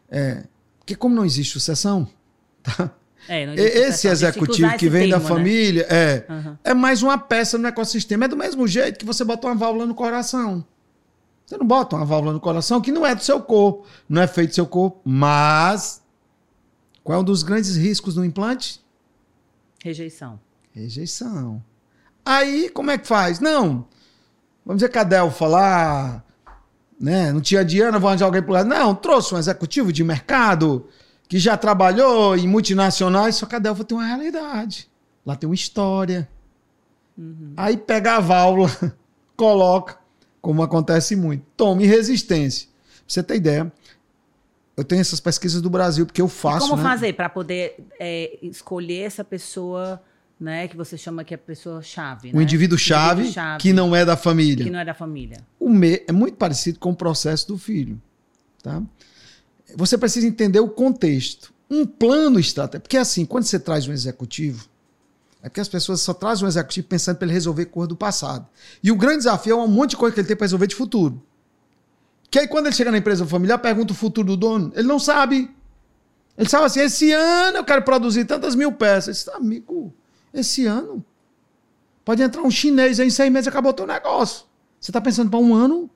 É, 0.10 0.44
porque 0.80 0.96
como 0.96 1.16
não 1.16 1.26
existe 1.26 1.54
sucessão, 1.54 2.08
tá? 2.64 2.92
É, 3.28 3.44
Esse 3.56 4.08
executivo 4.08 4.78
que 4.78 4.88
vem 4.88 5.10
termo, 5.10 5.14
da 5.14 5.20
né? 5.20 5.26
família 5.36 5.88
é, 5.90 6.26
uhum. 6.30 6.58
é 6.64 6.74
mais 6.76 7.02
uma 7.02 7.18
peça 7.18 7.58
no 7.58 7.68
ecossistema. 7.68 8.26
É 8.26 8.28
do 8.28 8.38
mesmo 8.38 8.68
jeito 8.68 9.00
que 9.00 9.06
você 9.06 9.24
bota 9.24 9.48
uma 9.48 9.56
válvula 9.56 9.86
no 9.86 9.96
coração. 9.96 10.64
Você 11.46 11.58
não 11.58 11.66
bota 11.66 11.96
uma 11.96 12.06
válvula 12.06 12.34
no 12.34 12.40
coração 12.40 12.82
que 12.82 12.92
não 12.92 13.06
é 13.06 13.16
do 13.16 13.24
seu 13.24 13.42
corpo, 13.42 13.88
não 14.08 14.22
é 14.22 14.28
feito 14.28 14.52
do 14.52 14.56
seu 14.56 14.66
corpo, 14.66 15.00
mas 15.04 16.04
qual 17.04 17.20
é 17.20 17.22
um 17.22 17.24
dos 17.24 17.44
grandes 17.44 17.76
riscos 17.76 18.16
no 18.16 18.26
implante? 18.26 18.80
Rejeição. 19.84 20.40
Rejeição. 20.72 21.64
Aí, 22.26 22.70
como 22.70 22.90
é 22.90 22.98
que 22.98 23.08
faz? 23.08 23.40
Não, 23.40 23.88
Vamos 24.66 24.80
dizer 24.80 24.90
que 24.90 24.98
a 24.98 25.04
Delfa 25.04 25.46
lá, 25.46 26.24
né? 27.00 27.32
Não 27.32 27.40
tinha 27.40 27.64
Diana, 27.64 28.00
vou 28.00 28.10
arranjar 28.10 28.26
alguém 28.26 28.42
por 28.42 28.54
lá. 28.54 28.64
Não, 28.64 28.96
trouxe 28.96 29.36
um 29.36 29.38
executivo 29.38 29.94
de 29.94 30.04
mercado 30.04 30.88
que 31.28 31.38
já 31.38 31.56
trabalhou 31.56 32.36
em 32.36 32.48
multinacionais, 32.48 33.36
só 33.36 33.46
que 33.46 33.56
a 33.56 33.60
Delfa 33.60 33.84
tem 33.84 33.98
uma 33.98 34.08
realidade. 34.08 34.90
Lá 35.26 35.36
tem 35.36 35.48
uma 35.48 35.56
história. 35.56 36.28
Uhum. 37.18 37.54
Aí 37.56 37.78
pega 37.78 38.16
a 38.16 38.20
válvula, 38.20 38.70
coloca, 39.38 39.98
como 40.42 40.64
acontece 40.64 41.16
muito. 41.16 41.46
Tome 41.56 41.86
resistência. 41.86 42.68
Pra 42.68 43.04
você 43.08 43.24
ter 43.24 43.36
ideia, 43.36 43.72
eu 44.76 44.84
tenho 44.84 45.02
essas 45.02 45.20
pesquisas 45.20 45.62
do 45.62 45.70
Brasil, 45.70 46.06
porque 46.06 46.22
eu 46.22 46.28
faço. 46.28 46.68
E 46.68 46.70
como 46.70 46.82
né? 46.82 46.90
fazer 46.90 47.14
para 47.14 47.30
poder 47.30 47.76
é, 48.00 48.38
escolher 48.42 49.04
essa 49.04 49.24
pessoa 49.24 50.02
né, 50.40 50.68
que 50.68 50.76
você 50.76 50.98
chama 50.98 51.24
que 51.24 51.34
é 51.34 51.36
a 51.36 51.38
pessoa 51.38 51.82
chave, 51.82 52.32
o 52.32 52.38
né? 52.38 52.44
indivíduo 52.44 52.78
chave, 52.78 53.32
chave 53.32 53.62
que 53.62 53.72
não 53.72 53.96
é 53.96 54.04
da 54.04 54.18
família. 54.18 54.66
Que 54.66 54.72
não 54.72 54.80
é 54.80 54.86
da 54.86 54.94
família. 54.94 55.38
O 55.60 55.70
me 55.70 56.04
é 56.08 56.12
muito 56.12 56.38
parecido 56.38 56.80
com 56.80 56.92
o 56.92 56.96
processo 56.96 57.48
do 57.48 57.58
filho, 57.58 58.02
tá? 58.62 58.82
Você 59.76 59.98
precisa 59.98 60.28
entender 60.28 60.60
o 60.60 60.68
contexto, 60.68 61.54
um 61.70 61.86
plano 61.86 62.40
estratégico, 62.40 62.84
porque 62.84 62.98
assim, 62.98 63.26
quando 63.26 63.46
você 63.46 63.60
traz 63.60 63.88
um 63.88 63.94
executivo, 63.94 64.68
é 65.42 65.50
porque 65.50 65.62
as 65.62 65.70
pessoas 65.70 66.02
só 66.02 66.14
trazem 66.14 66.44
um 66.44 66.48
executivo 66.48 66.88
pensando 66.88 67.18
para 67.18 67.28
ele 67.28 67.34
resolver 67.34 67.66
coisa 67.66 67.88
do 67.88 67.96
passado. 67.96 68.48
E 68.82 68.92
o 68.92 68.96
grande 68.96 69.20
desafio 69.20 69.54
é 69.54 69.64
um 69.64 69.68
monte 69.68 69.92
de 69.92 69.98
coisa 69.98 70.14
que 70.14 70.20
ele 70.20 70.28
tem 70.28 70.36
para 70.36 70.46
resolver 70.46 70.68
de 70.68 70.76
futuro. 70.76 71.24
Que 72.32 72.40
aí 72.40 72.48
quando 72.48 72.66
ele 72.66 72.76
chega 72.76 72.92
na 72.92 72.98
empresa 72.98 73.26
familiar, 73.28 73.60
pergunta 73.60 73.94
o 73.94 73.96
futuro 73.96 74.28
do 74.28 74.36
dono, 74.36 74.72
ele 74.76 74.88
não 74.88 74.98
sabe. 75.00 75.50
Ele 76.38 76.50
sabe 76.50 76.66
assim, 76.66 76.80
esse 76.82 77.12
ano 77.12 77.60
eu 77.60 77.64
quero 77.64 77.84
produzir 77.84 78.26
tantas 78.26 78.56
mil 78.56 78.72
peças. 78.72 79.08
Ele 79.08 79.14
disse, 79.14 79.30
amigo, 79.32 79.94
esse 80.40 80.66
ano. 80.66 81.04
Pode 82.04 82.22
entrar 82.22 82.44
um 82.44 82.52
chinês 82.52 83.00
aí 83.00 83.08
em 83.08 83.10
seis 83.10 83.32
meses 83.32 83.48
acabou 83.48 83.72
o 83.72 83.74
teu 83.74 83.88
negócio. 83.88 84.46
Você 84.80 84.92
está 84.92 85.02
pensando 85.02 85.30
para 85.30 85.40
um 85.40 85.54
ano? 85.54 85.90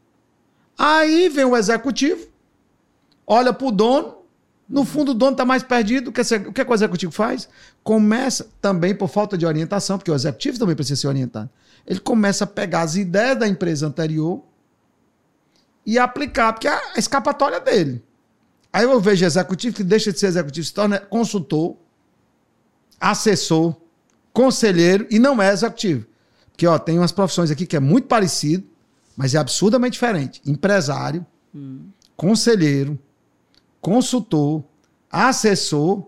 Aí 0.78 1.30
vem 1.30 1.46
o 1.46 1.56
executivo, 1.56 2.28
olha 3.28 3.54
para 3.54 3.68
o 3.68 3.72
dono. 3.72 4.18
No 4.68 4.86
fundo, 4.86 5.12
o 5.12 5.14
dono 5.16 5.32
está 5.32 5.44
mais 5.44 5.64
perdido. 5.64 6.10
O 6.10 6.14
que, 6.14 6.22
o 6.22 6.54
que 6.54 6.62
o 6.62 6.74
executivo 6.74 7.12
faz? 7.12 7.50
Começa, 7.84 8.48
também 8.62 8.94
por 8.94 9.08
falta 9.08 9.36
de 9.36 9.46
orientação, 9.46 9.98
porque 9.98 10.12
o 10.12 10.16
executivo 10.16 10.60
também 10.60 10.76
precisa 10.76 11.02
ser 11.02 11.08
orientado. 11.08 11.50
Ele 11.88 12.00
começa 12.00 12.44
a 12.44 12.48
pegar 12.48 12.82
as 12.82 12.96
ideias 12.96 13.38
da 13.38 13.48
empresa 13.48 13.88
anterior 13.88 14.44
e 15.86 15.98
aplicar, 15.98 16.54
porque 16.54 16.68
é 16.68 16.72
a 16.72 17.00
escapatória 17.00 17.60
dele. 17.60 18.04
Aí 18.72 18.84
eu 18.84 19.00
vejo 19.02 19.26
executivo 19.26 19.76
que 19.76 19.84
deixa 19.84 20.14
de 20.14 20.20
ser 20.20 20.28
executivo, 20.28 20.66
se 20.68 20.74
torna 20.74 21.00
consultor, 21.00 21.76
assessor, 23.00 23.76
conselheiro 24.34 25.08
e 25.10 25.20
não 25.20 25.42
é 25.42 25.52
executivo. 25.52 26.06
Porque 26.52 26.68
ó, 26.68 26.78
tem 26.78 26.98
umas 26.98 27.12
profissões 27.12 27.52
aqui 27.52 27.66
que 27.66 27.76
é 27.76 27.80
muito 27.80 28.08
parecido, 28.08 28.66
mas 29.16 29.36
é 29.36 29.38
absurdamente 29.38 29.94
diferente. 29.94 30.42
Empresário, 30.46 31.26
hum. 31.54 31.88
conselheiro, 32.16 33.00
consultor, 33.82 34.64
assessor 35.10 36.06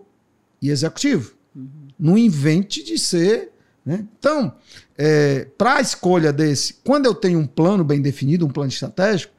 e 0.60 0.70
executivo. 0.70 1.34
Uhum. 1.54 1.88
Não 1.98 2.18
invente 2.18 2.82
de 2.82 2.98
ser. 2.98 3.52
Né? 3.84 4.06
Então, 4.18 4.54
é, 4.96 5.46
para 5.58 5.76
a 5.76 5.80
escolha 5.80 6.32
desse, 6.32 6.74
quando 6.84 7.06
eu 7.06 7.14
tenho 7.14 7.38
um 7.38 7.46
plano 7.46 7.82
bem 7.82 8.00
definido, 8.00 8.46
um 8.46 8.50
plano 8.50 8.70
estratégico, 8.70 9.32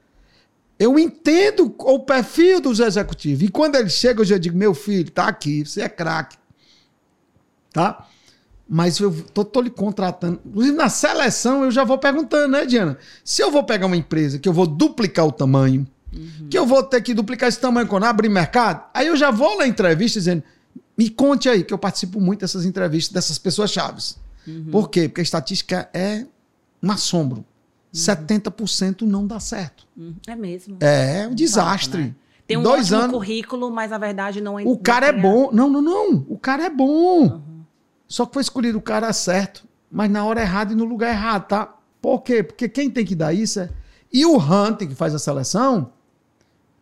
eu 0.77 0.99
entendo 0.99 1.73
o 1.79 1.99
perfil 1.99 2.59
dos 2.59 2.79
executivos. 2.79 3.43
E 3.43 3.47
quando 3.47 3.75
ele 3.75 3.89
chega, 3.89 4.21
eu 4.21 4.25
já 4.25 4.37
digo: 4.37 4.57
meu 4.57 4.73
filho, 4.73 5.09
tá 5.11 5.27
aqui, 5.27 5.65
você 5.65 5.81
é 5.81 5.89
craque. 5.89 6.37
Tá? 7.71 8.07
Mas 8.73 8.97
eu 8.97 9.13
tô, 9.31 9.45
tô 9.45 9.61
lhe 9.61 9.69
contratando. 9.69 10.41
Inclusive, 10.43 10.75
na 10.75 10.89
seleção, 10.89 11.63
eu 11.63 11.69
já 11.69 11.83
vou 11.83 11.99
perguntando, 11.99 12.47
né, 12.47 12.65
Diana? 12.65 12.97
Se 13.23 13.39
eu 13.39 13.51
vou 13.51 13.63
pegar 13.63 13.85
uma 13.85 13.95
empresa 13.95 14.39
que 14.39 14.49
eu 14.49 14.53
vou 14.53 14.65
duplicar 14.65 15.27
o 15.27 15.31
tamanho, 15.31 15.85
uhum. 16.11 16.47
que 16.49 16.57
eu 16.57 16.65
vou 16.65 16.81
ter 16.81 16.99
que 17.01 17.13
duplicar 17.13 17.49
esse 17.49 17.59
tamanho 17.59 17.87
quando 17.87 18.05
abrir 18.05 18.29
mercado, 18.29 18.83
aí 18.91 19.05
eu 19.05 19.15
já 19.15 19.29
vou 19.29 19.59
na 19.59 19.67
entrevista 19.67 20.17
dizendo: 20.17 20.41
me 20.97 21.07
conte 21.07 21.47
aí, 21.47 21.63
que 21.63 21.71
eu 21.71 21.77
participo 21.77 22.19
muito 22.19 22.39
dessas 22.39 22.65
entrevistas, 22.65 23.13
dessas 23.13 23.37
pessoas 23.37 23.69
chaves. 23.71 24.17
Uhum. 24.47 24.69
Por 24.71 24.89
quê? 24.89 25.07
Porque 25.07 25.21
a 25.21 25.23
estatística 25.23 25.87
é 25.93 26.25
um 26.81 26.91
assombro. 26.91 27.45
Uhum. 27.93 27.99
70% 27.99 29.03
não 29.03 29.27
dá 29.27 29.39
certo. 29.39 29.85
Uhum. 29.95 30.15
É 30.25 30.35
mesmo. 30.35 30.77
É 30.79 31.27
um 31.27 31.35
desastre. 31.35 32.01
Fato, 32.05 32.07
né? 32.07 32.15
Tem 32.47 32.57
um 32.57 32.63
Dois 32.63 32.91
anos, 32.91 33.11
currículo, 33.11 33.69
mas 33.69 33.91
na 33.91 33.99
verdade 33.99 34.41
não 34.41 34.59
é. 34.59 34.63
O 34.63 34.79
cara 34.79 35.05
é 35.05 35.13
bom. 35.13 35.51
Não, 35.53 35.69
não, 35.69 35.81
não. 35.81 36.25
O 36.27 36.39
cara 36.39 36.65
é 36.65 36.69
bom. 36.71 37.27
Uhum. 37.27 37.52
Só 38.13 38.27
que 38.27 38.33
foi 38.35 38.43
escolhido 38.43 38.77
o 38.77 38.81
cara 38.81 39.11
certo, 39.11 39.67
mas 39.89 40.07
na 40.07 40.23
hora 40.23 40.39
errada 40.39 40.71
e 40.71 40.75
no 40.75 40.85
lugar 40.85 41.09
errado, 41.09 41.47
tá? 41.47 41.73
Por 41.99 42.21
quê? 42.21 42.43
Porque 42.43 42.69
quem 42.69 42.87
tem 42.87 43.03
que 43.03 43.15
dar 43.15 43.33
isso 43.33 43.59
é. 43.59 43.71
E 44.13 44.23
o 44.23 44.37
Hunter, 44.37 44.87
que 44.87 44.93
faz 44.93 45.15
a 45.15 45.17
seleção, 45.17 45.91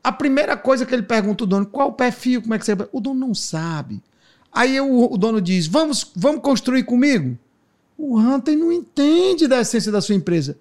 a 0.04 0.12
primeira 0.12 0.58
coisa 0.58 0.86
que 0.86 0.94
ele 0.94 1.04
pergunta 1.04 1.46
ao 1.46 1.48
dono, 1.48 1.66
qual 1.66 1.88
o 1.88 1.94
perfil, 1.94 2.42
como 2.42 2.54
é 2.54 2.60
que 2.60 2.66
você. 2.66 2.76
O 2.92 3.00
dono 3.00 3.28
não 3.28 3.34
sabe. 3.34 4.04
Aí 4.52 4.78
o, 4.82 5.06
o 5.10 5.18
dono 5.18 5.40
diz: 5.40 5.68
vamos, 5.68 6.12
vamos 6.14 6.42
construir 6.42 6.84
comigo. 6.84 7.38
O 7.98 8.20
Hunter 8.20 8.58
não 8.58 8.70
entende 8.70 9.48
da 9.48 9.62
essência 9.62 9.90
da 9.90 10.02
sua 10.02 10.16
empresa. 10.16 10.58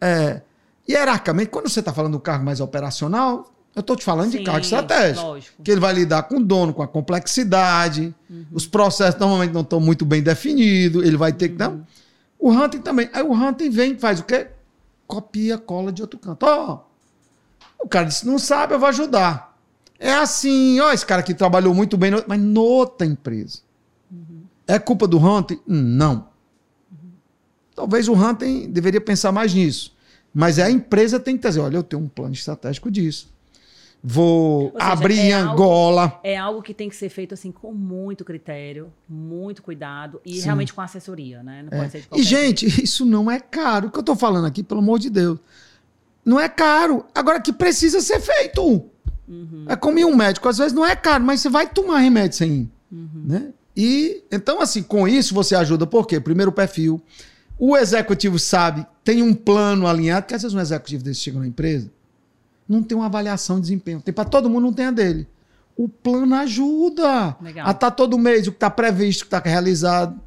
É, 0.00 0.42
hierarquicamente, 0.88 1.50
quando 1.50 1.68
você 1.68 1.80
está 1.80 1.92
falando 1.92 2.12
do 2.12 2.20
cargo 2.20 2.44
mais 2.44 2.60
operacional, 2.60 3.52
eu 3.74 3.80
estou 3.80 3.96
te 3.96 4.04
falando 4.04 4.30
Sim, 4.30 4.38
de 4.38 4.44
cargo 4.44 4.60
estratégico. 4.60 5.26
lógico. 5.26 5.62
Que 5.62 5.72
ele 5.72 5.80
vai 5.80 5.92
lidar 5.92 6.22
com 6.24 6.36
o 6.36 6.44
dono, 6.44 6.72
com 6.72 6.82
a 6.82 6.86
complexidade. 6.88 8.14
Uhum. 8.30 8.46
Os 8.52 8.66
processos 8.66 9.18
normalmente 9.18 9.52
não 9.52 9.62
estão 9.62 9.80
muito 9.80 10.04
bem 10.04 10.22
definidos. 10.22 11.04
Ele 11.04 11.16
vai 11.16 11.32
ter 11.32 11.48
que. 11.48 11.62
Uhum. 11.62 11.82
O 12.38 12.50
Hunting 12.52 12.80
também. 12.80 13.10
Aí 13.12 13.22
o 13.22 13.32
Hunting 13.32 13.70
vem 13.70 13.92
e 13.92 13.98
faz 13.98 14.20
o 14.20 14.24
quê? 14.24 14.48
Copia, 15.06 15.58
cola 15.58 15.90
de 15.90 16.02
outro 16.02 16.18
canto. 16.18 16.44
Ó, 16.44 16.80
o 17.80 17.88
cara 17.88 18.06
disse: 18.06 18.24
não 18.26 18.38
sabe, 18.38 18.74
eu 18.74 18.78
vou 18.78 18.88
ajudar. 18.88 19.58
É 19.98 20.12
assim, 20.12 20.78
ó, 20.80 20.92
esse 20.92 21.04
cara 21.04 21.20
aqui 21.20 21.34
trabalhou 21.34 21.74
muito 21.74 21.96
bem, 21.96 22.10
mas 22.26 22.40
noutra 22.40 23.06
empresa. 23.06 23.58
É 24.66 24.78
culpa 24.78 25.06
do 25.06 25.18
Hunting? 25.18 25.60
Não. 25.66 26.28
Talvez 27.74 28.08
o 28.08 28.14
Hunting 28.14 28.70
deveria 28.70 29.00
pensar 29.00 29.32
mais 29.32 29.52
nisso. 29.52 29.94
Mas 30.32 30.58
a 30.58 30.70
empresa 30.70 31.18
tem 31.18 31.36
que 31.36 31.46
dizer: 31.46 31.60
olha, 31.60 31.76
eu 31.76 31.82
tenho 31.82 32.02
um 32.02 32.08
plano 32.08 32.34
estratégico 32.34 32.90
disso. 32.90 33.33
Vou 34.06 34.70
seja, 34.72 34.84
abrir 34.84 35.18
é 35.18 35.22
em 35.28 35.32
algo- 35.32 35.52
Angola. 35.52 36.20
É 36.22 36.36
algo 36.36 36.60
que 36.60 36.74
tem 36.74 36.90
que 36.90 36.96
ser 36.96 37.08
feito 37.08 37.32
assim 37.32 37.50
com 37.50 37.72
muito 37.72 38.22
critério, 38.22 38.92
muito 39.08 39.62
cuidado 39.62 40.20
e 40.26 40.34
Sim. 40.36 40.44
realmente 40.44 40.74
com 40.74 40.82
assessoria, 40.82 41.42
né? 41.42 41.62
Não 41.62 41.78
É. 41.78 41.80
pode 41.80 41.92
ser 41.92 42.00
de 42.02 42.08
qualquer 42.08 42.20
E, 42.22 42.26
gente, 42.26 42.66
isso 42.84 43.06
não 43.06 43.30
é 43.30 43.40
caro. 43.40 43.88
O 43.88 43.90
que 43.90 43.98
eu 43.98 44.02
tô 44.02 44.14
falando 44.14 44.44
aqui, 44.46 44.62
pelo 44.62 44.80
amor 44.80 44.98
de 44.98 45.08
Deus. 45.08 45.38
Não 46.22 46.38
é 46.38 46.48
caro. 46.50 47.06
Agora 47.14 47.40
que 47.40 47.50
precisa 47.52 48.00
ser 48.02 48.20
feito. 48.20 48.84
Uhum. 49.26 49.64
É 49.68 49.74
como 49.74 49.98
ir 49.98 50.04
um 50.04 50.14
médico. 50.14 50.48
Às 50.50 50.58
vezes 50.58 50.74
não 50.74 50.84
é 50.84 50.94
caro, 50.94 51.24
mas 51.24 51.40
você 51.40 51.48
vai 51.48 51.66
tomar 51.66 51.98
remédio 52.00 52.36
sem 52.36 52.52
ir. 52.52 52.70
Uhum. 52.92 53.08
Né? 53.24 53.48
E, 53.74 54.22
então, 54.30 54.60
assim, 54.60 54.82
com 54.82 55.08
isso 55.08 55.34
você 55.34 55.54
ajuda. 55.54 55.86
Por 55.86 56.06
quê? 56.06 56.20
Primeiro, 56.20 56.50
o 56.50 56.54
perfil. 56.54 57.00
O 57.58 57.74
executivo 57.76 58.38
sabe, 58.38 58.84
tem 59.02 59.22
um 59.22 59.32
plano 59.32 59.86
alinhado, 59.86 60.22
porque 60.24 60.34
às 60.34 60.42
vezes 60.42 60.54
um 60.54 60.60
executivo 60.60 61.02
desse 61.04 61.20
chega 61.20 61.38
na 61.38 61.46
empresa, 61.46 61.90
não 62.68 62.82
tem 62.82 62.96
uma 62.96 63.06
avaliação 63.06 63.56
de 63.56 63.62
desempenho. 63.62 64.00
Tem 64.00 64.12
para 64.14 64.24
todo 64.24 64.48
mundo, 64.48 64.64
não 64.64 64.72
tem 64.72 64.86
a 64.86 64.90
dele. 64.90 65.26
O 65.76 65.88
plano 65.88 66.34
ajuda. 66.36 67.36
Legal. 67.40 67.66
A 67.66 67.70
estar 67.72 67.90
todo 67.90 68.18
mês, 68.18 68.46
o 68.46 68.50
que 68.52 68.56
está 68.56 68.70
previsto, 68.70 69.22
o 69.22 69.24
que 69.24 69.34
está 69.34 69.40
realizado. 69.48 70.18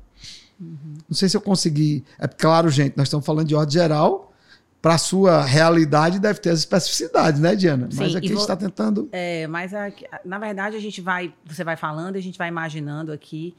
Não 0.59 1.13
sei 1.15 1.29
se 1.29 1.37
eu 1.37 1.41
consegui. 1.41 2.03
É 2.19 2.27
claro, 2.27 2.69
gente, 2.69 2.97
nós 2.97 3.07
estamos 3.07 3.25
falando 3.25 3.47
de 3.47 3.55
ordem 3.55 3.73
geral. 3.73 4.25
Para 4.81 4.93
a 4.93 4.97
sua 4.97 5.43
realidade, 5.43 6.19
deve 6.19 6.39
ter 6.39 6.51
as 6.51 6.59
especificidades, 6.59 7.41
né, 7.41 7.55
Diana? 7.55 7.89
Mas 7.93 8.11
Sim, 8.11 8.17
aqui 8.17 8.27
e 8.27 8.29
a 8.29 8.33
gente 8.33 8.41
está 8.41 8.55
tentando. 8.55 9.09
É, 9.11 9.47
mas 9.47 9.73
a- 9.73 9.91
na 10.23 10.37
verdade 10.37 10.75
a 10.75 10.79
gente 10.79 11.01
vai, 11.01 11.33
você 11.45 11.63
vai 11.63 11.75
falando 11.75 12.15
e 12.15 12.19
a 12.19 12.21
gente 12.21 12.37
vai 12.37 12.47
imaginando 12.47 13.11
aqui 13.11 13.55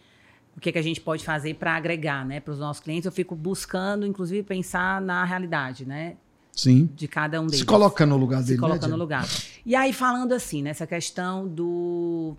o 0.57 0.61
que, 0.61 0.71
que 0.73 0.79
a 0.79 0.83
gente 0.83 1.01
pode 1.01 1.25
fazer 1.25 1.55
para 1.55 1.75
agregar, 1.75 2.25
né, 2.25 2.39
para 2.41 2.53
os 2.53 2.59
nossos 2.59 2.83
clientes. 2.83 3.05
Eu 3.05 3.13
fico 3.13 3.35
buscando, 3.35 4.07
inclusive, 4.07 4.43
pensar 4.45 5.01
na 5.01 5.25
realidade, 5.25 5.85
né, 5.85 6.15
Sim. 6.59 6.91
de 6.93 7.07
cada 7.07 7.41
um 7.41 7.47
deles. 7.47 7.61
Se 7.61 7.65
colocando 7.65 8.11
no 8.11 8.17
lugar 8.17 8.41
se 8.41 8.49
dele. 8.49 8.61
né, 8.61 8.67
colocando 8.67 8.97
no 8.97 9.07
Diana? 9.07 9.23
lugar. 9.23 9.29
E 9.65 9.77
aí, 9.77 9.93
falando 9.93 10.33
assim, 10.33 10.61
nessa 10.61 10.87
questão 10.87 11.47
do 11.47 12.37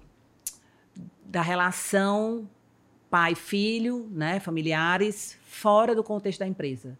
da 1.25 1.41
relação 1.41 2.49
pai-filho, 3.09 4.09
né, 4.11 4.39
familiares, 4.39 5.37
fora 5.45 5.95
do 5.95 6.03
contexto 6.03 6.39
da 6.39 6.47
empresa. 6.47 6.97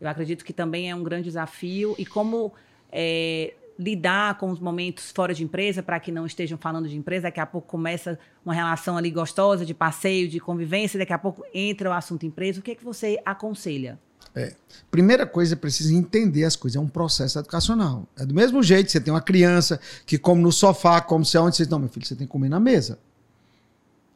Eu 0.00 0.08
acredito 0.08 0.44
que 0.44 0.52
também 0.52 0.90
é 0.90 0.94
um 0.94 1.02
grande 1.02 1.24
desafio 1.24 1.94
e 1.96 2.04
como 2.04 2.52
é, 2.90 3.54
lidar 3.78 4.36
com 4.36 4.50
os 4.50 4.60
momentos 4.60 5.10
fora 5.10 5.32
de 5.32 5.42
empresa 5.42 5.82
para 5.82 5.98
que 5.98 6.12
não 6.12 6.26
estejam 6.26 6.58
falando 6.58 6.88
de 6.88 6.96
empresa. 6.96 7.22
Daqui 7.22 7.40
a 7.40 7.46
pouco 7.46 7.66
começa 7.66 8.18
uma 8.44 8.52
relação 8.52 8.96
ali 8.96 9.10
gostosa 9.10 9.64
de 9.64 9.72
passeio, 9.72 10.28
de 10.28 10.38
convivência. 10.38 10.98
Daqui 10.98 11.12
a 11.12 11.18
pouco 11.18 11.44
entra 11.54 11.88
o 11.88 11.92
assunto 11.92 12.26
empresa. 12.26 12.60
O 12.60 12.62
que 12.62 12.72
é 12.72 12.74
que 12.74 12.84
você 12.84 13.20
aconselha? 13.24 13.98
Primeira 14.90 15.26
coisa, 15.26 15.56
precisa 15.56 15.94
entender 15.94 16.44
as 16.44 16.54
coisas. 16.56 16.76
É 16.76 16.80
um 16.80 16.88
processo 16.88 17.38
educacional. 17.38 18.06
É 18.16 18.26
do 18.26 18.34
mesmo 18.34 18.62
jeito, 18.62 18.90
você 18.90 19.00
tem 19.00 19.12
uma 19.12 19.20
criança 19.22 19.80
que 20.04 20.18
come 20.18 20.42
no 20.42 20.52
sofá, 20.52 21.00
come 21.00 21.24
se 21.24 21.38
onde 21.38 21.56
você 21.56 21.66
não, 21.66 21.78
meu 21.78 21.88
filho, 21.88 22.06
você 22.06 22.14
tem 22.14 22.26
que 22.26 22.30
comer 22.30 22.48
na 22.48 22.60
mesa. 22.60 22.98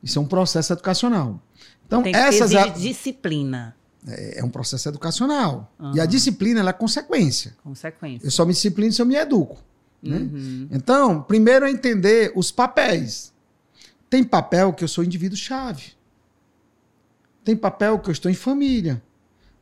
Isso 0.03 0.19
é 0.19 0.23
um 0.23 0.27
processo 0.27 0.73
educacional. 0.73 1.41
Então, 1.87 2.03
Tem 2.03 2.13
que 2.13 2.19
essas 2.19 2.55
a- 2.55 2.69
disciplina, 2.69 3.75
é 4.07 4.41
é 4.41 4.45
um 4.45 4.51
processo 4.51 4.89
educacional. 4.89 5.73
Aham. 5.81 5.97
E 5.97 6.01
a 6.01 6.07
disciplina 6.07 6.61
ela 6.61 6.71
é 6.71 6.73
consequência. 6.73 7.57
consequência. 7.65 8.27
Eu 8.27 8.31
só 8.31 8.45
me 8.45 8.53
disciplino 8.53 8.93
se 8.93 9.01
eu 9.01 9.07
me 9.07 9.17
educo. 9.17 9.59
Né? 10.03 10.19
Uhum. 10.19 10.69
Então, 10.71 11.23
primeiro 11.23 11.65
é 11.65 11.71
entender 11.71 12.33
os 12.37 12.53
papéis. 12.53 13.33
Tem 14.11 14.23
papel 14.23 14.73
que 14.73 14.85
eu 14.85 14.89
sou 14.89 15.03
indivíduo-chave. 15.03 15.95
Tem 17.45 17.57
papel 17.57 17.99
que 17.99 18.09
eu 18.09 18.13
estou 18.13 18.31
em 18.31 18.35
família. 18.35 19.03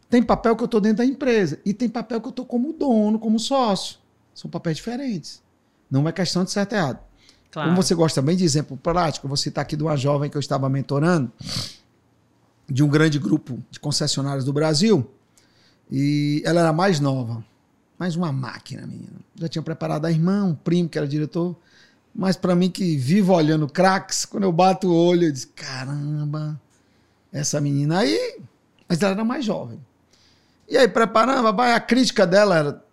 Tem 0.08 0.22
papel 0.22 0.54
que 0.56 0.62
eu 0.62 0.66
estou 0.66 0.80
dentro 0.80 0.98
da 0.98 1.04
empresa. 1.04 1.58
E 1.64 1.74
tem 1.74 1.88
papel 1.88 2.20
que 2.20 2.26
eu 2.26 2.30
estou 2.30 2.46
como 2.46 2.72
dono, 2.72 3.18
como 3.18 3.38
sócio. 3.38 3.98
São 4.34 4.50
papéis 4.50 4.76
diferentes. 4.76 5.42
Não 5.90 6.08
é 6.08 6.12
questão 6.12 6.44
de 6.44 6.50
certo 6.50 6.72
e 6.72 6.76
errado. 6.76 6.98
Claro. 7.50 7.70
Como 7.70 7.82
você 7.82 7.94
gosta 7.94 8.20
bem 8.20 8.36
de 8.36 8.44
exemplo 8.44 8.76
prático, 8.76 9.26
eu 9.26 9.28
vou 9.28 9.36
citar 9.36 9.62
aqui 9.62 9.76
de 9.76 9.82
uma 9.82 9.96
jovem 9.96 10.28
que 10.28 10.36
eu 10.36 10.40
estava 10.40 10.68
mentorando, 10.68 11.30
de 12.68 12.82
um 12.82 12.88
grande 12.88 13.18
grupo 13.18 13.62
de 13.70 13.78
concessionários 13.78 14.44
do 14.44 14.52
Brasil. 14.52 15.08
E 15.90 16.42
ela 16.44 16.60
era 16.60 16.72
mais 16.72 16.98
nova. 16.98 17.44
Mais 17.96 18.16
uma 18.16 18.32
máquina, 18.32 18.86
menina. 18.86 19.20
Já 19.36 19.48
tinha 19.48 19.62
preparado 19.62 20.04
a 20.04 20.10
irmã, 20.10 20.44
um 20.44 20.54
primo 20.54 20.88
que 20.88 20.98
era 20.98 21.06
diretor. 21.06 21.54
Mas 22.12 22.36
para 22.36 22.54
mim 22.54 22.70
que 22.70 22.96
vivo 22.96 23.32
olhando 23.32 23.68
craques, 23.68 24.24
quando 24.24 24.44
eu 24.44 24.52
bato 24.52 24.88
o 24.88 24.94
olho, 24.94 25.28
eu 25.28 25.32
disse: 25.32 25.46
caramba, 25.48 26.60
essa 27.32 27.60
menina 27.60 27.98
aí. 27.98 28.40
Mas 28.88 29.00
ela 29.00 29.12
era 29.12 29.24
mais 29.24 29.44
jovem. 29.44 29.78
E 30.68 30.76
aí, 30.76 30.88
preparando, 30.88 31.46
a 31.48 31.80
crítica 31.80 32.26
dela 32.26 32.56
era: 32.56 32.84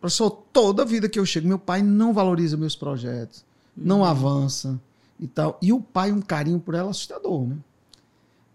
professor, 0.00 0.30
toda 0.52 0.84
vida 0.84 1.08
que 1.08 1.18
eu 1.18 1.26
chego, 1.26 1.48
meu 1.48 1.58
pai 1.58 1.82
não 1.82 2.12
valoriza 2.12 2.56
meus 2.56 2.76
projetos, 2.76 3.44
não 3.76 4.04
avança 4.04 4.78
e 5.18 5.26
tal. 5.26 5.58
E 5.60 5.72
o 5.72 5.80
pai, 5.80 6.12
um 6.12 6.20
carinho 6.20 6.60
por 6.60 6.74
ela 6.74 6.90
assustador, 6.90 7.46
né? 7.46 7.56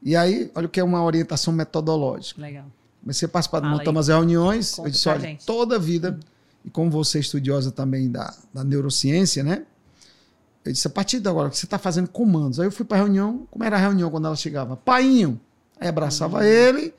E 0.01 0.15
aí, 0.15 0.51
olha 0.53 0.65
o 0.67 0.69
que 0.69 0.79
é 0.79 0.83
uma 0.83 1.03
orientação 1.03 1.53
metodológica. 1.53 2.41
Legal. 2.41 2.65
Comecei 3.01 3.25
a 3.25 3.29
participar 3.29 3.59
de 3.59 3.65
Fala 3.65 3.77
montamos 3.77 4.09
as 4.09 4.15
reuniões. 4.15 4.75
Conta 4.75 4.87
eu 4.87 4.91
disse: 4.91 5.09
olha, 5.09 5.37
toda 5.45 5.75
a 5.75 5.79
vida, 5.79 6.19
e 6.63 6.69
como 6.69 6.89
você 6.89 7.17
é 7.17 7.21
estudiosa 7.21 7.71
também 7.71 8.09
da, 8.09 8.33
da 8.53 8.63
neurociência, 8.63 9.43
né? 9.43 9.65
Eu 10.63 10.71
disse: 10.71 10.87
a 10.87 10.89
partir 10.89 11.19
de 11.19 11.27
agora, 11.27 11.49
que 11.49 11.57
você 11.57 11.65
está 11.65 11.77
fazendo 11.77 12.07
comandos. 12.09 12.59
Aí 12.59 12.67
eu 12.67 12.71
fui 12.71 12.85
para 12.85 12.97
a 12.97 13.01
reunião. 13.01 13.45
Como 13.51 13.63
era 13.63 13.75
a 13.75 13.79
reunião 13.79 14.09
quando 14.09 14.25
ela 14.27 14.35
chegava? 14.35 14.77
Painho. 14.77 15.39
Aí 15.79 15.87
abraçava 15.89 16.37
Uhum. 16.37 16.43
ele. 16.43 16.93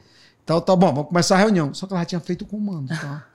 Então, 0.45 0.61
tá 0.61 0.77
bom, 0.77 0.93
vamos 0.93 1.09
começar 1.09 1.37
a 1.37 1.39
reunião. 1.39 1.73
Só 1.73 1.87
que 1.87 1.95
ela 1.95 2.03
já 2.03 2.07
tinha 2.07 2.21
feito 2.21 2.43
o 2.43 2.47
comando, 2.47 2.89
tá? 2.89 3.27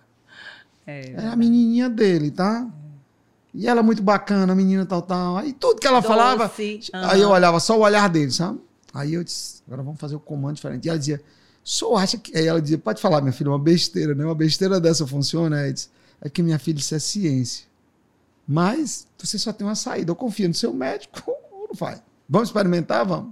É, 0.88 1.12
Era 1.12 1.34
a 1.34 1.36
menininha 1.36 1.88
dele, 1.88 2.32
tá? 2.32 2.68
E 3.54 3.68
ela 3.68 3.84
muito 3.84 4.02
bacana, 4.02 4.54
a 4.54 4.56
menina 4.56 4.88
tal, 4.88 5.04
tal. 5.04 5.38
Aí 5.38 5.54
tudo 5.54 5.80
que 5.80 5.86
ela 5.86 6.02
falava. 6.02 6.48
Doce, 6.48 6.90
Aí 6.92 7.22
eu 7.22 7.30
olhava 7.30 7.60
só 7.60 7.78
o 7.78 7.82
olhar 7.82 8.10
dele, 8.10 8.32
sabe? 8.32 8.60
Aí 8.92 9.14
eu 9.14 9.24
disse, 9.24 9.62
agora 9.68 9.84
vamos 9.84 10.00
fazer 10.00 10.16
o 10.16 10.20
comando 10.20 10.56
diferente. 10.56 10.86
E 10.86 10.90
ela 10.90 10.98
dizia, 10.98 11.22
só 11.64 11.96
acha 11.96 12.18
que. 12.18 12.36
Aí 12.36 12.48
ela 12.48 12.60
dizia, 12.60 12.80
pode 12.80 13.00
falar, 13.00 13.22
minha 13.22 13.32
filha, 13.34 13.52
uma 13.52 13.60
besteira, 13.60 14.16
né? 14.16 14.26
Uma 14.26 14.34
besteira 14.34 14.80
dessa 14.80 15.06
funciona. 15.06 15.58
Aí 15.58 15.68
eu 15.68 15.74
disse, 15.74 15.90
é 16.22 16.28
que 16.28 16.42
minha 16.42 16.58
filha, 16.58 16.80
isso 16.80 16.96
é 16.96 17.00
ciência. 17.00 17.68
Mas 18.48 19.06
você 19.16 19.38
só 19.38 19.54
tem 19.54 19.68
uma 19.68 19.76
saída. 19.76 20.10
Eu 20.10 20.16
confio 20.16 20.48
no 20.48 20.56
seu 20.56 20.74
médico 20.74 21.22
ou 21.28 21.68
não 21.70 21.76
vai. 21.76 22.02
Vamos 22.28 22.50
experimentar? 22.50 23.06
Vamos. 23.06 23.32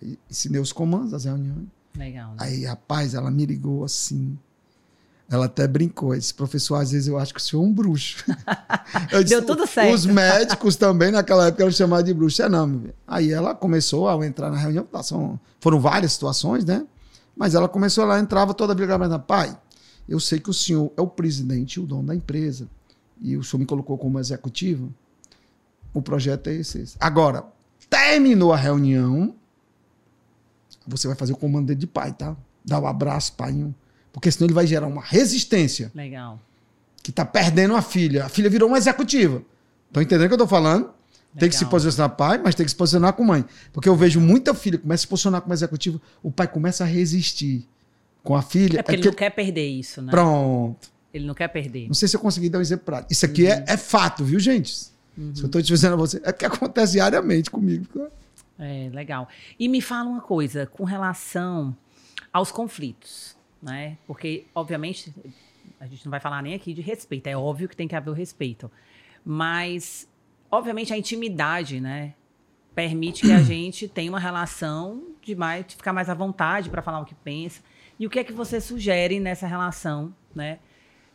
Aí 0.00 0.18
ensinei 0.30 0.58
os 0.58 0.72
comandos 0.72 1.10
das 1.10 1.24
reuniões. 1.26 1.66
Legal. 1.96 2.30
né? 2.30 2.36
Aí, 2.38 2.64
rapaz, 2.64 3.14
ela 3.14 3.30
me 3.30 3.44
ligou 3.46 3.84
assim. 3.84 4.38
Ela 5.30 5.46
até 5.46 5.66
brincou. 5.66 6.14
Esse 6.14 6.32
professor, 6.34 6.76
às 6.76 6.92
vezes, 6.92 7.08
eu 7.08 7.18
acho 7.18 7.32
que 7.32 7.40
o 7.40 7.42
senhor 7.42 7.62
é 7.62 7.66
um 7.66 7.72
bruxo. 7.72 8.24
Eu 9.10 9.24
Deu 9.24 9.44
tudo 9.44 9.66
certo. 9.66 9.94
Os 9.94 10.04
médicos 10.04 10.76
também, 10.76 11.10
naquela 11.10 11.46
época, 11.46 11.62
eram 11.62 11.72
chamados 11.72 12.04
de 12.04 12.12
bruxo. 12.12 12.42
É, 12.42 12.48
não. 12.48 12.82
Aí 13.06 13.32
ela 13.32 13.54
começou 13.54 14.08
a 14.08 14.26
entrar 14.26 14.50
na 14.50 14.58
reunião. 14.58 14.84
tá, 14.84 15.02
são- 15.02 15.40
foram 15.60 15.80
várias 15.80 16.12
situações, 16.12 16.64
né? 16.64 16.86
Mas 17.34 17.54
ela 17.54 17.66
começou, 17.68 18.04
ela 18.04 18.18
entrava 18.20 18.52
toda 18.52 18.74
mas 18.98 19.22
pai, 19.22 19.56
eu 20.06 20.20
sei 20.20 20.38
que 20.38 20.50
o 20.50 20.54
senhor 20.54 20.92
é 20.98 21.00
o 21.00 21.06
presidente 21.06 21.74
e 21.76 21.80
o 21.80 21.86
dono 21.86 22.08
da 22.08 22.14
empresa. 22.14 22.68
E 23.20 23.36
o 23.36 23.42
senhor 23.42 23.60
me 23.60 23.66
colocou 23.66 23.96
como 23.96 24.18
executivo. 24.18 24.92
O 25.94 26.02
projeto 26.02 26.48
é 26.48 26.54
esse. 26.54 26.78
esse. 26.80 26.96
Agora, 27.00 27.44
terminou 27.88 28.52
a 28.52 28.56
reunião, 28.56 29.34
você 30.86 31.06
vai 31.06 31.16
fazer 31.16 31.32
o 31.32 31.36
comando 31.36 31.66
dele 31.66 31.80
de 31.80 31.86
pai, 31.86 32.12
tá? 32.12 32.36
Dá 32.64 32.78
o 32.78 32.86
abraço, 32.86 33.32
pai. 33.34 33.54
Porque 34.12 34.30
senão 34.30 34.46
ele 34.46 34.54
vai 34.54 34.66
gerar 34.66 34.86
uma 34.86 35.02
resistência 35.02 35.90
Legal. 35.94 36.38
que 37.02 37.10
tá 37.12 37.24
perdendo 37.24 37.74
a 37.74 37.82
filha. 37.82 38.26
A 38.26 38.28
filha 38.28 38.50
virou 38.50 38.68
uma 38.68 38.78
executiva. 38.78 39.42
Estão 39.88 40.02
entendendo 40.02 40.26
o 40.26 40.28
que 40.28 40.34
eu 40.34 40.38
tô 40.38 40.46
falando? 40.46 40.90
Tem 41.38 41.48
que 41.48 41.54
se 41.54 41.62
Legal. 41.64 41.70
posicionar 41.70 42.16
pai, 42.16 42.38
mas 42.42 42.54
tem 42.54 42.64
que 42.66 42.70
se 42.70 42.76
posicionar 42.76 43.14
com 43.14 43.24
mãe. 43.24 43.44
Porque 43.72 43.88
eu 43.88 43.96
vejo 43.96 44.20
muita 44.20 44.52
filha 44.54 44.76
começa 44.78 45.00
a 45.00 45.04
se 45.04 45.08
posicionar 45.08 45.40
como 45.40 45.54
executiva, 45.54 46.00
o 46.22 46.30
pai 46.30 46.46
começa 46.46 46.84
a 46.84 46.86
resistir 46.86 47.66
com 48.22 48.36
a 48.36 48.42
filha. 48.42 48.80
É 48.80 48.82
porque 48.82 48.96
ele 49.00 49.06
não 49.06 49.14
quer 49.14 49.30
perder 49.30 49.66
isso, 49.66 50.02
né? 50.02 50.10
Pronto. 50.10 50.90
Ele 51.12 51.26
não 51.26 51.34
quer 51.34 51.48
perder. 51.48 51.86
Não 51.88 51.94
sei 51.94 52.06
se 52.08 52.16
eu 52.16 52.20
consegui 52.20 52.48
dar 52.50 52.58
um 52.58 52.62
exemplo 52.62 52.84
prático. 52.86 53.12
Isso 53.12 53.24
aqui 53.24 53.44
Uhum. 53.44 53.50
é, 53.50 53.64
é 53.68 53.76
fato, 53.76 54.24
viu, 54.24 54.38
gente? 54.38 54.74
Se 55.34 55.42
eu 55.42 55.48
tô 55.48 55.60
te 55.60 55.66
dizendo 55.66 55.92
a 55.92 55.96
você, 55.96 56.18
é 56.24 56.32
porque 56.32 56.46
acontece 56.46 56.92
diariamente 56.92 57.50
comigo. 57.50 57.86
É, 58.62 58.88
legal. 58.90 59.28
E 59.58 59.68
me 59.68 59.80
fala 59.80 60.08
uma 60.08 60.20
coisa 60.20 60.66
com 60.66 60.84
relação 60.84 61.76
aos 62.32 62.52
conflitos, 62.52 63.36
né? 63.60 63.98
Porque, 64.06 64.46
obviamente, 64.54 65.12
a 65.80 65.86
gente 65.88 66.06
não 66.06 66.10
vai 66.12 66.20
falar 66.20 66.40
nem 66.42 66.54
aqui 66.54 66.72
de 66.72 66.80
respeito, 66.80 67.26
é 67.26 67.36
óbvio 67.36 67.68
que 67.68 67.74
tem 67.74 67.88
que 67.88 67.96
haver 67.96 68.10
o 68.10 68.12
respeito. 68.12 68.70
Mas, 69.24 70.08
obviamente, 70.48 70.92
a 70.92 70.96
intimidade, 70.96 71.80
né? 71.80 72.14
Permite 72.72 73.22
que 73.22 73.32
a 73.32 73.42
gente 73.42 73.88
tenha 73.88 74.08
uma 74.08 74.20
relação 74.20 75.08
de, 75.20 75.34
mais, 75.34 75.66
de 75.66 75.74
ficar 75.74 75.92
mais 75.92 76.08
à 76.08 76.14
vontade 76.14 76.70
para 76.70 76.80
falar 76.82 77.00
o 77.00 77.04
que 77.04 77.16
pensa. 77.16 77.62
E 77.98 78.06
o 78.06 78.10
que 78.10 78.20
é 78.20 78.24
que 78.24 78.32
você 78.32 78.60
sugere 78.60 79.18
nessa 79.18 79.46
relação, 79.48 80.14
né? 80.32 80.60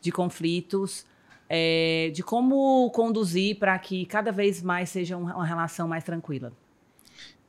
De 0.02 0.12
conflitos, 0.12 1.06
é, 1.48 2.12
de 2.14 2.24
como 2.24 2.92
conduzir 2.92 3.58
para 3.58 3.80
que 3.80 4.06
cada 4.06 4.34
vez 4.34 4.62
mais 4.62 4.90
seja 4.90 5.16
uma 5.16 5.46
relação 5.46 5.88
mais 5.88 6.04
tranquila? 6.04 6.52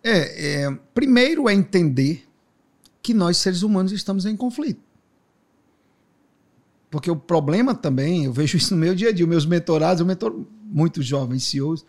É, 0.02 0.64
é, 0.64 0.78
primeiro 0.94 1.48
é 1.48 1.54
entender 1.54 2.26
que 3.02 3.12
nós, 3.12 3.36
seres 3.38 3.62
humanos, 3.62 3.92
estamos 3.92 4.26
em 4.26 4.36
conflito. 4.36 4.80
Porque 6.90 7.10
o 7.10 7.16
problema 7.16 7.74
também, 7.74 8.24
eu 8.24 8.32
vejo 8.32 8.56
isso 8.56 8.74
no 8.74 8.80
meu 8.80 8.94
dia 8.94 9.10
a 9.10 9.12
dia, 9.12 9.26
meus 9.26 9.44
mentorados, 9.44 10.00
eu 10.00 10.06
mentoro 10.06 10.46
muitos 10.64 11.04
jovens 11.04 11.44
CEOs 11.44 11.84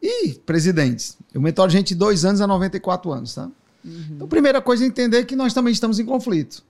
e 0.00 0.34
presidentes. 0.46 1.16
Eu 1.32 1.40
mentoro 1.40 1.70
gente 1.70 1.88
de 1.88 1.94
dois 1.94 2.24
anos 2.24 2.40
a 2.40 2.46
94 2.46 3.10
anos, 3.12 3.34
tá? 3.34 3.50
Uhum. 3.84 4.06
Então, 4.10 4.26
a 4.26 4.28
primeira 4.30 4.60
coisa 4.60 4.84
é 4.84 4.86
entender 4.86 5.24
que 5.24 5.36
nós 5.36 5.54
também 5.54 5.72
estamos 5.72 5.98
em 5.98 6.04
conflito. 6.04 6.62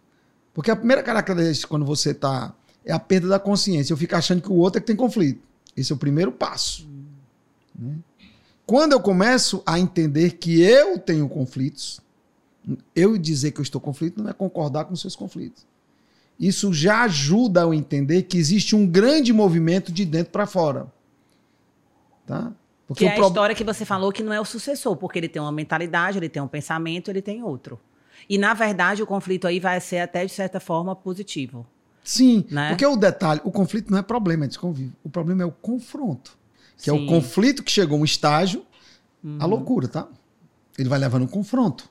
Porque 0.55 0.71
a 0.71 0.77
primeira 0.77 1.03
característica 1.03 1.69
quando 1.69 1.85
você 1.85 2.11
está 2.11 2.55
é 2.85 2.93
a 2.93 2.99
perda 2.99 3.29
da 3.29 3.39
consciência. 3.39 3.93
Eu 3.93 3.97
fico 3.97 4.15
achando 4.15 4.43
que 4.43 4.51
o 4.51 4.57
outro 4.57 4.79
é 4.79 4.81
que 4.81 4.87
tem 4.87 4.97
conflito. 4.97 5.41
Esse 5.77 5.93
é 5.93 5.95
o 5.95 5.99
primeiro 5.99 6.31
passo. 6.31 6.87
Uhum. 7.79 7.89
Né? 7.89 7.97
Quando 8.73 8.93
eu 8.93 9.01
começo 9.01 9.63
a 9.67 9.79
entender 9.79 10.39
que 10.39 10.63
eu 10.63 10.99
tenho 10.99 11.29
conflitos, 11.29 12.01
eu 12.97 13.19
dizer 13.19 13.51
que 13.51 13.61
eu 13.61 13.63
estou 13.63 13.79
conflito 13.79 14.23
não 14.23 14.31
é 14.31 14.33
concordar 14.33 14.87
com 14.87 14.97
seus 14.97 15.15
conflitos. 15.15 15.67
Isso 16.41 16.73
já 16.73 17.03
ajuda 17.03 17.67
a 17.67 17.77
entender 17.77 18.23
que 18.23 18.39
existe 18.39 18.75
um 18.75 18.87
grande 18.87 19.31
movimento 19.31 19.93
de 19.93 20.07
dentro 20.07 20.33
para 20.33 20.47
fora. 20.47 20.87
Tá? 22.27 22.51
Porque 22.89 23.05
que 23.05 23.11
é 23.11 23.13
a 23.13 23.17
pro... 23.17 23.27
história 23.27 23.55
que 23.55 23.63
você 23.63 23.85
falou 23.85 24.11
que 24.11 24.23
não 24.23 24.33
é 24.33 24.41
o 24.41 24.45
sucessor, 24.47 24.97
porque 24.97 25.19
ele 25.19 25.29
tem 25.29 25.43
uma 25.43 25.53
mentalidade, 25.53 26.17
ele 26.17 26.31
tem 26.31 26.41
um 26.41 26.49
pensamento, 26.49 27.11
ele 27.11 27.21
tem 27.21 27.43
outro. 27.43 27.79
E, 28.27 28.39
na 28.39 28.55
verdade, 28.55 29.03
o 29.03 29.07
conflito 29.07 29.47
aí 29.47 29.61
vai 29.61 29.79
ser 29.83 29.99
até, 29.99 30.25
de 30.25 30.33
certa 30.33 30.59
forma, 30.59 30.97
positivo. 30.97 31.67
Sim, 32.03 32.47
né? 32.51 32.71
porque 32.71 32.87
o 32.87 32.97
detalhe, 32.97 33.43
o 33.45 33.53
conflito 33.53 33.91
não 33.91 33.99
é 33.99 34.03
problema, 34.03 34.47
é 34.47 34.49
desconvívio. 34.49 34.95
O 35.05 35.11
problema 35.11 35.43
é 35.43 35.45
o 35.45 35.53
confronto. 35.53 36.41
Que 36.83 36.91
Sim. 36.91 36.99
é 36.99 37.01
o 37.01 37.07
conflito 37.07 37.63
que 37.63 37.71
chegou 37.71 37.97
a 37.97 38.01
um 38.01 38.05
estágio, 38.05 38.67
uhum. 39.23 39.39
a 39.41 39.47
loucura, 39.47 39.87
tá? 39.87 40.09
Ele 40.77 40.89
vai 40.89 40.99
levando 40.99 41.23
um 41.23 41.29
confronto, 41.29 41.89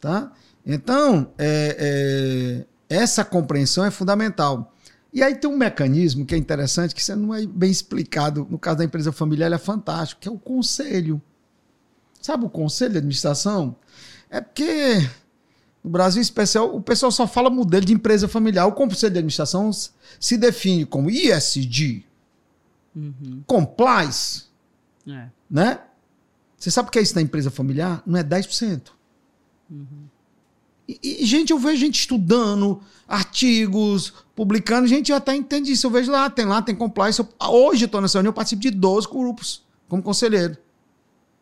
tá? 0.00 0.32
Então, 0.66 1.32
é, 1.38 2.66
é, 2.90 2.96
essa 2.96 3.24
compreensão 3.24 3.84
é 3.84 3.92
fundamental. 3.92 4.74
E 5.12 5.22
aí 5.22 5.36
tem 5.36 5.48
um 5.48 5.56
mecanismo 5.56 6.26
que 6.26 6.34
é 6.34 6.38
interessante, 6.38 6.94
que 6.94 7.02
você 7.02 7.14
não 7.14 7.32
é 7.32 7.46
bem 7.46 7.70
explicado. 7.70 8.46
No 8.50 8.58
caso 8.58 8.78
da 8.78 8.84
empresa 8.84 9.12
familiar, 9.12 9.46
ele 9.46 9.54
é 9.54 9.58
fantástico, 9.58 10.20
que 10.20 10.28
é 10.28 10.32
o 10.32 10.38
conselho. 10.38 11.22
Sabe 12.20 12.44
o 12.44 12.50
conselho 12.50 12.92
de 12.92 12.98
administração? 12.98 13.76
É 14.28 14.40
porque 14.40 15.08
no 15.82 15.90
Brasil, 15.90 16.18
em 16.18 16.22
especial, 16.22 16.74
o 16.74 16.82
pessoal 16.82 17.12
só 17.12 17.26
fala 17.26 17.48
modelo 17.48 17.86
de 17.86 17.94
empresa 17.94 18.26
familiar. 18.26 18.66
O 18.66 18.72
conselho 18.72 19.12
de 19.12 19.18
administração 19.18 19.70
se 20.18 20.36
define 20.36 20.84
como 20.84 21.08
ISD, 21.08 22.04
uhum. 22.98 23.42
compliance, 23.46 24.44
é. 25.06 25.28
né? 25.50 25.80
Você 26.56 26.70
sabe 26.70 26.88
o 26.88 26.92
que 26.92 26.98
é 26.98 27.02
isso 27.02 27.14
na 27.14 27.22
empresa 27.22 27.50
familiar? 27.50 28.02
Não 28.04 28.18
é 28.18 28.24
10%. 28.24 28.88
Uhum. 29.70 29.86
E, 30.88 31.22
e, 31.22 31.26
gente, 31.26 31.50
eu 31.50 31.58
vejo 31.58 31.76
gente 31.76 32.00
estudando 32.00 32.80
artigos, 33.06 34.12
publicando, 34.34 34.88
gente, 34.88 35.10
eu 35.10 35.16
até 35.16 35.34
entende 35.36 35.70
isso. 35.70 35.86
Eu 35.86 35.90
vejo 35.90 36.10
lá, 36.10 36.28
tem 36.28 36.46
lá, 36.46 36.60
tem 36.60 36.74
compliance. 36.74 37.20
Eu, 37.20 37.28
hoje 37.48 37.84
eu 37.84 37.86
estou 37.86 38.00
nessa 38.00 38.18
reunião, 38.18 38.30
eu 38.30 38.34
participo 38.34 38.62
de 38.62 38.70
12 38.70 39.06
grupos 39.08 39.62
como 39.88 40.02
conselheiro. 40.02 40.56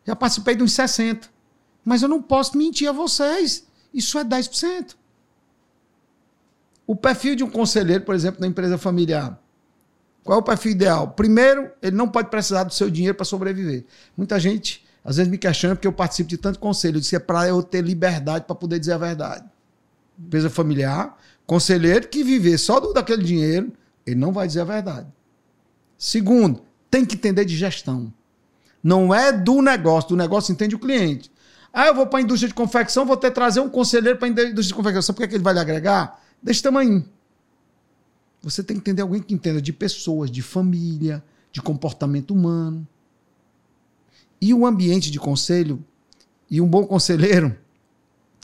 Já 0.05 0.15
participei 0.15 0.55
de 0.55 0.63
uns 0.63 0.73
60. 0.73 1.29
Mas 1.83 2.01
eu 2.01 2.09
não 2.09 2.21
posso 2.21 2.57
mentir 2.57 2.89
a 2.89 2.91
vocês. 2.91 3.65
Isso 3.93 4.19
é 4.19 4.23
10%. 4.23 4.95
O 6.85 6.95
perfil 6.95 7.35
de 7.35 7.43
um 7.43 7.49
conselheiro, 7.49 8.03
por 8.03 8.13
exemplo, 8.13 8.39
na 8.39 8.47
empresa 8.47 8.77
familiar. 8.77 9.41
Qual 10.27 10.39
é 10.39 10.41
o 10.41 10.43
perfil 10.43 10.73
ideal? 10.73 11.07
Primeiro, 11.07 11.71
ele 11.81 11.95
não 11.95 12.05
pode 12.05 12.29
precisar 12.29 12.65
do 12.65 12.73
seu 12.73 12.89
dinheiro 12.89 13.15
para 13.15 13.23
sobreviver. 13.23 13.85
Muita 14.17 14.37
gente, 14.37 14.85
às 15.01 15.15
vezes, 15.15 15.31
me 15.31 15.37
questiona 15.37 15.73
porque 15.73 15.87
eu 15.87 15.93
participo 15.93 16.29
de 16.29 16.37
tanto 16.37 16.59
conselho. 16.59 16.97
Eu 16.97 16.99
disse 16.99 17.15
é 17.15 17.19
para 17.19 17.47
eu 17.47 17.63
ter 17.63 17.81
liberdade 17.81 18.43
para 18.43 18.53
poder 18.53 18.77
dizer 18.77 18.91
a 18.91 18.97
verdade. 18.97 19.45
Empresa 20.19 20.49
familiar, 20.49 21.17
conselheiro 21.45 22.09
que 22.09 22.25
viver 22.25 22.57
só 22.57 22.77
do, 22.77 22.91
daquele 22.91 23.23
dinheiro, 23.23 23.71
ele 24.05 24.17
não 24.17 24.33
vai 24.33 24.45
dizer 24.47 24.59
a 24.59 24.65
verdade. 24.65 25.07
Segundo, 25.97 26.61
tem 26.91 27.05
que 27.05 27.15
entender 27.15 27.45
de 27.45 27.55
gestão. 27.55 28.11
Não 28.83 29.15
é 29.15 29.31
do 29.31 29.61
negócio, 29.61 30.09
do 30.09 30.17
negócio 30.17 30.51
entende 30.51 30.75
o 30.75 30.79
cliente. 30.79 31.31
Ah, 31.71 31.87
eu 31.87 31.95
vou 31.95 32.05
para 32.05 32.19
a 32.19 32.21
indústria 32.21 32.49
de 32.49 32.53
confecção, 32.53 33.05
vou 33.05 33.15
ter 33.15 33.29
que 33.29 33.35
trazer 33.35 33.61
um 33.61 33.69
conselheiro 33.69 34.19
para 34.19 34.27
a 34.27 34.29
indústria 34.29 34.61
de 34.61 34.73
confecção. 34.73 35.01
Sabe 35.01 35.19
por 35.19 35.27
que 35.29 35.35
ele 35.35 35.43
vai 35.43 35.53
lhe 35.53 35.59
agregar? 35.61 36.21
Desse 36.43 36.61
tamanho. 36.61 37.05
Você 38.49 38.63
tem 38.63 38.77
que 38.77 38.79
entender 38.79 39.01
alguém 39.01 39.21
que 39.21 39.33
entenda 39.33 39.61
de 39.61 39.73
pessoas, 39.73 40.31
de 40.31 40.41
família, 40.41 41.21
de 41.51 41.61
comportamento 41.61 42.31
humano. 42.31 42.87
E 44.39 44.53
o 44.53 44.65
ambiente 44.65 45.11
de 45.11 45.19
conselho, 45.19 45.83
e 46.49 46.61
um 46.61 46.67
bom 46.67 46.87
conselheiro, 46.87 47.57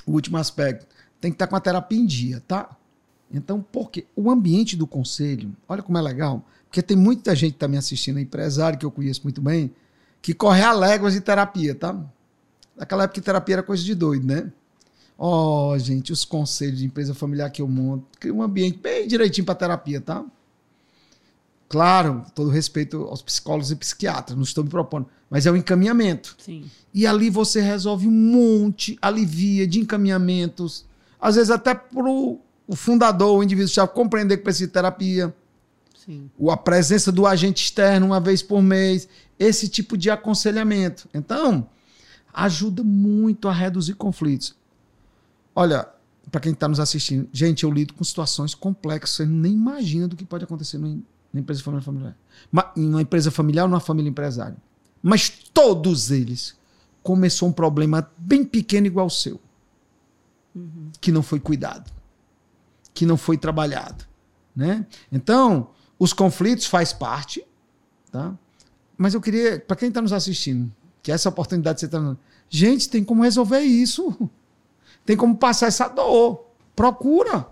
o 0.06 0.12
último 0.12 0.36
aspecto, 0.36 0.86
tem 1.22 1.32
que 1.32 1.36
estar 1.36 1.48
com 1.48 1.56
a 1.56 1.62
terapia 1.62 1.98
em 1.98 2.06
dia, 2.06 2.44
tá? 2.46 2.76
Então, 3.32 3.62
por 3.62 3.90
quê? 3.90 4.06
O 4.14 4.30
ambiente 4.30 4.76
do 4.76 4.86
conselho, 4.86 5.56
olha 5.70 5.82
como 5.82 5.98
é 5.98 6.02
legal, 6.02 6.46
porque 6.66 6.82
tem 6.82 6.98
muita 6.98 7.34
gente 7.34 7.52
que 7.52 7.56
está 7.56 7.70
me 7.70 7.78
assistindo, 7.78 8.20
empresário 8.20 8.78
que 8.78 8.86
eu 8.86 8.92
conheço 8.92 9.24
muito 9.24 9.42
bem, 9.42 9.74
que 10.22 10.34
corre 10.34 10.64
a 10.64 10.74
léguas 10.74 11.14
de 11.14 11.22
terapia, 11.22 11.76
tá? 11.76 11.98
Naquela 12.76 13.06
época, 13.06 13.22
terapia 13.22 13.56
era 13.56 13.64
coisa 13.64 13.82
de 13.82 13.96
doido, 13.96 14.28
né? 14.28 14.52
Ó, 15.18 15.72
oh, 15.74 15.80
gente, 15.80 16.12
os 16.12 16.26
conselhos 16.26 16.80
de 16.80 16.86
empresa 16.86 17.14
familiar 17.14 17.50
que 17.50 17.62
eu 17.62 17.68
monto, 17.68 18.06
cria 18.20 18.34
um 18.34 18.42
ambiente 18.42 18.78
bem 18.78 19.08
direitinho 19.08 19.46
para 19.46 19.56
terapia, 19.56 20.02
tá? 20.02 20.26
Claro, 21.70 22.26
todo 22.36 22.50
respeito 22.50 23.04
aos 23.04 23.22
psicólogos 23.22 23.72
e 23.72 23.76
psiquiatras, 23.76 24.36
não 24.36 24.44
estou 24.44 24.64
me 24.64 24.70
propondo, 24.70 25.08
mas 25.30 25.46
é 25.46 25.52
o 25.52 25.54
um 25.54 25.58
encaminhamento. 25.58 26.36
Sim. 26.40 26.66
E 26.94 27.08
ali 27.08 27.30
você 27.30 27.62
resolve 27.62 28.08
um 28.08 28.12
monte, 28.12 28.98
alivia 29.02 29.66
de 29.66 29.80
encaminhamentos, 29.80 30.86
às 31.20 31.36
vezes 31.36 31.50
até 31.50 31.74
para 31.74 32.08
o 32.08 32.40
fundador, 32.76 33.38
o 33.38 33.44
indivíduo 33.44 33.74
chave 33.74 33.92
compreender 33.92 34.38
que 34.38 34.44
precisa 34.44 34.68
de 34.68 34.74
terapia. 34.74 35.34
Sim. 36.06 36.30
A 36.50 36.58
presença 36.58 37.12
do 37.12 37.26
agente 37.26 37.64
externo 37.64 38.08
uma 38.08 38.20
vez 38.20 38.44
por 38.44 38.62
mês, 38.62 39.08
esse 39.40 39.68
tipo 39.68 39.98
de 39.98 40.10
aconselhamento. 40.10 41.08
Então, 41.14 41.68
ajuda 42.34 42.84
muito 42.84 43.48
a 43.48 43.54
reduzir 43.54 43.94
conflitos. 43.94 44.56
Olha, 45.56 45.88
para 46.32 46.42
quem 46.42 46.52
está 46.52 46.68
nos 46.68 46.80
assistindo, 46.80 47.28
gente, 47.32 47.64
eu 47.64 47.72
lido 47.72 47.94
com 47.94 48.04
situações 48.04 48.56
complexas, 48.56 49.18
você 49.18 49.26
nem 49.26 49.54
imagina 49.54 50.08
do 50.08 50.16
que 50.16 50.26
pode 50.26 50.44
acontecer 50.44 50.78
na 50.78 51.40
empresa 51.40 51.62
familiar. 51.62 52.18
Em 52.76 52.90
uma 52.90 53.02
empresa 53.02 53.30
familiar 53.30 53.64
ou 53.64 53.70
numa 53.70 53.80
família 53.80 54.10
empresária. 54.10 54.58
Mas 55.02 55.30
todos 55.54 56.12
eles 56.12 56.56
começou 57.02 57.50
um 57.50 57.52
problema 57.52 58.10
bem 58.18 58.46
pequeno 58.46 58.88
igual 58.88 59.08
o 59.08 59.12
seu. 59.12 59.40
Uhum. 60.56 60.92
Que 61.02 61.12
não 61.12 61.22
foi 61.22 61.40
cuidado. 61.40 61.92
Que 62.94 63.06
não 63.06 63.18
foi 63.18 63.38
trabalhado. 63.38 64.06
Né? 64.56 64.86
Então, 65.12 65.70
os 66.00 66.14
conflitos 66.14 66.66
faz 66.66 66.94
parte, 66.94 67.46
tá? 68.12 68.38
Mas 68.98 69.14
eu 69.14 69.22
queria, 69.22 69.60
para 69.60 69.76
quem 69.76 69.90
está 69.90 70.02
nos 70.02 70.14
assistindo, 70.14 70.72
que 71.02 71.12
essa 71.12 71.30
oportunidade 71.30 71.80
você 71.80 71.88
está 71.88 72.16
Gente, 72.50 72.88
tem 72.88 73.04
como 73.04 73.24
resolver 73.24 73.62
isso. 73.62 74.30
Tem 75.06 75.18
como 75.18 75.36
passar 75.36 75.68
essa 75.68 75.88
dor. 75.88 76.46
Procura. 76.76 77.48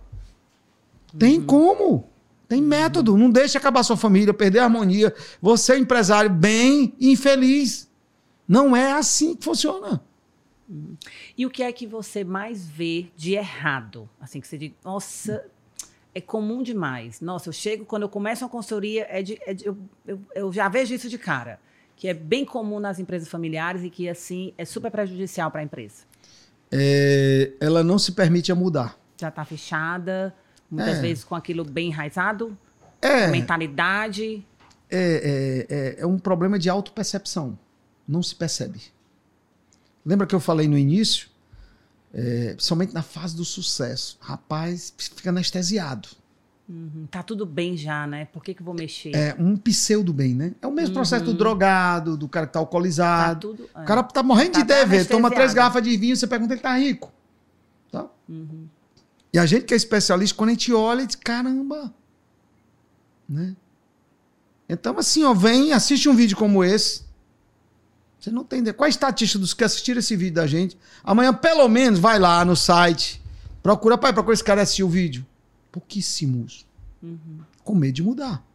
Tem 1.17 1.39
uhum. 1.39 1.45
como. 1.45 2.09
Tem 2.47 2.61
método. 2.61 3.17
Não 3.17 3.29
deixe 3.29 3.57
acabar 3.57 3.83
sua 3.83 3.97
família, 3.97 4.33
perder 4.33 4.59
a 4.59 4.63
harmonia. 4.65 5.13
Você 5.41 5.73
é 5.73 5.77
empresário 5.77 6.29
bem 6.29 6.93
infeliz. 6.99 7.89
Não 8.47 8.75
é 8.75 8.93
assim 8.93 9.35
que 9.35 9.43
funciona. 9.43 10.03
Uhum. 10.69 10.95
E 11.37 11.45
o 11.45 11.49
que 11.49 11.63
é 11.63 11.71
que 11.71 11.85
você 11.85 12.23
mais 12.23 12.67
vê 12.67 13.07
de 13.15 13.33
errado? 13.33 14.09
Assim, 14.19 14.39
que 14.39 14.47
você 14.47 14.57
diz, 14.57 14.71
nossa, 14.83 15.45
é 16.15 16.21
comum 16.21 16.63
demais. 16.63 17.21
Nossa, 17.21 17.49
eu 17.49 17.53
chego, 17.53 17.85
quando 17.85 18.03
eu 18.03 18.09
começo 18.09 18.43
uma 18.43 18.49
consultoria, 18.49 19.07
é 19.09 19.21
de, 19.21 19.39
é 19.45 19.53
de 19.53 19.65
eu, 19.65 19.77
eu, 20.05 20.19
eu 20.33 20.53
já 20.53 20.67
vejo 20.69 20.93
isso 20.93 21.09
de 21.09 21.17
cara 21.17 21.59
que 22.01 22.07
é 22.07 22.15
bem 22.15 22.43
comum 22.43 22.79
nas 22.79 22.97
empresas 22.97 23.29
familiares 23.29 23.83
e 23.83 23.89
que, 23.91 24.09
assim, 24.09 24.55
é 24.57 24.65
super 24.65 24.89
prejudicial 24.89 25.51
para 25.51 25.61
a 25.61 25.63
empresa? 25.63 26.03
É, 26.71 27.51
ela 27.59 27.83
não 27.83 27.99
se 27.99 28.13
permite 28.13 28.51
a 28.51 28.55
mudar. 28.55 28.97
Já 29.19 29.29
está 29.29 29.43
fechada, 29.43 30.33
muitas 30.69 30.97
é. 30.97 31.01
vezes 31.01 31.23
com 31.23 31.35
aquilo 31.35 31.63
bem 31.63 31.89
enraizado, 31.89 32.57
é. 33.01 33.27
mentalidade. 33.27 34.45
É, 34.89 35.67
é, 35.69 35.75
é, 35.75 36.01
é 36.01 36.05
um 36.05 36.17
problema 36.17 36.57
de 36.57 36.69
autopercepção. 36.69 37.57
Não 38.07 38.21
se 38.23 38.35
percebe. 38.35 38.81
Lembra 40.05 40.25
que 40.25 40.35
eu 40.35 40.39
falei 40.39 40.67
no 40.67 40.77
início? 40.77 41.29
É, 42.13 42.53
principalmente 42.53 42.93
na 42.93 43.01
fase 43.01 43.35
do 43.35 43.45
sucesso. 43.45 44.17
Rapaz, 44.19 44.93
fica 44.97 45.29
anestesiado. 45.29 46.09
Uhum. 46.73 47.05
Tá 47.11 47.21
tudo 47.21 47.45
bem 47.45 47.75
já, 47.75 48.07
né? 48.07 48.23
Por 48.31 48.41
que, 48.41 48.53
que 48.53 48.63
vou 48.63 48.73
mexer? 48.73 49.13
É 49.13 49.35
um 49.37 49.57
pseudo 49.57 50.13
bem, 50.13 50.33
né? 50.33 50.53
É 50.61 50.67
o 50.67 50.71
mesmo 50.71 50.93
processo 50.93 51.25
do 51.25 51.33
drogado, 51.33 52.15
do 52.15 52.29
cara 52.29 52.47
que 52.47 52.53
tá 52.53 52.59
alcoolizado. 52.59 53.33
Tá 53.33 53.39
tudo- 53.41 53.69
é. 53.75 53.81
O 53.81 53.85
cara 53.85 54.01
tá 54.03 54.23
morrendo 54.23 54.53
de 54.53 54.59
Tá 54.59 54.65
TV, 54.65 54.81
anestesiado. 54.83 55.09
toma 55.09 55.29
três 55.29 55.53
garrafas 55.53 55.83
de 55.83 55.97
vinho, 55.97 56.15
você 56.15 56.25
pergunta, 56.25 56.53
ele 56.53 56.61
tá 56.61 56.77
rico. 56.77 57.11
Tá? 57.91 58.05
Uhum. 58.29 58.67
E 59.33 59.37
a 59.37 59.45
gente 59.45 59.65
que 59.65 59.73
é 59.73 59.77
especialista, 59.77 60.37
quando 60.37 60.49
a 60.49 60.53
gente 60.53 60.71
olha, 60.73 61.05
diz, 61.05 61.15
caramba. 61.17 61.93
Né? 63.27 63.53
Então, 64.69 64.97
assim, 64.97 65.25
ó, 65.25 65.33
vem, 65.33 65.73
assiste 65.73 66.07
um 66.07 66.15
vídeo 66.15 66.37
como 66.37 66.63
esse. 66.63 67.03
Você 68.17 68.31
não 68.31 68.45
tem 68.45 68.59
ideia. 68.59 68.73
Qual 68.73 68.85
a 68.85 68.89
estatística 68.89 69.39
dos 69.39 69.53
que 69.53 69.63
assistiram 69.63 69.99
esse 69.99 70.15
vídeo 70.15 70.35
da 70.35 70.47
gente? 70.47 70.77
Amanhã, 71.03 71.33
pelo 71.33 71.67
menos, 71.67 71.99
vai 71.99 72.17
lá 72.17 72.45
no 72.45 72.55
site. 72.55 73.21
Procura, 73.61 73.97
pai, 73.97 74.13
procura 74.13 74.33
esse 74.33 74.43
cara 74.43 74.61
assistir 74.61 74.83
o 74.83 74.89
vídeo. 74.89 75.25
Pouquíssimos. 75.71 76.67
Com 77.63 77.75
medo 77.75 77.93
de 77.93 78.03
mudar. 78.03 78.45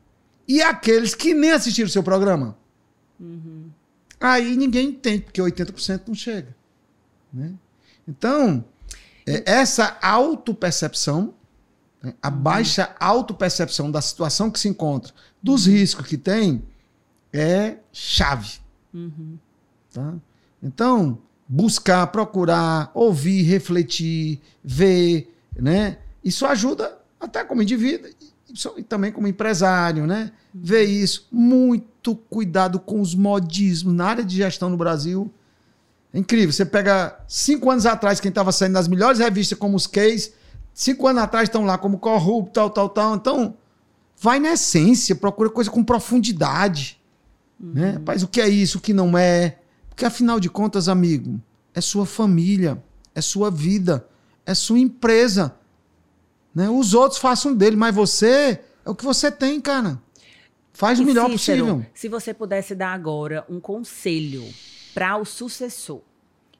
E 0.47 0.62
aqueles 0.62 1.14
que 1.14 1.35
nem 1.35 1.51
assistiram 1.53 1.89
o 1.89 1.91
seu 1.91 2.03
programa? 2.03 2.57
Aí 4.21 4.57
ninguém 4.57 4.91
entende, 4.91 5.23
porque 5.25 5.41
80% 5.41 6.03
não 6.07 6.14
chega. 6.14 6.55
né? 7.33 7.53
Então, 8.07 8.64
é, 9.27 9.43
essa 9.51 9.99
autopercepção, 10.01 11.35
né, 12.03 12.14
a 12.23 12.31
baixa 12.31 12.95
autopercepção 13.01 13.91
da 13.91 14.01
situação 14.01 14.51
que 14.51 14.61
se 14.61 14.69
encontra, 14.69 15.12
dos 15.43 15.67
riscos 15.67 16.07
que 16.07 16.17
tem, 16.17 16.62
é 17.33 17.79
chave. 17.93 18.59
Tá? 19.93 20.14
Então, 20.62 21.19
buscar, 21.49 22.07
procurar, 22.09 22.91
ouvir, 22.95 23.43
refletir, 23.43 24.41
ver, 24.62 25.35
né? 25.55 25.99
Isso 26.25 26.47
ajuda 26.47 26.97
até 27.27 27.45
como 27.45 27.62
indivíduo 27.62 28.09
e 28.09 28.37
e 28.77 28.83
também 28.83 29.12
como 29.12 29.27
empresário, 29.27 30.07
né? 30.07 30.33
Ver 30.55 30.85
isso. 30.85 31.27
Muito 31.31 32.14
cuidado 32.14 32.79
com 32.79 33.01
os 33.01 33.14
modismos 33.14 33.93
na 33.93 34.07
área 34.07 34.24
de 34.24 34.37
gestão 34.37 34.70
no 34.70 34.77
Brasil. 34.77 35.33
É 36.12 36.18
incrível. 36.18 36.53
Você 36.53 36.64
pega 36.64 37.18
cinco 37.29 37.70
anos 37.70 37.87
atrás, 37.87 38.20
quem 38.20 38.29
estava 38.29 38.53
saindo 38.53 38.74
nas 38.74 38.89
melhores 38.89 39.18
revistas 39.18 39.59
como 39.59 39.77
os 39.77 39.87
Case, 39.87 40.33
cinco 40.72 41.07
anos 41.07 41.22
atrás 41.22 41.49
estão 41.49 41.64
lá 41.64 41.77
como 41.77 41.99
corrupto, 41.99 42.53
tal, 42.53 42.70
tal, 42.70 42.89
tal. 42.89 43.16
Então, 43.16 43.55
vai 44.20 44.39
na 44.39 44.53
essência, 44.53 45.14
procura 45.14 45.51
coisa 45.51 45.70
com 45.70 45.83
profundidade. 45.83 47.01
Né? 47.59 47.93
Rapaz, 47.93 48.22
o 48.22 48.29
que 48.29 48.41
é 48.41 48.49
isso, 48.49 48.79
o 48.79 48.81
que 48.81 48.93
não 48.93 49.16
é? 49.16 49.59
Porque 49.89 50.05
afinal 50.05 50.39
de 50.39 50.49
contas, 50.49 50.89
amigo, 50.89 51.41
é 51.74 51.81
sua 51.81 52.07
família, 52.07 52.83
é 53.14 53.20
sua 53.20 53.51
vida, 53.51 54.07
é 54.45 54.55
sua 54.55 54.79
empresa. 54.79 55.55
Né? 56.57 56.71
Os 56.71 56.95
outros 56.95 57.21
façam 57.21 57.55
dele, 57.55 57.77
mas 57.77 57.95
você 57.95 58.59
é 58.83 58.89
o 58.89 58.95
que 58.95 59.05
você 59.05 59.31
tem, 59.31 59.61
cara. 59.61 60.01
Faz 60.73 60.99
o 60.99 61.03
E 61.03 61.05
melhor 61.05 61.31
Cícero, 61.31 61.67
possível. 61.67 61.87
Se 61.93 62.09
você 62.09 62.33
pudesse 62.33 62.75
dar 62.75 62.95
agora 62.95 63.45
um 63.47 63.61
conselho 63.61 64.43
para 64.95 65.19
o 65.19 65.25
sucessor 65.27 66.01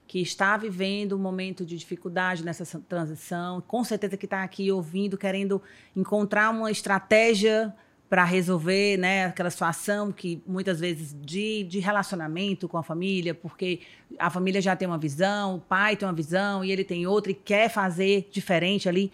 que 0.07 0.21
está 0.21 0.55
vivendo 0.59 1.17
um 1.17 1.19
momento 1.19 1.65
de 1.65 1.79
dificuldade 1.79 2.45
nessa 2.45 2.79
transição, 2.87 3.63
com 3.67 3.83
certeza 3.83 4.19
que 4.19 4.27
está 4.27 4.43
aqui 4.43 4.71
ouvindo, 4.71 5.17
querendo 5.17 5.63
encontrar 5.97 6.51
uma 6.51 6.71
estratégia 6.71 7.75
para 8.09 8.23
resolver 8.23 8.99
né, 8.99 9.25
aquela 9.25 9.51
situação 9.51 10.13
que 10.13 10.43
muitas 10.47 10.79
vezes 10.79 11.17
de, 11.23 11.65
de 11.65 11.79
relacionamento 11.79 12.69
com 12.69 12.77
a 12.77 12.83
família, 12.83 13.35
porque 13.35 13.81
a 14.19 14.29
família 14.29 14.61
já 14.61 14.77
tem 14.77 14.87
uma 14.87 14.99
visão, 14.99 15.57
o 15.57 15.61
pai 15.61 15.97
tem 15.97 16.07
uma 16.07 16.15
visão 16.15 16.63
e 16.63 16.71
ele 16.71 16.85
tem 16.85 17.07
outra 17.07 17.33
e 17.33 17.35
quer 17.35 17.71
fazer 17.71 18.29
diferente 18.31 18.89
ali. 18.89 19.11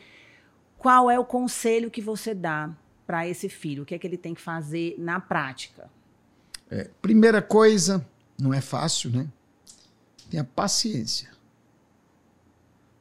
Qual 0.83 1.09
é 1.09 1.17
o 1.17 1.25
conselho 1.25 1.93
que 1.93 2.03
você 2.03 2.35
dá 2.35 2.69
para 3.07 3.25
esse 3.29 3.49
filho? 3.49 3.85
O 3.85 3.87
que 3.87 3.95
é 3.95 3.99
que 4.01 4.05
ele 4.05 4.17
tem 4.17 4.35
que 4.35 4.41
fazer 4.41 4.97
na 4.99 5.21
prática? 5.21 5.89
Primeira 7.01 7.41
coisa, 7.41 8.05
não 8.37 8.53
é 8.53 8.61
fácil, 8.61 9.13
né? 9.13 9.29
Tenha 10.29 10.43
paciência. 10.43 11.31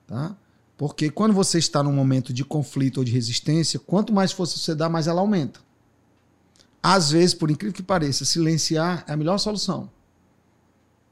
Tá? 0.05 0.37
Porque 0.77 1.09
quando 1.09 1.33
você 1.33 1.57
está 1.57 1.81
num 1.81 1.91
momento 1.91 2.31
de 2.31 2.45
conflito 2.45 2.99
ou 2.99 3.03
de 3.03 3.11
resistência, 3.11 3.79
quanto 3.79 4.13
mais 4.13 4.31
força 4.31 4.59
você 4.59 4.75
dá, 4.75 4.87
mais 4.87 5.07
ela 5.07 5.21
aumenta. 5.21 5.59
Às 6.83 7.09
vezes, 7.09 7.33
por 7.33 7.49
incrível 7.49 7.73
que 7.73 7.81
pareça, 7.81 8.25
silenciar 8.25 9.03
é 9.07 9.13
a 9.13 9.17
melhor 9.17 9.39
solução. 9.39 9.89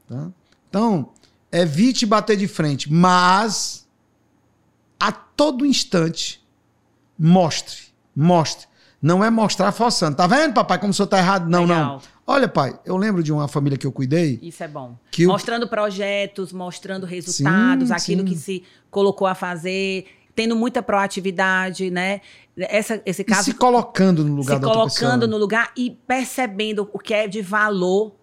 Tá? 0.06 0.30
Então, 0.68 1.12
evite 1.50 2.06
bater 2.06 2.36
de 2.36 2.46
frente, 2.46 2.92
mas 2.92 3.88
a 5.00 5.10
todo 5.10 5.66
instante 5.66 6.39
mostre, 7.24 7.76
mostre. 8.16 8.66
Não 9.02 9.22
é 9.24 9.30
mostrar 9.30 9.72
forçando. 9.72 10.16
Tá 10.16 10.26
vendo, 10.26 10.52
papai, 10.54 10.78
como 10.78 10.90
o 10.90 10.94
senhor 10.94 11.06
tá 11.06 11.18
errado? 11.18 11.48
Não, 11.48 11.66
não. 11.66 11.74
Legal. 11.76 12.02
Olha, 12.26 12.46
pai, 12.48 12.78
eu 12.84 12.96
lembro 12.96 13.22
de 13.22 13.32
uma 13.32 13.48
família 13.48 13.78
que 13.78 13.86
eu 13.86 13.92
cuidei. 13.92 14.38
Isso 14.42 14.62
é 14.62 14.68
bom. 14.68 14.94
O- 15.18 15.26
mostrando 15.26 15.66
projetos, 15.68 16.52
mostrando 16.52 17.06
resultados, 17.06 17.88
Sim, 17.88 17.94
aquilo 17.94 18.20
sim. 18.22 18.26
que 18.28 18.36
se 18.36 18.62
colocou 18.90 19.26
a 19.26 19.34
fazer, 19.34 20.04
tendo 20.34 20.54
muita 20.54 20.82
proatividade, 20.82 21.90
né? 21.90 22.20
Essa, 22.58 23.00
esse 23.06 23.22
E 23.22 23.24
caso 23.24 23.44
se 23.44 23.54
colocando 23.54 24.22
no 24.22 24.34
lugar 24.34 24.56
se 24.56 24.60
da 24.60 24.68
colocando 24.68 25.26
no 25.26 25.38
lugar 25.38 25.72
e 25.76 25.90
percebendo 26.06 26.88
o 26.92 26.98
que 26.98 27.14
é 27.14 27.26
de 27.26 27.40
valor 27.40 28.14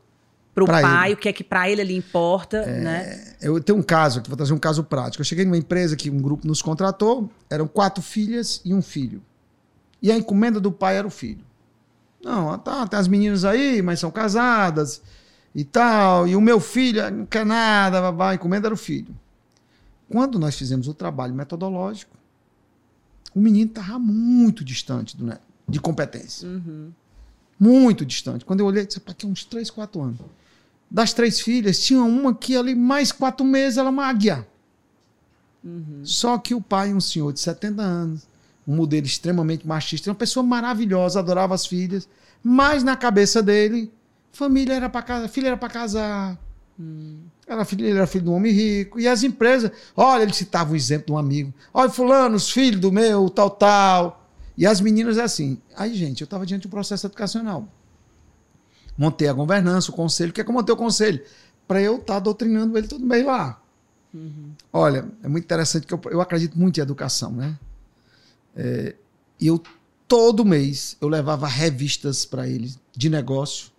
pro 0.58 0.66
Pra 0.66 0.82
pai, 0.82 1.10
ele. 1.10 1.14
o 1.14 1.18
que 1.18 1.30
é 1.30 1.34
que 1.34 1.44
para 1.44 1.70
ele 1.70 1.82
ali 1.82 1.96
importa, 1.96 2.66
né? 2.66 3.36
Eu 3.40 3.62
tenho 3.62 3.78
um 3.78 3.84
caso 3.84 4.18
aqui, 4.18 4.28
vou 4.28 4.36
trazer 4.36 4.54
um 4.54 4.58
caso 4.58 4.84
prático. 4.84 5.22
Eu 5.22 5.26
cheguei 5.26 5.46
numa 5.46 5.56
empresa 5.56 5.96
que 5.96 6.10
um 6.10 6.20
grupo 6.20 6.48
nos 6.48 6.64
contratou, 6.64 7.30
eram 7.48 7.68
quatro 7.68 8.02
filhas 8.02 8.60
e 8.66 8.74
um 8.74 8.82
filho. 8.82 9.22
E 10.02 10.12
a 10.12 10.18
encomenda 10.18 10.60
do 10.60 10.72
pai 10.72 10.98
era 10.98 11.06
o 11.06 11.12
filho. 11.12 11.46
Não, 12.24 12.58
tá, 12.58 12.88
tem 12.88 12.98
as 13.00 13.08
meninas 13.08 13.46
aí, 13.46 13.84
mas 13.84 14.00
são 14.00 14.10
casadas 14.10 15.00
e 15.54 15.64
tal. 15.64 16.28
E 16.28 16.36
o 16.36 16.42
meu 16.42 16.60
filho 16.60 17.06
ah, 17.06 17.12
não 17.12 17.28
quer 17.28 17.46
nada, 17.46 18.02
babá, 18.02 18.32
a 18.32 18.34
encomenda 18.34 18.68
era 18.68 18.74
o 18.74 18.78
filho. 18.78 19.16
Quando 20.10 20.40
nós 20.40 20.58
fizemos 20.58 20.88
o 20.88 20.94
trabalho 20.96 21.36
metodológico, 21.36 22.18
o 23.36 23.40
menino 23.40 23.70
estava 23.70 24.00
muito 24.00 24.64
distante 24.66 25.16
do, 25.16 25.24
né, 25.24 25.38
de 25.70 25.80
competência. 25.80 26.48
Uhum. 26.48 26.90
Muito 27.60 28.04
distante. 28.04 28.44
Quando 28.44 28.62
eu 28.62 28.66
olhei, 28.66 28.88
disse, 28.88 29.00
"Pá, 29.00 29.12
aqui 29.12 29.28
uns 29.28 29.46
3, 29.46 29.70
4 29.70 30.02
anos. 30.02 30.18
Das 30.90 31.14
três 31.14 31.40
filhas, 31.40 31.80
tinha 31.80 32.02
uma 32.02 32.34
que 32.34 32.56
ali, 32.56 32.74
mais 32.74 33.12
quatro 33.12 33.46
meses, 33.46 33.78
ela 33.78 33.90
é 33.90 33.92
uma 33.92 34.06
águia. 34.06 34.48
Só 36.04 36.38
que 36.38 36.54
o 36.54 36.62
pai, 36.62 36.94
um 36.94 37.02
senhor 37.02 37.34
de 37.34 37.40
70 37.40 37.82
anos, 37.82 38.28
um 38.68 38.76
modelo 38.76 39.06
extremamente 39.06 39.68
machista, 39.68 40.10
uma 40.10 40.16
pessoa 40.16 40.46
maravilhosa, 40.46 41.20
adorava 41.20 41.54
as 41.54 41.66
filhas, 41.66 42.08
mas 42.42 42.84
na 42.84 42.96
cabeça 42.96 43.44
dele, 43.44 43.92
família 44.32 44.74
era 44.74 44.90
para 44.90 45.02
casa, 45.02 45.28
filha 45.28 45.48
era 45.48 45.58
para 45.58 45.70
casar. 45.70 46.40
Era 47.48 47.66
filho, 47.66 47.86
ele 47.86 47.98
era 47.98 48.08
filho 48.08 48.26
de 48.26 48.30
um 48.30 48.34
homem 48.34 48.52
rico. 48.52 49.00
E 49.00 49.08
as 49.08 49.24
empresas, 49.24 49.72
olha, 49.96 50.24
ele 50.24 50.34
citava 50.34 50.74
o 50.74 50.76
exemplo 50.76 51.08
de 51.08 51.12
um 51.14 51.18
amigo. 51.18 51.54
Olha, 51.74 51.90
fulano, 51.90 52.36
os 52.36 52.50
filhos 52.50 52.80
do 52.80 52.92
meu, 52.92 53.30
tal, 53.30 53.50
tal. 53.50 54.30
E 54.58 54.66
as 54.66 54.82
meninas 54.82 55.18
é 55.18 55.24
assim. 55.24 55.58
Aí, 55.76 55.94
gente, 55.94 56.22
eu 56.22 56.26
estava 56.26 56.46
diante 56.46 56.64
de 56.64 56.68
um 56.68 56.72
processo 56.72 57.08
educacional. 57.08 57.68
Montei 58.98 59.28
a 59.28 59.34
governança, 59.34 59.92
o 59.92 59.94
conselho. 59.94 60.32
O 60.32 60.34
que 60.34 60.42
é 60.42 60.44
que 60.44 60.50
eu 60.50 60.54
montei 60.54 60.74
o 60.74 60.78
conselho? 60.78 61.22
Para 61.68 61.82
eu 61.82 61.98
estar 61.98 62.20
doutrinando 62.20 62.78
ele 62.78 62.88
todo 62.88 63.06
mês 63.06 63.26
lá. 63.26 63.62
Olha, 64.74 65.08
é 65.22 65.28
muito 65.28 65.44
interessante 65.44 65.86
que 65.86 65.94
eu, 65.94 66.02
eu 66.10 66.20
acredito 66.22 66.58
muito 66.58 66.80
em 66.80 66.82
educação, 66.82 67.32
né? 67.32 67.58
É, 68.56 68.96
e 69.40 69.46
eu, 69.48 69.62
todo 70.08 70.44
mês, 70.44 70.98
eu 71.00 71.08
levava 71.08 71.46
revistas 71.48 72.26
para 72.26 72.48
ele 72.48 72.74
de 72.96 73.10
negócio, 73.10 73.70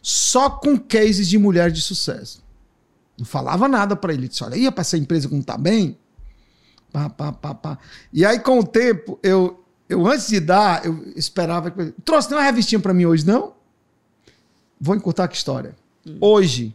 só 0.00 0.48
com 0.48 0.78
cases 0.78 1.28
de 1.28 1.36
mulheres 1.36 1.74
de 1.74 1.82
sucesso. 1.82 2.42
Não 3.18 3.26
falava 3.26 3.68
nada 3.68 3.94
para 3.94 4.14
ele. 4.14 4.28
Disse, 4.28 4.42
olha, 4.42 4.56
ia 4.56 4.72
para 4.72 4.80
essa 4.80 4.96
empresa 4.96 5.28
que 5.28 5.34
não 5.34 5.42
tá 5.42 5.58
bem? 5.58 5.98
Pá, 6.90 7.10
pá, 7.10 7.32
pá, 7.32 7.54
pá. 7.54 7.78
E 8.12 8.24
aí, 8.24 8.38
com 8.38 8.58
o 8.60 8.66
tempo, 8.66 9.18
eu, 9.22 9.62
eu 9.88 10.06
antes 10.06 10.28
de 10.28 10.40
dar, 10.40 10.84
eu 10.86 11.12
esperava. 11.14 11.70
que- 11.70 11.92
Trouxe 12.04 12.32
uma 12.32 12.42
revistinha 12.42 12.80
para 12.80 12.94
mim 12.94 13.04
hoje, 13.04 13.26
não? 13.26 13.54
Vou 14.84 14.96
encurtar 14.96 15.28
que 15.28 15.36
história. 15.36 15.76
Hoje, 16.20 16.74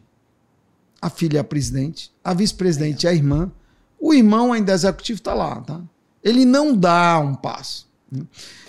a 1.01 1.09
filha 1.09 1.39
é 1.39 1.41
a 1.41 1.43
presidente, 1.43 2.09
a 2.23 2.33
vice-presidente 2.33 3.05
é 3.05 3.09
a 3.09 3.13
irmã, 3.13 3.51
o 3.99 4.13
irmão 4.13 4.53
ainda 4.53 4.71
é 4.71 4.75
executivo 4.75 5.17
está 5.19 5.33
lá, 5.33 5.59
tá? 5.59 5.81
Ele 6.23 6.45
não 6.45 6.73
dá 6.75 7.19
um 7.19 7.35
passo. 7.35 7.85
né? 8.09 8.23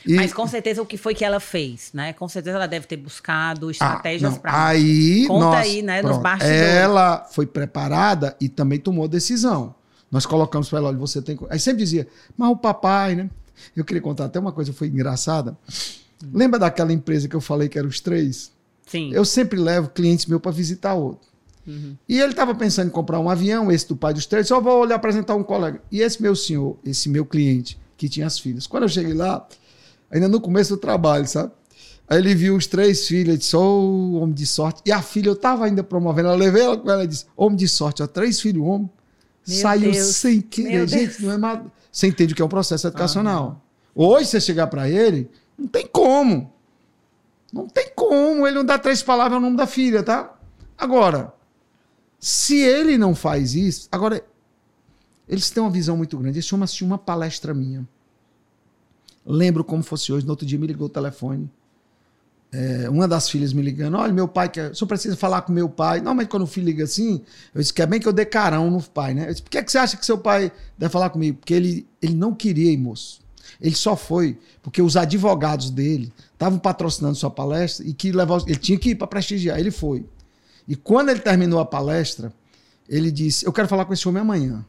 E- 0.04 0.16
Mas 0.16 0.32
com 0.32 0.46
certeza 0.48 0.82
o 0.82 0.86
que 0.86 0.96
foi 0.96 1.14
que 1.14 1.24
ela 1.24 1.38
fez, 1.38 1.90
né? 1.94 2.12
Com 2.14 2.28
certeza 2.28 2.56
ela 2.56 2.66
deve 2.66 2.88
ter 2.88 2.96
buscado 2.96 3.68
Ah, 3.68 3.70
estratégias 3.70 4.32
não, 4.32 4.38
para 4.40 4.66
Aí, 4.66 5.26
Conta 5.28 5.44
nós- 5.44 5.66
aí, 5.66 5.82
né, 5.82 6.02
nos 6.02 6.10
pronto. 6.10 6.22
bastidores. 6.24 6.60
Ela 6.60 7.24
foi 7.30 7.46
preparada 7.46 8.36
e 8.40 8.48
também 8.48 8.80
tomou 8.80 9.06
decisão. 9.06 9.76
Nós 10.10 10.26
colocamos 10.26 10.68
para 10.68 10.78
ela, 10.80 10.88
olha, 10.88 10.98
você 10.98 11.22
tem. 11.22 11.36
co-" 11.36 11.46
Aí 11.48 11.60
sempre 11.60 11.84
dizia, 11.84 12.08
mas 12.36 12.50
o 12.50 12.56
papai, 12.56 13.14
né? 13.14 13.30
Eu 13.76 13.84
queria 13.84 14.02
contar 14.02 14.24
até 14.24 14.40
uma 14.40 14.50
coisa, 14.50 14.72
foi 14.72 14.88
engraçada. 14.88 15.56
Lembra 16.32 16.58
daquela 16.58 16.92
empresa 16.92 17.28
que 17.28 17.36
eu 17.36 17.40
falei 17.40 17.68
que 17.68 17.78
eram 17.78 17.88
os 17.88 18.00
três? 18.00 18.50
Sim. 18.88 19.12
Eu 19.12 19.24
sempre 19.24 19.58
levo 19.58 19.90
clientes 19.90 20.26
meus 20.26 20.40
para 20.40 20.50
visitar 20.50 20.94
outro. 20.94 21.28
Uhum. 21.66 21.96
E 22.08 22.18
ele 22.18 22.32
estava 22.32 22.54
pensando 22.54 22.88
em 22.88 22.90
comprar 22.90 23.20
um 23.20 23.28
avião, 23.28 23.70
esse 23.70 23.86
do 23.86 23.94
pai 23.94 24.14
dos 24.14 24.24
três, 24.24 24.48
só 24.48 24.60
vou 24.60 24.80
olhar 24.80 24.96
apresentar 24.96 25.34
um 25.34 25.42
colega. 25.44 25.82
E 25.92 26.00
esse 26.00 26.20
meu 26.20 26.34
senhor, 26.34 26.78
esse 26.84 27.08
meu 27.08 27.26
cliente, 27.26 27.78
que 27.96 28.08
tinha 28.08 28.26
as 28.26 28.38
filhas. 28.38 28.66
Quando 28.66 28.84
eu 28.84 28.88
cheguei 28.88 29.12
lá, 29.12 29.46
ainda 30.10 30.28
no 30.28 30.40
começo 30.40 30.74
do 30.74 30.80
trabalho, 30.80 31.26
sabe? 31.26 31.52
Aí 32.08 32.18
ele 32.18 32.34
viu 32.34 32.56
os 32.56 32.66
três 32.66 33.06
filhos, 33.06 33.28
ele 33.28 33.36
disse, 33.36 33.54
ô, 33.54 33.60
oh, 33.60 34.22
homem 34.22 34.34
de 34.34 34.46
sorte. 34.46 34.80
E 34.86 34.90
a 34.90 35.02
filha, 35.02 35.28
eu 35.28 35.34
estava 35.34 35.66
ainda 35.66 35.84
promovendo, 35.84 36.28
ela 36.28 36.36
levei 36.38 36.62
ela 36.62 36.76
com 36.76 36.90
ela 36.90 37.04
e 37.04 37.06
disse, 37.06 37.26
homem 37.36 37.56
de 37.56 37.68
sorte, 37.68 38.02
ó, 38.02 38.06
três 38.06 38.40
filhos, 38.40 38.64
homem. 38.64 38.88
Meu 39.46 39.58
Saiu 39.58 39.92
Deus. 39.92 40.16
sem 40.16 40.40
querer. 40.40 40.88
Gente, 40.88 41.22
não 41.22 41.32
é 41.32 41.38
mais... 41.38 41.60
Você 41.92 42.06
entende 42.06 42.32
o 42.32 42.36
que 42.36 42.40
é 42.40 42.44
um 42.44 42.48
processo 42.48 42.86
educacional. 42.86 43.62
Hoje, 43.94 44.26
você 44.26 44.40
chegar 44.40 44.68
para 44.68 44.88
ele, 44.88 45.28
não 45.58 45.66
tem 45.66 45.86
como. 45.86 46.52
Não 47.52 47.66
tem 47.66 47.90
como. 47.94 48.46
Ele 48.46 48.56
não 48.56 48.64
dá 48.64 48.78
três 48.78 49.02
palavras 49.02 49.34
ao 49.34 49.40
nome 49.40 49.56
da 49.56 49.66
filha, 49.66 50.02
tá? 50.02 50.34
Agora, 50.76 51.32
se 52.18 52.56
ele 52.56 52.98
não 52.98 53.14
faz 53.14 53.54
isso. 53.54 53.88
Agora, 53.90 54.24
eles 55.28 55.50
têm 55.50 55.62
uma 55.62 55.70
visão 55.70 55.96
muito 55.96 56.16
grande. 56.18 56.38
Esse 56.38 56.54
homem 56.54 56.64
assistiu 56.64 56.86
uma 56.86 56.98
palestra 56.98 57.52
minha. 57.52 57.86
Lembro 59.24 59.62
como 59.62 59.82
fosse 59.82 60.12
hoje. 60.12 60.24
No 60.24 60.32
outro 60.32 60.46
dia 60.46 60.58
me 60.58 60.66
ligou 60.66 60.86
o 60.86 60.90
telefone. 60.90 61.50
É, 62.50 62.88
uma 62.88 63.06
das 63.06 63.28
filhas 63.28 63.52
me 63.52 63.60
ligando, 63.60 63.98
olha, 63.98 64.12
meu 64.12 64.26
pai 64.26 64.48
quer. 64.48 64.74
Só 64.74 64.86
precisa 64.86 65.16
falar 65.16 65.42
com 65.42 65.52
meu 65.52 65.68
pai. 65.68 66.00
Mas 66.00 66.28
quando 66.28 66.44
o 66.44 66.46
filho 66.46 66.66
liga 66.66 66.84
assim, 66.84 67.22
eu 67.54 67.60
disse 67.60 67.72
que 67.72 67.82
é 67.82 67.86
bem 67.86 68.00
que 68.00 68.08
eu 68.08 68.12
dê 68.12 68.24
carão 68.24 68.70
no 68.70 68.82
pai, 68.82 69.14
né? 69.14 69.24
Eu 69.24 69.30
disse, 69.30 69.42
por 69.42 69.50
que, 69.50 69.58
é 69.58 69.62
que 69.62 69.70
você 69.70 69.78
acha 69.78 69.96
que 69.96 70.06
seu 70.06 70.16
pai 70.16 70.50
deve 70.78 70.90
falar 70.90 71.10
comigo? 71.10 71.38
Porque 71.38 71.52
ele, 71.52 71.86
ele 72.00 72.14
não 72.14 72.34
queria 72.34 72.72
ir, 72.72 72.78
moço. 72.78 73.20
Ele 73.60 73.74
só 73.74 73.96
foi 73.96 74.38
porque 74.62 74.80
os 74.80 74.96
advogados 74.96 75.70
dele 75.70 76.12
estavam 76.32 76.58
patrocinando 76.58 77.16
sua 77.16 77.30
palestra 77.30 77.86
e 77.86 77.92
que 77.92 78.12
levar, 78.12 78.40
ele 78.46 78.56
tinha 78.56 78.78
que 78.78 78.90
ir 78.90 78.94
para 78.94 79.06
prestigiar. 79.06 79.58
Ele 79.58 79.70
foi. 79.70 80.04
E 80.66 80.76
quando 80.76 81.08
ele 81.08 81.20
terminou 81.20 81.58
a 81.58 81.64
palestra, 81.64 82.32
ele 82.88 83.10
disse: 83.10 83.46
Eu 83.46 83.52
quero 83.52 83.66
falar 83.66 83.84
com 83.84 83.92
esse 83.92 84.06
homem 84.08 84.20
amanhã. 84.20 84.64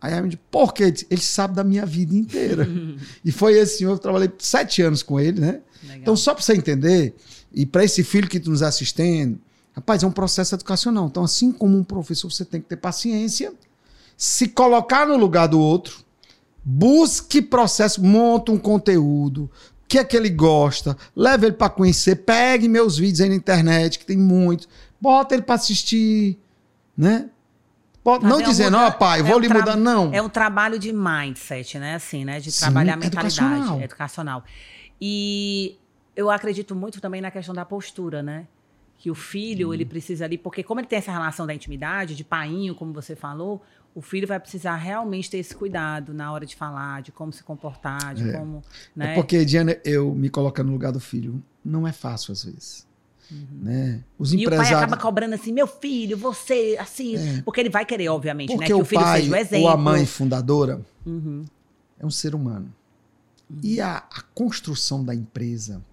Aí 0.00 0.18
me 0.22 0.30
disse, 0.30 0.40
por 0.50 0.72
quê? 0.72 0.94
Ele 1.10 1.20
sabe 1.20 1.54
da 1.54 1.62
minha 1.62 1.84
vida 1.84 2.14
inteira. 2.14 2.66
e 3.22 3.30
foi 3.30 3.58
esse 3.58 3.78
senhor, 3.78 3.92
eu 3.92 3.98
trabalhei 3.98 4.30
sete 4.38 4.80
anos 4.80 5.02
com 5.02 5.20
ele, 5.20 5.38
né? 5.38 5.60
Legal. 5.82 5.98
Então, 5.98 6.16
só 6.16 6.32
para 6.32 6.42
você 6.42 6.54
entender, 6.54 7.14
e 7.52 7.66
para 7.66 7.84
esse 7.84 8.02
filho 8.02 8.26
que 8.26 8.38
está 8.38 8.48
nos 8.48 8.62
assistindo, 8.62 9.38
rapaz, 9.72 10.02
é 10.02 10.06
um 10.06 10.12
processo 10.12 10.54
educacional. 10.54 11.06
Então, 11.06 11.22
assim 11.22 11.52
como 11.52 11.76
um 11.76 11.84
professor, 11.84 12.30
você 12.30 12.46
tem 12.46 12.62
que 12.62 12.68
ter 12.68 12.76
paciência, 12.76 13.52
se 14.16 14.48
colocar 14.48 15.06
no 15.06 15.18
lugar 15.18 15.48
do 15.48 15.60
outro, 15.60 16.02
busque 16.64 17.40
processo, 17.40 18.02
monta 18.02 18.52
um 18.52 18.58
conteúdo, 18.58 19.50
o 19.84 19.88
que 19.88 19.98
é 19.98 20.04
que 20.04 20.16
ele 20.16 20.30
gosta, 20.30 20.96
leve 21.16 21.46
ele 21.46 21.56
para 21.56 21.68
conhecer, 21.68 22.16
pegue 22.16 22.68
meus 22.68 22.96
vídeos 22.98 23.20
aí 23.20 23.28
na 23.28 23.34
internet, 23.34 23.98
que 23.98 24.06
tem 24.06 24.16
muitos, 24.16 24.68
bota 25.00 25.34
ele 25.34 25.42
para 25.42 25.54
assistir, 25.54 26.38
né? 26.96 27.30
Pode, 28.02 28.24
não 28.24 28.40
é 28.40 28.42
dizendo, 28.42 28.76
ó, 28.78 28.88
oh, 28.88 28.92
pai, 28.92 29.22
vou 29.22 29.32
é 29.32 29.36
um 29.36 29.38
lhe 29.38 29.48
mudar, 29.48 29.76
não. 29.76 30.12
É 30.12 30.22
um 30.22 30.28
trabalho 30.28 30.78
de 30.78 30.90
mindset, 30.90 31.78
né? 31.78 31.96
Assim, 31.96 32.24
né? 32.24 32.40
De 32.40 32.50
Sim, 32.50 32.60
trabalhar 32.60 32.94
a 32.94 32.96
mentalidade 32.96 33.36
educacional. 33.36 33.80
educacional. 33.82 34.44
E 34.98 35.76
eu 36.16 36.30
acredito 36.30 36.74
muito 36.74 37.00
também 37.00 37.20
na 37.20 37.30
questão 37.30 37.54
da 37.54 37.64
postura, 37.64 38.22
né? 38.22 38.46
Que 38.96 39.10
o 39.10 39.14
filho, 39.14 39.68
hum. 39.68 39.74
ele 39.74 39.84
precisa 39.84 40.24
ali, 40.24 40.38
porque 40.38 40.62
como 40.62 40.80
ele 40.80 40.86
tem 40.86 40.98
essa 40.98 41.12
relação 41.12 41.46
da 41.46 41.54
intimidade, 41.54 42.14
de 42.14 42.24
painho, 42.24 42.74
como 42.74 42.92
você 42.92 43.14
falou, 43.14 43.62
o 43.94 44.00
filho 44.00 44.26
vai 44.26 44.38
precisar 44.38 44.76
realmente 44.76 45.30
ter 45.30 45.38
esse 45.38 45.54
cuidado 45.54 46.14
na 46.14 46.32
hora 46.32 46.46
de 46.46 46.54
falar, 46.54 47.02
de 47.02 47.10
como 47.10 47.32
se 47.32 47.42
comportar, 47.42 48.14
de 48.14 48.28
é. 48.28 48.32
como. 48.32 48.58
É 48.58 48.98
né? 48.98 49.12
É 49.12 49.14
porque, 49.14 49.44
Diana, 49.44 49.76
eu 49.84 50.14
me 50.14 50.28
colocando 50.28 50.68
no 50.68 50.72
lugar 50.72 50.92
do 50.92 51.00
filho, 51.00 51.42
não 51.64 51.86
é 51.86 51.92
fácil 51.92 52.32
às 52.32 52.44
vezes. 52.44 52.86
Uhum. 53.30 53.46
Né? 53.62 54.04
Os 54.18 54.32
empresários... 54.32 54.70
E 54.70 54.72
o 54.72 54.76
pai 54.76 54.84
acaba 54.84 54.96
cobrando 54.96 55.34
assim, 55.34 55.52
meu 55.52 55.66
filho, 55.66 56.16
você, 56.16 56.76
assim, 56.80 57.16
é. 57.16 57.42
porque 57.42 57.60
ele 57.60 57.70
vai 57.70 57.84
querer, 57.84 58.08
obviamente, 58.08 58.48
porque 58.48 58.60
né? 58.60 58.66
Que 58.66 58.74
o, 58.74 58.84
filho 58.84 59.02
pai, 59.02 59.20
seja 59.20 59.32
o 59.32 59.36
exemplo. 59.36 59.66
Ou 59.66 59.70
a 59.70 59.76
mãe 59.76 60.06
fundadora 60.06 60.80
uhum. 61.06 61.44
é 61.98 62.06
um 62.06 62.10
ser 62.10 62.34
humano. 62.34 62.72
Uhum. 63.48 63.60
E 63.62 63.80
a, 63.80 63.98
a 63.98 64.22
construção 64.34 65.04
da 65.04 65.14
empresa 65.14 65.84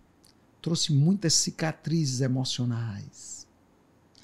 trouxe 0.62 0.94
muitas 0.94 1.34
cicatrizes 1.34 2.22
emocionais. 2.22 3.47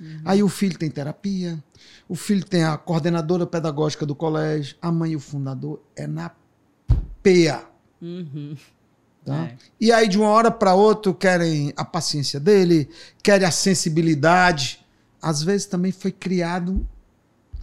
Uhum. 0.04 0.22
Aí 0.26 0.44
o 0.44 0.50
filho 0.50 0.78
tem 0.78 0.90
terapia, 0.90 1.64
o 2.10 2.16
filho 2.16 2.46
tem 2.46 2.64
a 2.64 2.78
coordenadora 2.78 3.48
pedagógica 3.48 4.06
do 4.06 4.14
colégio, 4.14 4.76
a 4.82 4.92
mãe 4.92 5.12
e 5.12 5.16
o 5.16 5.20
fundador 5.20 5.82
é 5.96 6.06
na 6.06 6.30
peia. 7.22 7.64
Uhum. 8.02 8.58
Tá? 9.24 9.46
É. 9.46 9.58
E 9.80 9.92
aí, 9.92 10.10
de 10.10 10.18
uma 10.18 10.28
hora 10.28 10.52
para 10.52 10.76
outra, 10.76 11.14
querem 11.14 11.74
a 11.78 11.86
paciência 11.86 12.40
dele, 12.40 12.90
querem 13.24 13.48
a 13.48 13.52
sensibilidade. 13.52 14.86
Às 15.22 15.42
vezes 15.42 15.66
também 15.66 15.94
foi 15.94 16.12
criado 16.12 16.86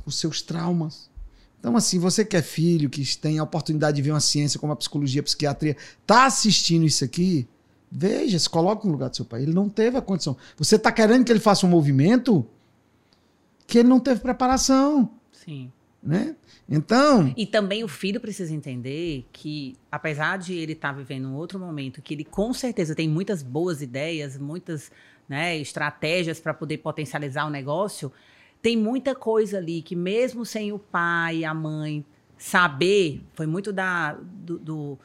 os 0.07 0.19
seus 0.19 0.41
traumas. 0.41 1.11
Então, 1.59 1.77
assim, 1.77 1.99
você 1.99 2.25
que 2.25 2.39
é 2.39 2.41
filho, 2.41 2.89
que 2.89 3.05
tem 3.19 3.39
a 3.39 3.43
oportunidade 3.43 3.97
de 3.97 4.03
ver 4.03 4.13
uma 4.13 4.21
ciência 4.21 4.59
como 4.59 4.73
a 4.73 4.77
psicologia, 4.77 5.21
a 5.21 5.25
psiquiatria, 5.25 5.77
tá 6.07 6.25
assistindo 6.25 6.87
isso 6.87 7.05
aqui, 7.05 7.47
veja, 7.91 8.39
se 8.39 8.49
coloque 8.49 8.87
no 8.87 8.93
lugar 8.93 9.11
do 9.11 9.17
seu 9.17 9.25
pai. 9.25 9.43
Ele 9.43 9.53
não 9.53 9.69
teve 9.69 9.97
a 9.97 10.03
condição. 10.03 10.37
Você 10.57 10.77
está 10.77 10.93
querendo 10.93 11.25
que 11.25 11.33
ele 11.33 11.41
faça 11.41 11.67
um 11.67 11.71
movimento 11.71 12.47
que 13.67 13.79
ele 13.79 13.89
não 13.89 14.01
teve 14.01 14.21
preparação. 14.21 15.11
Sim. 15.33 15.73
Né? 16.03 16.35
Então. 16.69 17.33
E 17.37 17.45
também 17.45 17.85
o 17.85 17.89
filho 17.89 18.21
precisa 18.21 18.55
entender 18.55 19.27
que, 19.33 19.77
apesar 19.91 20.39
de 20.39 20.55
ele 20.55 20.73
estar 20.73 20.93
tá 20.93 20.95
vivendo 20.95 21.29
um 21.29 21.35
outro 21.35 21.59
momento, 21.59 22.01
que 22.01 22.15
ele 22.15 22.25
com 22.25 22.55
certeza 22.55 22.95
tem 22.95 23.09
muitas 23.09 23.43
boas 23.43 23.83
ideias, 23.83 24.39
muitas 24.39 24.91
né, 25.29 25.59
estratégias 25.59 26.41
para 26.41 26.55
poder 26.55 26.79
potencializar 26.79 27.45
o 27.45 27.51
negócio, 27.51 28.11
tem 28.63 28.77
muita 28.77 29.15
coisa 29.15 29.59
ali 29.59 29.83
que, 29.83 29.95
mesmo 29.95 30.45
sem 30.45 30.73
o 30.73 30.79
pai 30.79 31.39
e 31.39 31.45
a 31.45 31.53
mãe 31.53 32.05
saber, 32.39 33.23
foi 33.35 33.47
muito 33.47 33.73
da. 33.73 34.15
do, 34.15 34.59
do 34.59 34.99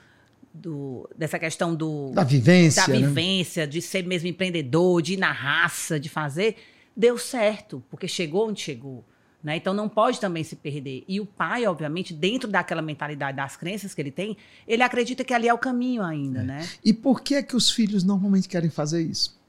do, 0.56 1.10
dessa 1.18 1.38
questão 1.38 1.76
do 1.76 2.12
da 2.12 2.24
vivência, 2.24 2.88
da 2.88 2.94
né? 2.94 3.08
vivência, 3.08 3.66
né? 3.66 3.72
de 3.72 3.82
ser 3.82 4.06
mesmo 4.06 4.28
empreendedor, 4.28 5.02
de 5.02 5.14
ir 5.14 5.18
na 5.18 5.32
raça, 5.32 6.00
de 6.00 6.10
fazer, 6.10 6.56
deu 6.96 7.18
certo, 7.18 7.84
porque 7.90 8.08
chegou 8.08 8.50
onde 8.50 8.62
chegou. 8.62 9.04
Né? 9.44 9.58
Então 9.58 9.76
não 9.76 9.88
pode 9.88 10.20
também 10.20 10.44
se 10.44 10.56
perder. 10.56 11.04
E 11.08 11.20
o 11.20 11.26
pai, 11.26 11.68
obviamente, 11.68 12.14
dentro 12.14 12.50
daquela 12.50 12.82
mentalidade 12.82 13.38
das 13.38 13.56
crenças 13.56 13.94
que 13.94 14.02
ele 14.02 14.10
tem, 14.10 14.36
ele 14.68 14.82
acredita 14.82 15.24
que 15.24 15.34
ali 15.34 15.48
é 15.48 15.54
o 15.54 15.58
caminho 15.58 16.02
ainda, 16.02 16.40
é. 16.40 16.44
né? 16.44 16.70
E 16.84 16.92
por 16.92 17.22
que 17.22 17.36
é 17.36 17.44
que 17.44 17.56
os 17.56 17.70
filhos 17.70 18.04
normalmente 18.04 18.48
querem 18.50 18.72
fazer 18.72 19.04
isso? 19.04 19.40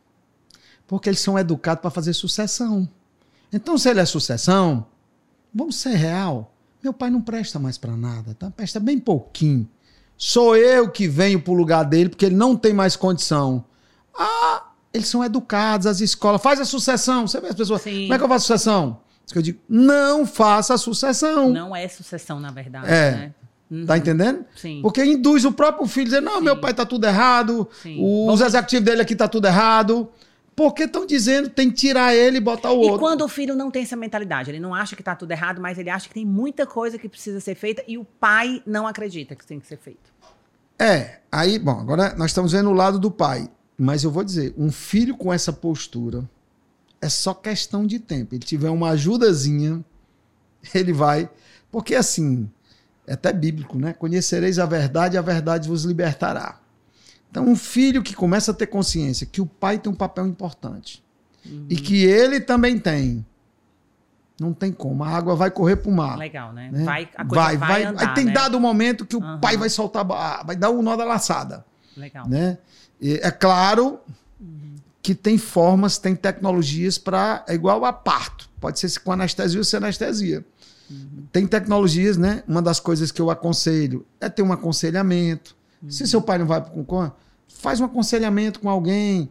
Porque 0.86 1.08
eles 1.08 1.20
são 1.20 1.38
educados 1.38 1.80
para 1.80 1.90
fazer 1.90 2.12
sucessão. 2.12 2.86
Então, 3.50 3.78
se 3.78 3.88
ele 3.88 4.00
é 4.00 4.04
sucessão, 4.04 4.86
vamos 5.54 5.76
ser 5.76 5.94
real. 5.94 6.54
Meu 6.82 6.92
pai 6.92 7.08
não 7.08 7.22
presta 7.22 7.58
mais 7.58 7.78
para 7.78 7.96
nada, 7.96 8.34
tá? 8.34 8.50
Presta 8.50 8.78
bem 8.78 8.98
pouquinho. 8.98 9.66
Sou 10.16 10.56
eu 10.56 10.90
que 10.90 11.06
venho 11.06 11.40
para 11.40 11.52
o 11.52 11.56
lugar 11.56 11.84
dele 11.84 12.08
porque 12.08 12.26
ele 12.26 12.36
não 12.36 12.56
tem 12.56 12.72
mais 12.72 12.96
condição. 12.96 13.64
Ah, 14.18 14.64
eles 14.92 15.08
são 15.08 15.22
educados, 15.22 15.86
as 15.86 16.00
escolas. 16.00 16.40
Faz 16.40 16.60
a 16.60 16.64
sucessão. 16.64 17.26
Você 17.26 17.40
vê 17.40 17.48
as 17.48 17.54
pessoas. 17.54 17.82
Sim. 17.82 18.02
Como 18.02 18.14
é 18.14 18.18
que 18.18 18.24
eu 18.24 18.28
faço 18.28 18.46
sucessão? 18.46 19.00
que 19.32 19.38
eu 19.38 19.42
digo, 19.42 19.58
não 19.68 20.24
faça 20.24 20.74
a 20.74 20.78
sucessão. 20.78 21.50
Não 21.50 21.74
é 21.74 21.88
sucessão, 21.88 22.38
na 22.38 22.50
verdade. 22.50 22.86
É. 22.86 23.10
Né? 23.10 23.34
Uhum. 23.68 23.86
Tá 23.86 23.98
entendendo? 23.98 24.44
Sim. 24.54 24.80
Porque 24.80 25.04
induz 25.04 25.44
o 25.44 25.50
próprio 25.50 25.86
filho 25.88 26.06
a 26.06 26.10
dizer, 26.10 26.22
não, 26.22 26.38
Sim. 26.38 26.44
meu 26.44 26.60
pai 26.60 26.72
tá 26.72 26.86
tudo 26.86 27.04
errado, 27.06 27.68
Sim. 27.82 27.96
os 28.00 28.26
Vamos... 28.26 28.40
executivos 28.40 28.84
dele 28.84 29.02
aqui 29.02 29.16
tá 29.16 29.26
tudo 29.26 29.46
errado. 29.46 30.08
Porque 30.56 30.84
estão 30.84 31.04
dizendo 31.04 31.50
tem 31.50 31.68
que 31.68 31.76
tirar 31.76 32.14
ele 32.14 32.38
e 32.38 32.40
botar 32.40 32.72
o 32.72 32.82
e 32.82 32.86
outro. 32.86 32.96
E 32.96 32.98
quando 32.98 33.20
o 33.20 33.28
filho 33.28 33.54
não 33.54 33.70
tem 33.70 33.82
essa 33.82 33.94
mentalidade, 33.94 34.50
ele 34.50 34.58
não 34.58 34.74
acha 34.74 34.96
que 34.96 35.02
tá 35.02 35.14
tudo 35.14 35.30
errado, 35.30 35.60
mas 35.60 35.78
ele 35.78 35.90
acha 35.90 36.08
que 36.08 36.14
tem 36.14 36.24
muita 36.24 36.66
coisa 36.66 36.98
que 36.98 37.10
precisa 37.10 37.38
ser 37.40 37.54
feita 37.54 37.84
e 37.86 37.98
o 37.98 38.04
pai 38.04 38.62
não 38.66 38.86
acredita 38.86 39.36
que 39.36 39.46
tem 39.46 39.60
que 39.60 39.66
ser 39.66 39.76
feito. 39.76 40.10
É, 40.78 41.20
aí, 41.30 41.58
bom, 41.58 41.78
agora 41.78 42.14
nós 42.16 42.30
estamos 42.30 42.52
vendo 42.52 42.70
o 42.70 42.72
lado 42.72 42.98
do 42.98 43.10
pai. 43.10 43.50
Mas 43.78 44.02
eu 44.02 44.10
vou 44.10 44.24
dizer, 44.24 44.54
um 44.56 44.72
filho 44.72 45.14
com 45.14 45.30
essa 45.30 45.52
postura, 45.52 46.26
é 47.02 47.08
só 47.10 47.34
questão 47.34 47.86
de 47.86 47.98
tempo. 47.98 48.34
Ele 48.34 48.42
tiver 48.42 48.70
uma 48.70 48.90
ajudazinha, 48.90 49.84
ele 50.74 50.92
vai. 50.94 51.28
Porque 51.70 51.94
assim, 51.94 52.48
é 53.06 53.12
até 53.12 53.30
bíblico, 53.30 53.78
né? 53.78 53.92
Conhecereis 53.92 54.58
a 54.58 54.64
verdade 54.64 55.18
a 55.18 55.22
verdade 55.22 55.68
vos 55.68 55.84
libertará. 55.84 56.58
Então, 57.36 57.46
um 57.46 57.54
filho 57.54 58.02
que 58.02 58.14
começa 58.14 58.50
a 58.50 58.54
ter 58.54 58.66
consciência 58.66 59.26
que 59.26 59.42
o 59.42 59.46
pai 59.46 59.78
tem 59.78 59.92
um 59.92 59.94
papel 59.94 60.26
importante 60.26 61.04
uhum. 61.44 61.66
e 61.68 61.76
que 61.76 62.02
ele 62.02 62.40
também 62.40 62.78
tem. 62.78 63.26
Não 64.40 64.54
tem 64.54 64.72
como. 64.72 65.04
A 65.04 65.08
água 65.10 65.36
vai 65.36 65.50
correr 65.50 65.76
para 65.76 65.90
o 65.90 65.94
mar. 65.94 66.16
Legal, 66.16 66.54
né? 66.54 66.70
né? 66.72 66.84
Vai, 66.84 67.08
a 67.14 67.24
coisa 67.26 67.44
vai, 67.44 67.56
vai, 67.58 67.68
vai 67.68 67.84
andar, 67.84 68.08
Aí 68.08 68.14
tem 68.14 68.24
né? 68.24 68.32
dado 68.32 68.56
o 68.56 68.60
momento 68.60 69.04
que 69.04 69.16
o 69.16 69.22
uhum. 69.22 69.38
pai 69.38 69.58
vai 69.58 69.68
soltar, 69.68 70.06
vai 70.46 70.56
dar 70.56 70.70
o 70.70 70.80
nó 70.80 70.96
da 70.96 71.04
laçada. 71.04 71.62
Legal. 71.94 72.26
Né? 72.26 72.56
E, 72.98 73.20
é 73.22 73.30
claro 73.30 74.00
que 75.02 75.14
tem 75.14 75.36
formas, 75.36 75.98
tem 75.98 76.16
tecnologias 76.16 76.96
para. 76.96 77.44
É 77.46 77.54
igual 77.54 77.84
a 77.84 77.92
parto. 77.92 78.48
Pode 78.58 78.78
ser 78.78 78.98
com 79.00 79.12
anestesia 79.12 79.60
ou 79.60 79.64
sem 79.64 79.76
anestesia. 79.76 80.42
Uhum. 80.90 81.26
Tem 81.30 81.46
tecnologias, 81.46 82.16
né? 82.16 82.42
Uma 82.48 82.62
das 82.62 82.80
coisas 82.80 83.12
que 83.12 83.20
eu 83.20 83.30
aconselho 83.30 84.06
é 84.18 84.30
ter 84.30 84.40
um 84.40 84.52
aconselhamento. 84.52 85.54
Uhum. 85.82 85.90
Se 85.90 86.06
seu 86.06 86.22
pai 86.22 86.38
não 86.38 86.46
vai 86.46 86.62
para 86.62 86.72
o 86.80 86.84
faz 87.48 87.80
um 87.80 87.84
aconselhamento 87.84 88.60
com 88.60 88.68
alguém. 88.68 89.28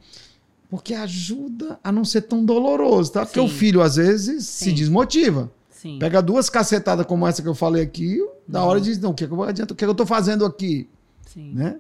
Porque 0.70 0.94
ajuda 0.94 1.80
a 1.84 1.92
não 1.92 2.04
ser 2.04 2.22
tão 2.22 2.44
doloroso, 2.44 3.12
tá? 3.12 3.26
Porque 3.26 3.40
Sim. 3.40 3.46
o 3.46 3.50
filho, 3.50 3.82
às 3.82 3.96
vezes, 3.96 4.46
Sim. 4.46 4.66
se 4.66 4.72
desmotiva. 4.74 5.52
Sim. 5.70 6.00
Pega 6.00 6.22
duas 6.22 6.50
cacetadas 6.50 7.06
como 7.06 7.28
essa 7.28 7.42
que 7.42 7.48
eu 7.48 7.54
falei 7.54 7.84
aqui, 7.84 8.20
da 8.48 8.64
hora 8.64 8.82
de 8.82 8.90
diz, 8.90 9.00
não, 9.00 9.12
o 9.12 9.14
que, 9.14 9.24
é 9.24 9.28
que, 9.28 9.34
eu, 9.34 9.44
adianta, 9.44 9.74
o 9.74 9.76
que, 9.76 9.84
é 9.84 9.88
que 9.88 9.92
eu 9.92 9.96
tô 9.96 10.06
fazendo 10.06 10.44
aqui? 10.44 10.90
Sim. 11.28 11.54
Né? 11.54 11.80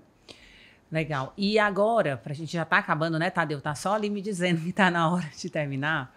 Legal. 0.91 1.33
E 1.35 1.57
agora, 1.57 2.15
pra 2.15 2.33
gente 2.33 2.53
já 2.53 2.63
tá 2.63 2.77
acabando, 2.77 3.17
né, 3.17 3.29
Tadeu? 3.29 3.59
Tá 3.59 3.73
só 3.73 3.95
ali 3.95 4.09
me 4.09 4.21
dizendo 4.21 4.61
que 4.61 4.71
tá 4.71 4.91
na 4.91 5.09
hora 5.09 5.29
de 5.35 5.49
terminar. 5.49 6.15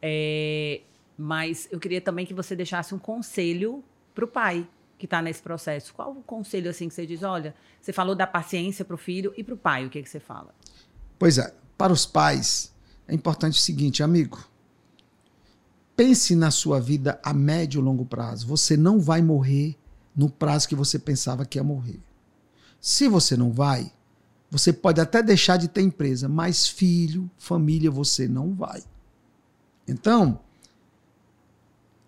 É, 0.00 0.80
mas 1.18 1.68
eu 1.70 1.78
queria 1.78 2.00
também 2.00 2.24
que 2.24 2.32
você 2.32 2.54
deixasse 2.54 2.94
um 2.94 2.98
conselho 2.98 3.84
pro 4.14 4.26
pai 4.26 4.66
que 5.00 5.06
está 5.06 5.22
nesse 5.22 5.40
processo. 5.40 5.94
Qual 5.94 6.12
o 6.12 6.22
conselho 6.22 6.70
assim 6.70 6.86
que 6.86 6.94
você 6.94 7.06
diz? 7.06 7.22
Olha, 7.22 7.54
você 7.80 7.90
falou 7.90 8.14
da 8.14 8.26
paciência 8.26 8.84
para 8.84 8.94
o 8.94 8.98
filho 8.98 9.32
e 9.34 9.42
para 9.42 9.54
o 9.54 9.56
pai, 9.56 9.86
o 9.86 9.90
que, 9.90 10.02
que 10.02 10.08
você 10.08 10.20
fala? 10.20 10.54
Pois 11.18 11.38
é, 11.38 11.54
para 11.76 11.90
os 11.92 12.04
pais 12.04 12.72
é 13.08 13.14
importante 13.14 13.58
o 13.58 13.62
seguinte, 13.62 14.02
amigo. 14.02 14.46
Pense 15.96 16.36
na 16.36 16.50
sua 16.50 16.78
vida 16.78 17.18
a 17.22 17.32
médio 17.32 17.80
e 17.80 17.82
longo 17.82 18.04
prazo. 18.04 18.46
Você 18.46 18.76
não 18.76 19.00
vai 19.00 19.22
morrer 19.22 19.74
no 20.14 20.28
prazo 20.28 20.68
que 20.68 20.74
você 20.74 20.98
pensava 20.98 21.46
que 21.46 21.58
ia 21.58 21.64
morrer. 21.64 22.00
Se 22.78 23.08
você 23.08 23.36
não 23.36 23.50
vai, 23.50 23.90
você 24.50 24.72
pode 24.72 25.00
até 25.00 25.22
deixar 25.22 25.56
de 25.56 25.68
ter 25.68 25.80
empresa, 25.80 26.28
mas 26.28 26.68
filho, 26.68 27.30
família, 27.38 27.90
você 27.90 28.28
não 28.28 28.54
vai. 28.54 28.82
Então, 29.88 30.40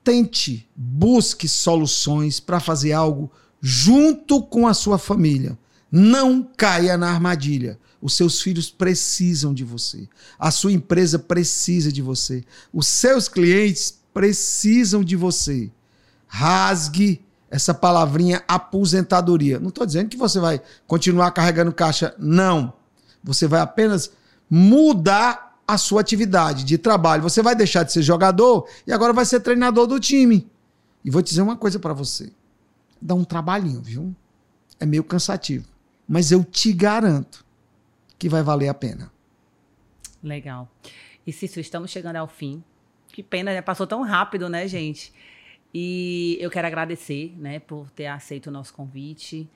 tente, 0.05 0.69
busque 0.75 1.49
soluções 1.49 2.41
para 2.41 2.61
fazer 2.61 2.93
algo 2.93 3.31
junto 3.61 4.43
com 4.43 4.67
a 4.67 4.75
sua 4.75 4.99
família. 4.99 5.57
Não 5.91 6.43
caia 6.43 6.97
na 6.97 7.11
armadilha. 7.11 7.79
Os 8.01 8.15
seus 8.15 8.43
filhos 8.43 8.71
precisam 8.71 9.55
de 9.55 9.63
você. 9.63 10.09
A 10.39 10.51
sua 10.51 10.73
empresa 10.73 11.19
precisa 11.19 11.93
de 11.93 12.03
você. 12.03 12.45
Os 12.73 12.87
seus 12.87 13.29
clientes 13.29 14.01
precisam 14.13 15.05
de 15.05 15.15
você. 15.15 15.71
Rasgue 16.27 17.25
essa 17.49 17.73
palavrinha 17.73 18.43
aposentadoria. 18.49 19.61
Não 19.61 19.69
estou 19.69 19.87
dizendo 19.87 20.09
que 20.09 20.17
você 20.17 20.41
vai 20.41 20.61
continuar 20.87 21.31
carregando 21.31 21.73
caixa, 21.73 22.15
não. 22.19 22.73
Você 23.23 23.47
vai 23.47 23.61
apenas 23.61 24.11
mudar 24.51 25.52
a 25.67 25.79
sua 25.79 26.01
atividade 26.01 26.65
de 26.65 26.77
trabalho. 26.79 27.23
Você 27.23 27.43
vai 27.43 27.55
deixar 27.55 27.83
de 27.83 27.93
ser 27.93 28.03
jogador 28.03 28.69
e 28.87 28.93
agora 28.93 29.13
vai 29.13 29.25
ser 29.25 29.41
treinador 29.41 29.87
do 29.87 29.99
time. 29.99 30.51
E 31.05 31.11
vou 31.11 31.23
dizer 31.23 31.43
uma 31.43 31.57
coisa 31.57 31.79
para 31.79 31.93
você. 31.93 32.33
Dá 33.01 33.15
um 33.15 33.25
trabalhinho, 33.25 33.81
viu? 33.81 34.15
É 34.79 34.87
meio 34.87 35.03
cansativo. 35.03 35.67
Mas 36.09 36.31
eu 36.31 36.45
te 36.45 36.73
garanto 36.73 37.45
que 38.19 38.29
vai 38.29 38.43
valer 38.43 38.69
a 38.69 38.75
pena. 38.75 39.11
Legal. 40.23 40.69
E 41.27 41.33
Cícero, 41.33 41.61
estamos 41.61 41.91
chegando 41.91 42.17
ao 42.17 42.29
fim. 42.29 42.63
Que 43.09 43.23
pena, 43.23 43.53
né? 43.53 43.61
Passou 43.61 43.87
tão 43.87 44.03
rápido, 44.03 44.49
né, 44.49 44.67
gente? 44.69 45.13
E 45.75 46.37
eu 46.41 46.51
quero 46.51 46.67
agradecer, 46.67 47.35
né, 47.39 47.59
por 47.59 47.91
ter 47.91 48.07
aceito 48.07 48.49
o 48.49 48.51
nosso 48.51 48.75
convite. 48.75 49.49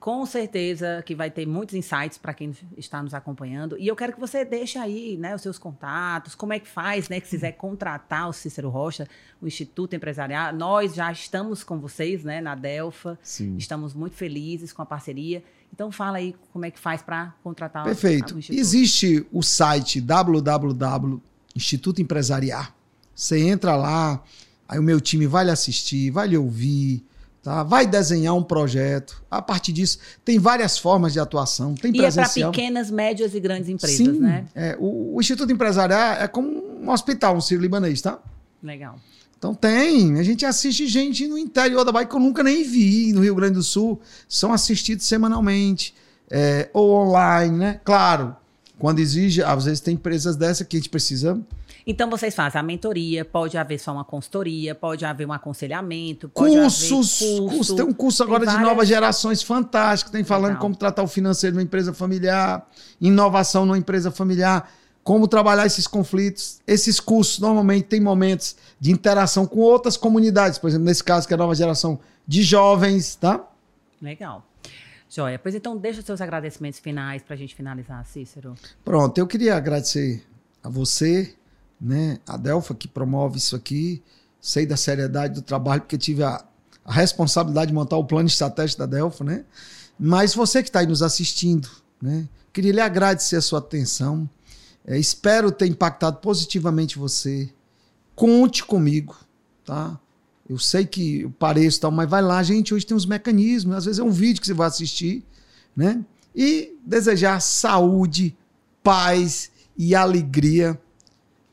Com 0.00 0.24
certeza 0.24 1.02
que 1.04 1.14
vai 1.14 1.30
ter 1.30 1.44
muitos 1.44 1.74
insights 1.74 2.18
para 2.18 2.32
quem 2.32 2.54
está 2.76 3.02
nos 3.02 3.14
acompanhando. 3.14 3.76
E 3.78 3.86
eu 3.86 3.96
quero 3.96 4.12
que 4.12 4.20
você 4.20 4.44
deixe 4.44 4.78
aí 4.78 5.16
né, 5.16 5.34
os 5.34 5.42
seus 5.42 5.58
contatos, 5.58 6.34
como 6.34 6.52
é 6.52 6.60
que 6.60 6.68
faz, 6.68 7.08
né? 7.08 7.20
Que 7.20 7.28
quiser 7.28 7.52
contratar 7.52 8.28
o 8.28 8.32
Cícero 8.32 8.68
Rocha, 8.68 9.08
o 9.40 9.46
Instituto 9.46 9.96
Empresarial. 9.96 10.52
Nós 10.52 10.94
já 10.94 11.10
estamos 11.10 11.64
com 11.64 11.78
vocês 11.78 12.22
né, 12.22 12.40
na 12.40 12.54
Delfa. 12.54 13.18
Sim. 13.22 13.56
Estamos 13.56 13.92
muito 13.92 14.14
felizes 14.14 14.72
com 14.72 14.82
a 14.82 14.86
parceria. 14.86 15.42
Então 15.72 15.90
fala 15.90 16.18
aí 16.18 16.34
como 16.52 16.64
é 16.64 16.70
que 16.70 16.78
faz 16.78 17.02
para 17.02 17.34
contratar 17.42 17.84
Perfeito. 17.84 18.34
o 18.34 18.38
Instituto. 18.38 18.60
Existe 18.60 19.26
o 19.32 19.42
site 19.42 20.00
www 20.00 21.20
Instituto 21.56 22.00
Empresarial. 22.00 22.66
Você 23.14 23.40
entra 23.40 23.74
lá, 23.74 24.22
Aí 24.68 24.78
o 24.78 24.82
meu 24.82 25.00
time 25.00 25.26
vai 25.26 25.46
lhe 25.46 25.50
assistir, 25.50 26.10
vai 26.10 26.28
lhe 26.28 26.36
ouvir, 26.36 27.02
tá? 27.48 27.62
vai 27.62 27.86
desenhar 27.86 28.34
um 28.34 28.42
projeto. 28.42 29.22
A 29.30 29.40
partir 29.40 29.72
disso, 29.72 29.98
tem 30.24 30.38
várias 30.38 30.78
formas 30.78 31.12
de 31.12 31.20
atuação. 31.20 31.74
Tem 31.74 31.90
e 31.90 31.96
presencial. 31.96 32.50
é 32.50 32.52
para 32.52 32.60
pequenas, 32.60 32.90
médias 32.90 33.34
e 33.34 33.40
grandes 33.40 33.68
empresas, 33.68 33.96
Sim, 33.96 34.20
né? 34.20 34.44
É, 34.54 34.76
o, 34.78 35.16
o, 35.16 35.20
Instituto 35.20 35.50
Empresarial 35.50 36.14
é 36.14 36.28
como 36.28 36.48
um 36.48 36.90
hospital, 36.90 37.36
um 37.36 37.40
Ciro 37.40 37.62
Libanês, 37.62 38.02
tá? 38.02 38.18
Legal. 38.62 38.98
Então 39.38 39.54
tem, 39.54 40.18
a 40.18 40.22
gente 40.22 40.44
assiste 40.44 40.86
gente 40.86 41.26
no 41.26 41.38
interior 41.38 41.84
da 41.84 41.92
Bahia 41.92 42.06
que 42.06 42.14
eu 42.14 42.20
nunca 42.20 42.42
nem 42.42 42.64
vi 42.64 43.12
no 43.12 43.22
Rio 43.22 43.36
Grande 43.36 43.54
do 43.54 43.62
Sul, 43.62 44.00
são 44.28 44.52
assistidos 44.52 45.06
semanalmente, 45.06 45.94
é, 46.30 46.68
ou 46.72 46.90
online, 46.90 47.56
né? 47.56 47.80
Claro, 47.84 48.36
quando 48.78 48.98
exige, 48.98 49.42
às 49.42 49.64
vezes 49.64 49.80
tem 49.80 49.94
empresas 49.94 50.36
dessa 50.36 50.64
que 50.64 50.76
a 50.76 50.80
gente 50.80 50.90
precisa 50.90 51.40
então 51.90 52.10
vocês 52.10 52.34
fazem 52.34 52.60
a 52.60 52.62
mentoria, 52.62 53.24
pode 53.24 53.56
haver 53.56 53.78
só 53.78 53.94
uma 53.94 54.04
consultoria, 54.04 54.74
pode 54.74 55.06
haver 55.06 55.26
um 55.26 55.32
aconselhamento, 55.32 56.28
pode 56.28 56.54
cursos, 56.54 57.22
haver 57.22 57.40
curso, 57.40 57.56
curso. 57.56 57.76
Tem 57.76 57.84
um 57.86 57.94
curso 57.94 58.22
agora 58.22 58.44
várias... 58.44 58.62
de 58.62 58.68
novas 58.68 58.86
gerações 58.86 59.42
fantástico, 59.42 60.10
tem 60.10 60.22
falando 60.22 60.48
Legal. 60.48 60.60
como 60.60 60.76
tratar 60.76 61.02
o 61.02 61.08
financeiro 61.08 61.56
numa 61.56 61.62
empresa 61.62 61.94
familiar, 61.94 62.68
inovação 63.00 63.64
numa 63.64 63.78
empresa 63.78 64.10
familiar, 64.10 64.70
como 65.02 65.26
trabalhar 65.26 65.64
esses 65.64 65.86
conflitos. 65.86 66.60
Esses 66.66 67.00
cursos 67.00 67.38
normalmente 67.38 67.86
têm 67.86 68.02
momentos 68.02 68.54
de 68.78 68.92
interação 68.92 69.46
com 69.46 69.60
outras 69.60 69.96
comunidades, 69.96 70.58
por 70.58 70.68
exemplo, 70.68 70.84
nesse 70.84 71.02
caso 71.02 71.26
que 71.26 71.32
é 71.32 71.36
a 71.36 71.38
nova 71.38 71.54
geração 71.54 71.98
de 72.26 72.42
jovens, 72.42 73.16
tá? 73.16 73.48
Legal. 74.02 74.44
Joia. 75.08 75.38
Pois 75.38 75.54
então, 75.54 75.74
deixa 75.74 76.00
os 76.00 76.04
seus 76.04 76.20
agradecimentos 76.20 76.78
finais 76.78 77.22
para 77.22 77.32
a 77.32 77.38
gente 77.38 77.54
finalizar, 77.54 78.04
Cícero. 78.04 78.54
Pronto, 78.84 79.16
eu 79.16 79.26
queria 79.26 79.56
agradecer 79.56 80.22
a 80.62 80.68
você, 80.68 81.34
né? 81.80 82.18
A 82.26 82.36
Delfa 82.36 82.74
que 82.74 82.88
promove 82.88 83.38
isso 83.38 83.54
aqui. 83.54 84.02
Sei 84.40 84.66
da 84.66 84.76
seriedade 84.76 85.34
do 85.34 85.42
trabalho, 85.42 85.82
porque 85.82 85.98
tive 85.98 86.22
a, 86.22 86.44
a 86.84 86.92
responsabilidade 86.92 87.68
de 87.68 87.74
montar 87.74 87.96
o 87.96 88.04
plano 88.04 88.28
estratégico 88.28 88.80
da 88.80 88.86
Delfa, 88.86 89.24
né? 89.24 89.44
Mas 89.98 90.34
você 90.34 90.62
que 90.62 90.68
está 90.68 90.80
aí 90.80 90.86
nos 90.86 91.02
assistindo, 91.02 91.68
né? 92.00 92.28
Queria 92.52 92.72
lhe 92.72 92.80
agradecer 92.80 93.36
a 93.36 93.42
sua 93.42 93.58
atenção. 93.58 94.28
É, 94.86 94.98
espero 94.98 95.52
ter 95.52 95.66
impactado 95.66 96.18
positivamente 96.18 96.98
você. 96.98 97.52
Conte 98.14 98.64
comigo, 98.64 99.16
tá? 99.64 99.98
Eu 100.48 100.58
sei 100.58 100.86
que 100.86 101.22
eu 101.22 101.30
pareço 101.30 101.80
tal, 101.80 101.90
mas 101.90 102.08
vai 102.08 102.22
lá, 102.22 102.42
gente. 102.42 102.72
Hoje 102.72 102.86
tem 102.86 102.96
uns 102.96 103.04
mecanismos. 103.04 103.76
Às 103.76 103.84
vezes 103.84 103.98
é 103.98 104.02
um 104.02 104.10
vídeo 104.10 104.40
que 104.40 104.46
você 104.46 104.54
vai 104.54 104.66
assistir, 104.66 105.24
né? 105.76 106.02
E 106.34 106.76
desejar 106.84 107.40
saúde, 107.40 108.36
paz 108.82 109.50
e 109.76 109.94
alegria 109.94 110.80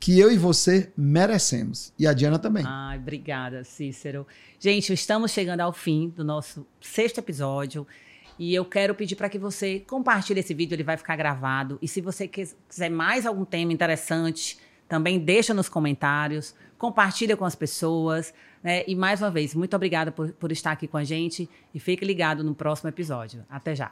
que 0.06 0.20
eu 0.20 0.30
e 0.30 0.38
você 0.38 0.92
merecemos. 0.96 1.92
E 1.98 2.06
a 2.06 2.12
Diana 2.12 2.38
também. 2.38 2.62
Ai, 2.64 2.96
obrigada, 2.96 3.64
Cícero. 3.64 4.24
Gente, 4.56 4.92
estamos 4.92 5.32
chegando 5.32 5.62
ao 5.62 5.72
fim 5.72 6.10
do 6.10 6.22
nosso 6.22 6.64
sexto 6.80 7.18
episódio. 7.18 7.84
E 8.38 8.54
eu 8.54 8.64
quero 8.64 8.94
pedir 8.94 9.16
para 9.16 9.28
que 9.28 9.36
você 9.36 9.80
compartilhe 9.80 10.38
esse 10.38 10.54
vídeo, 10.54 10.76
ele 10.76 10.84
vai 10.84 10.96
ficar 10.96 11.16
gravado. 11.16 11.76
E 11.82 11.88
se 11.88 12.00
você 12.00 12.28
quiser 12.28 12.88
mais 12.88 13.26
algum 13.26 13.44
tema 13.44 13.72
interessante, 13.72 14.56
também 14.88 15.18
deixa 15.18 15.52
nos 15.52 15.68
comentários, 15.68 16.54
compartilha 16.78 17.36
com 17.36 17.44
as 17.44 17.56
pessoas. 17.56 18.32
Né? 18.62 18.84
E 18.86 18.94
mais 18.94 19.20
uma 19.20 19.30
vez, 19.32 19.56
muito 19.56 19.74
obrigada 19.74 20.12
por, 20.12 20.30
por 20.34 20.52
estar 20.52 20.70
aqui 20.70 20.86
com 20.86 20.98
a 20.98 21.02
gente 21.02 21.50
e 21.74 21.80
fique 21.80 22.04
ligado 22.04 22.44
no 22.44 22.54
próximo 22.54 22.88
episódio. 22.88 23.44
Até 23.50 23.74
já. 23.74 23.90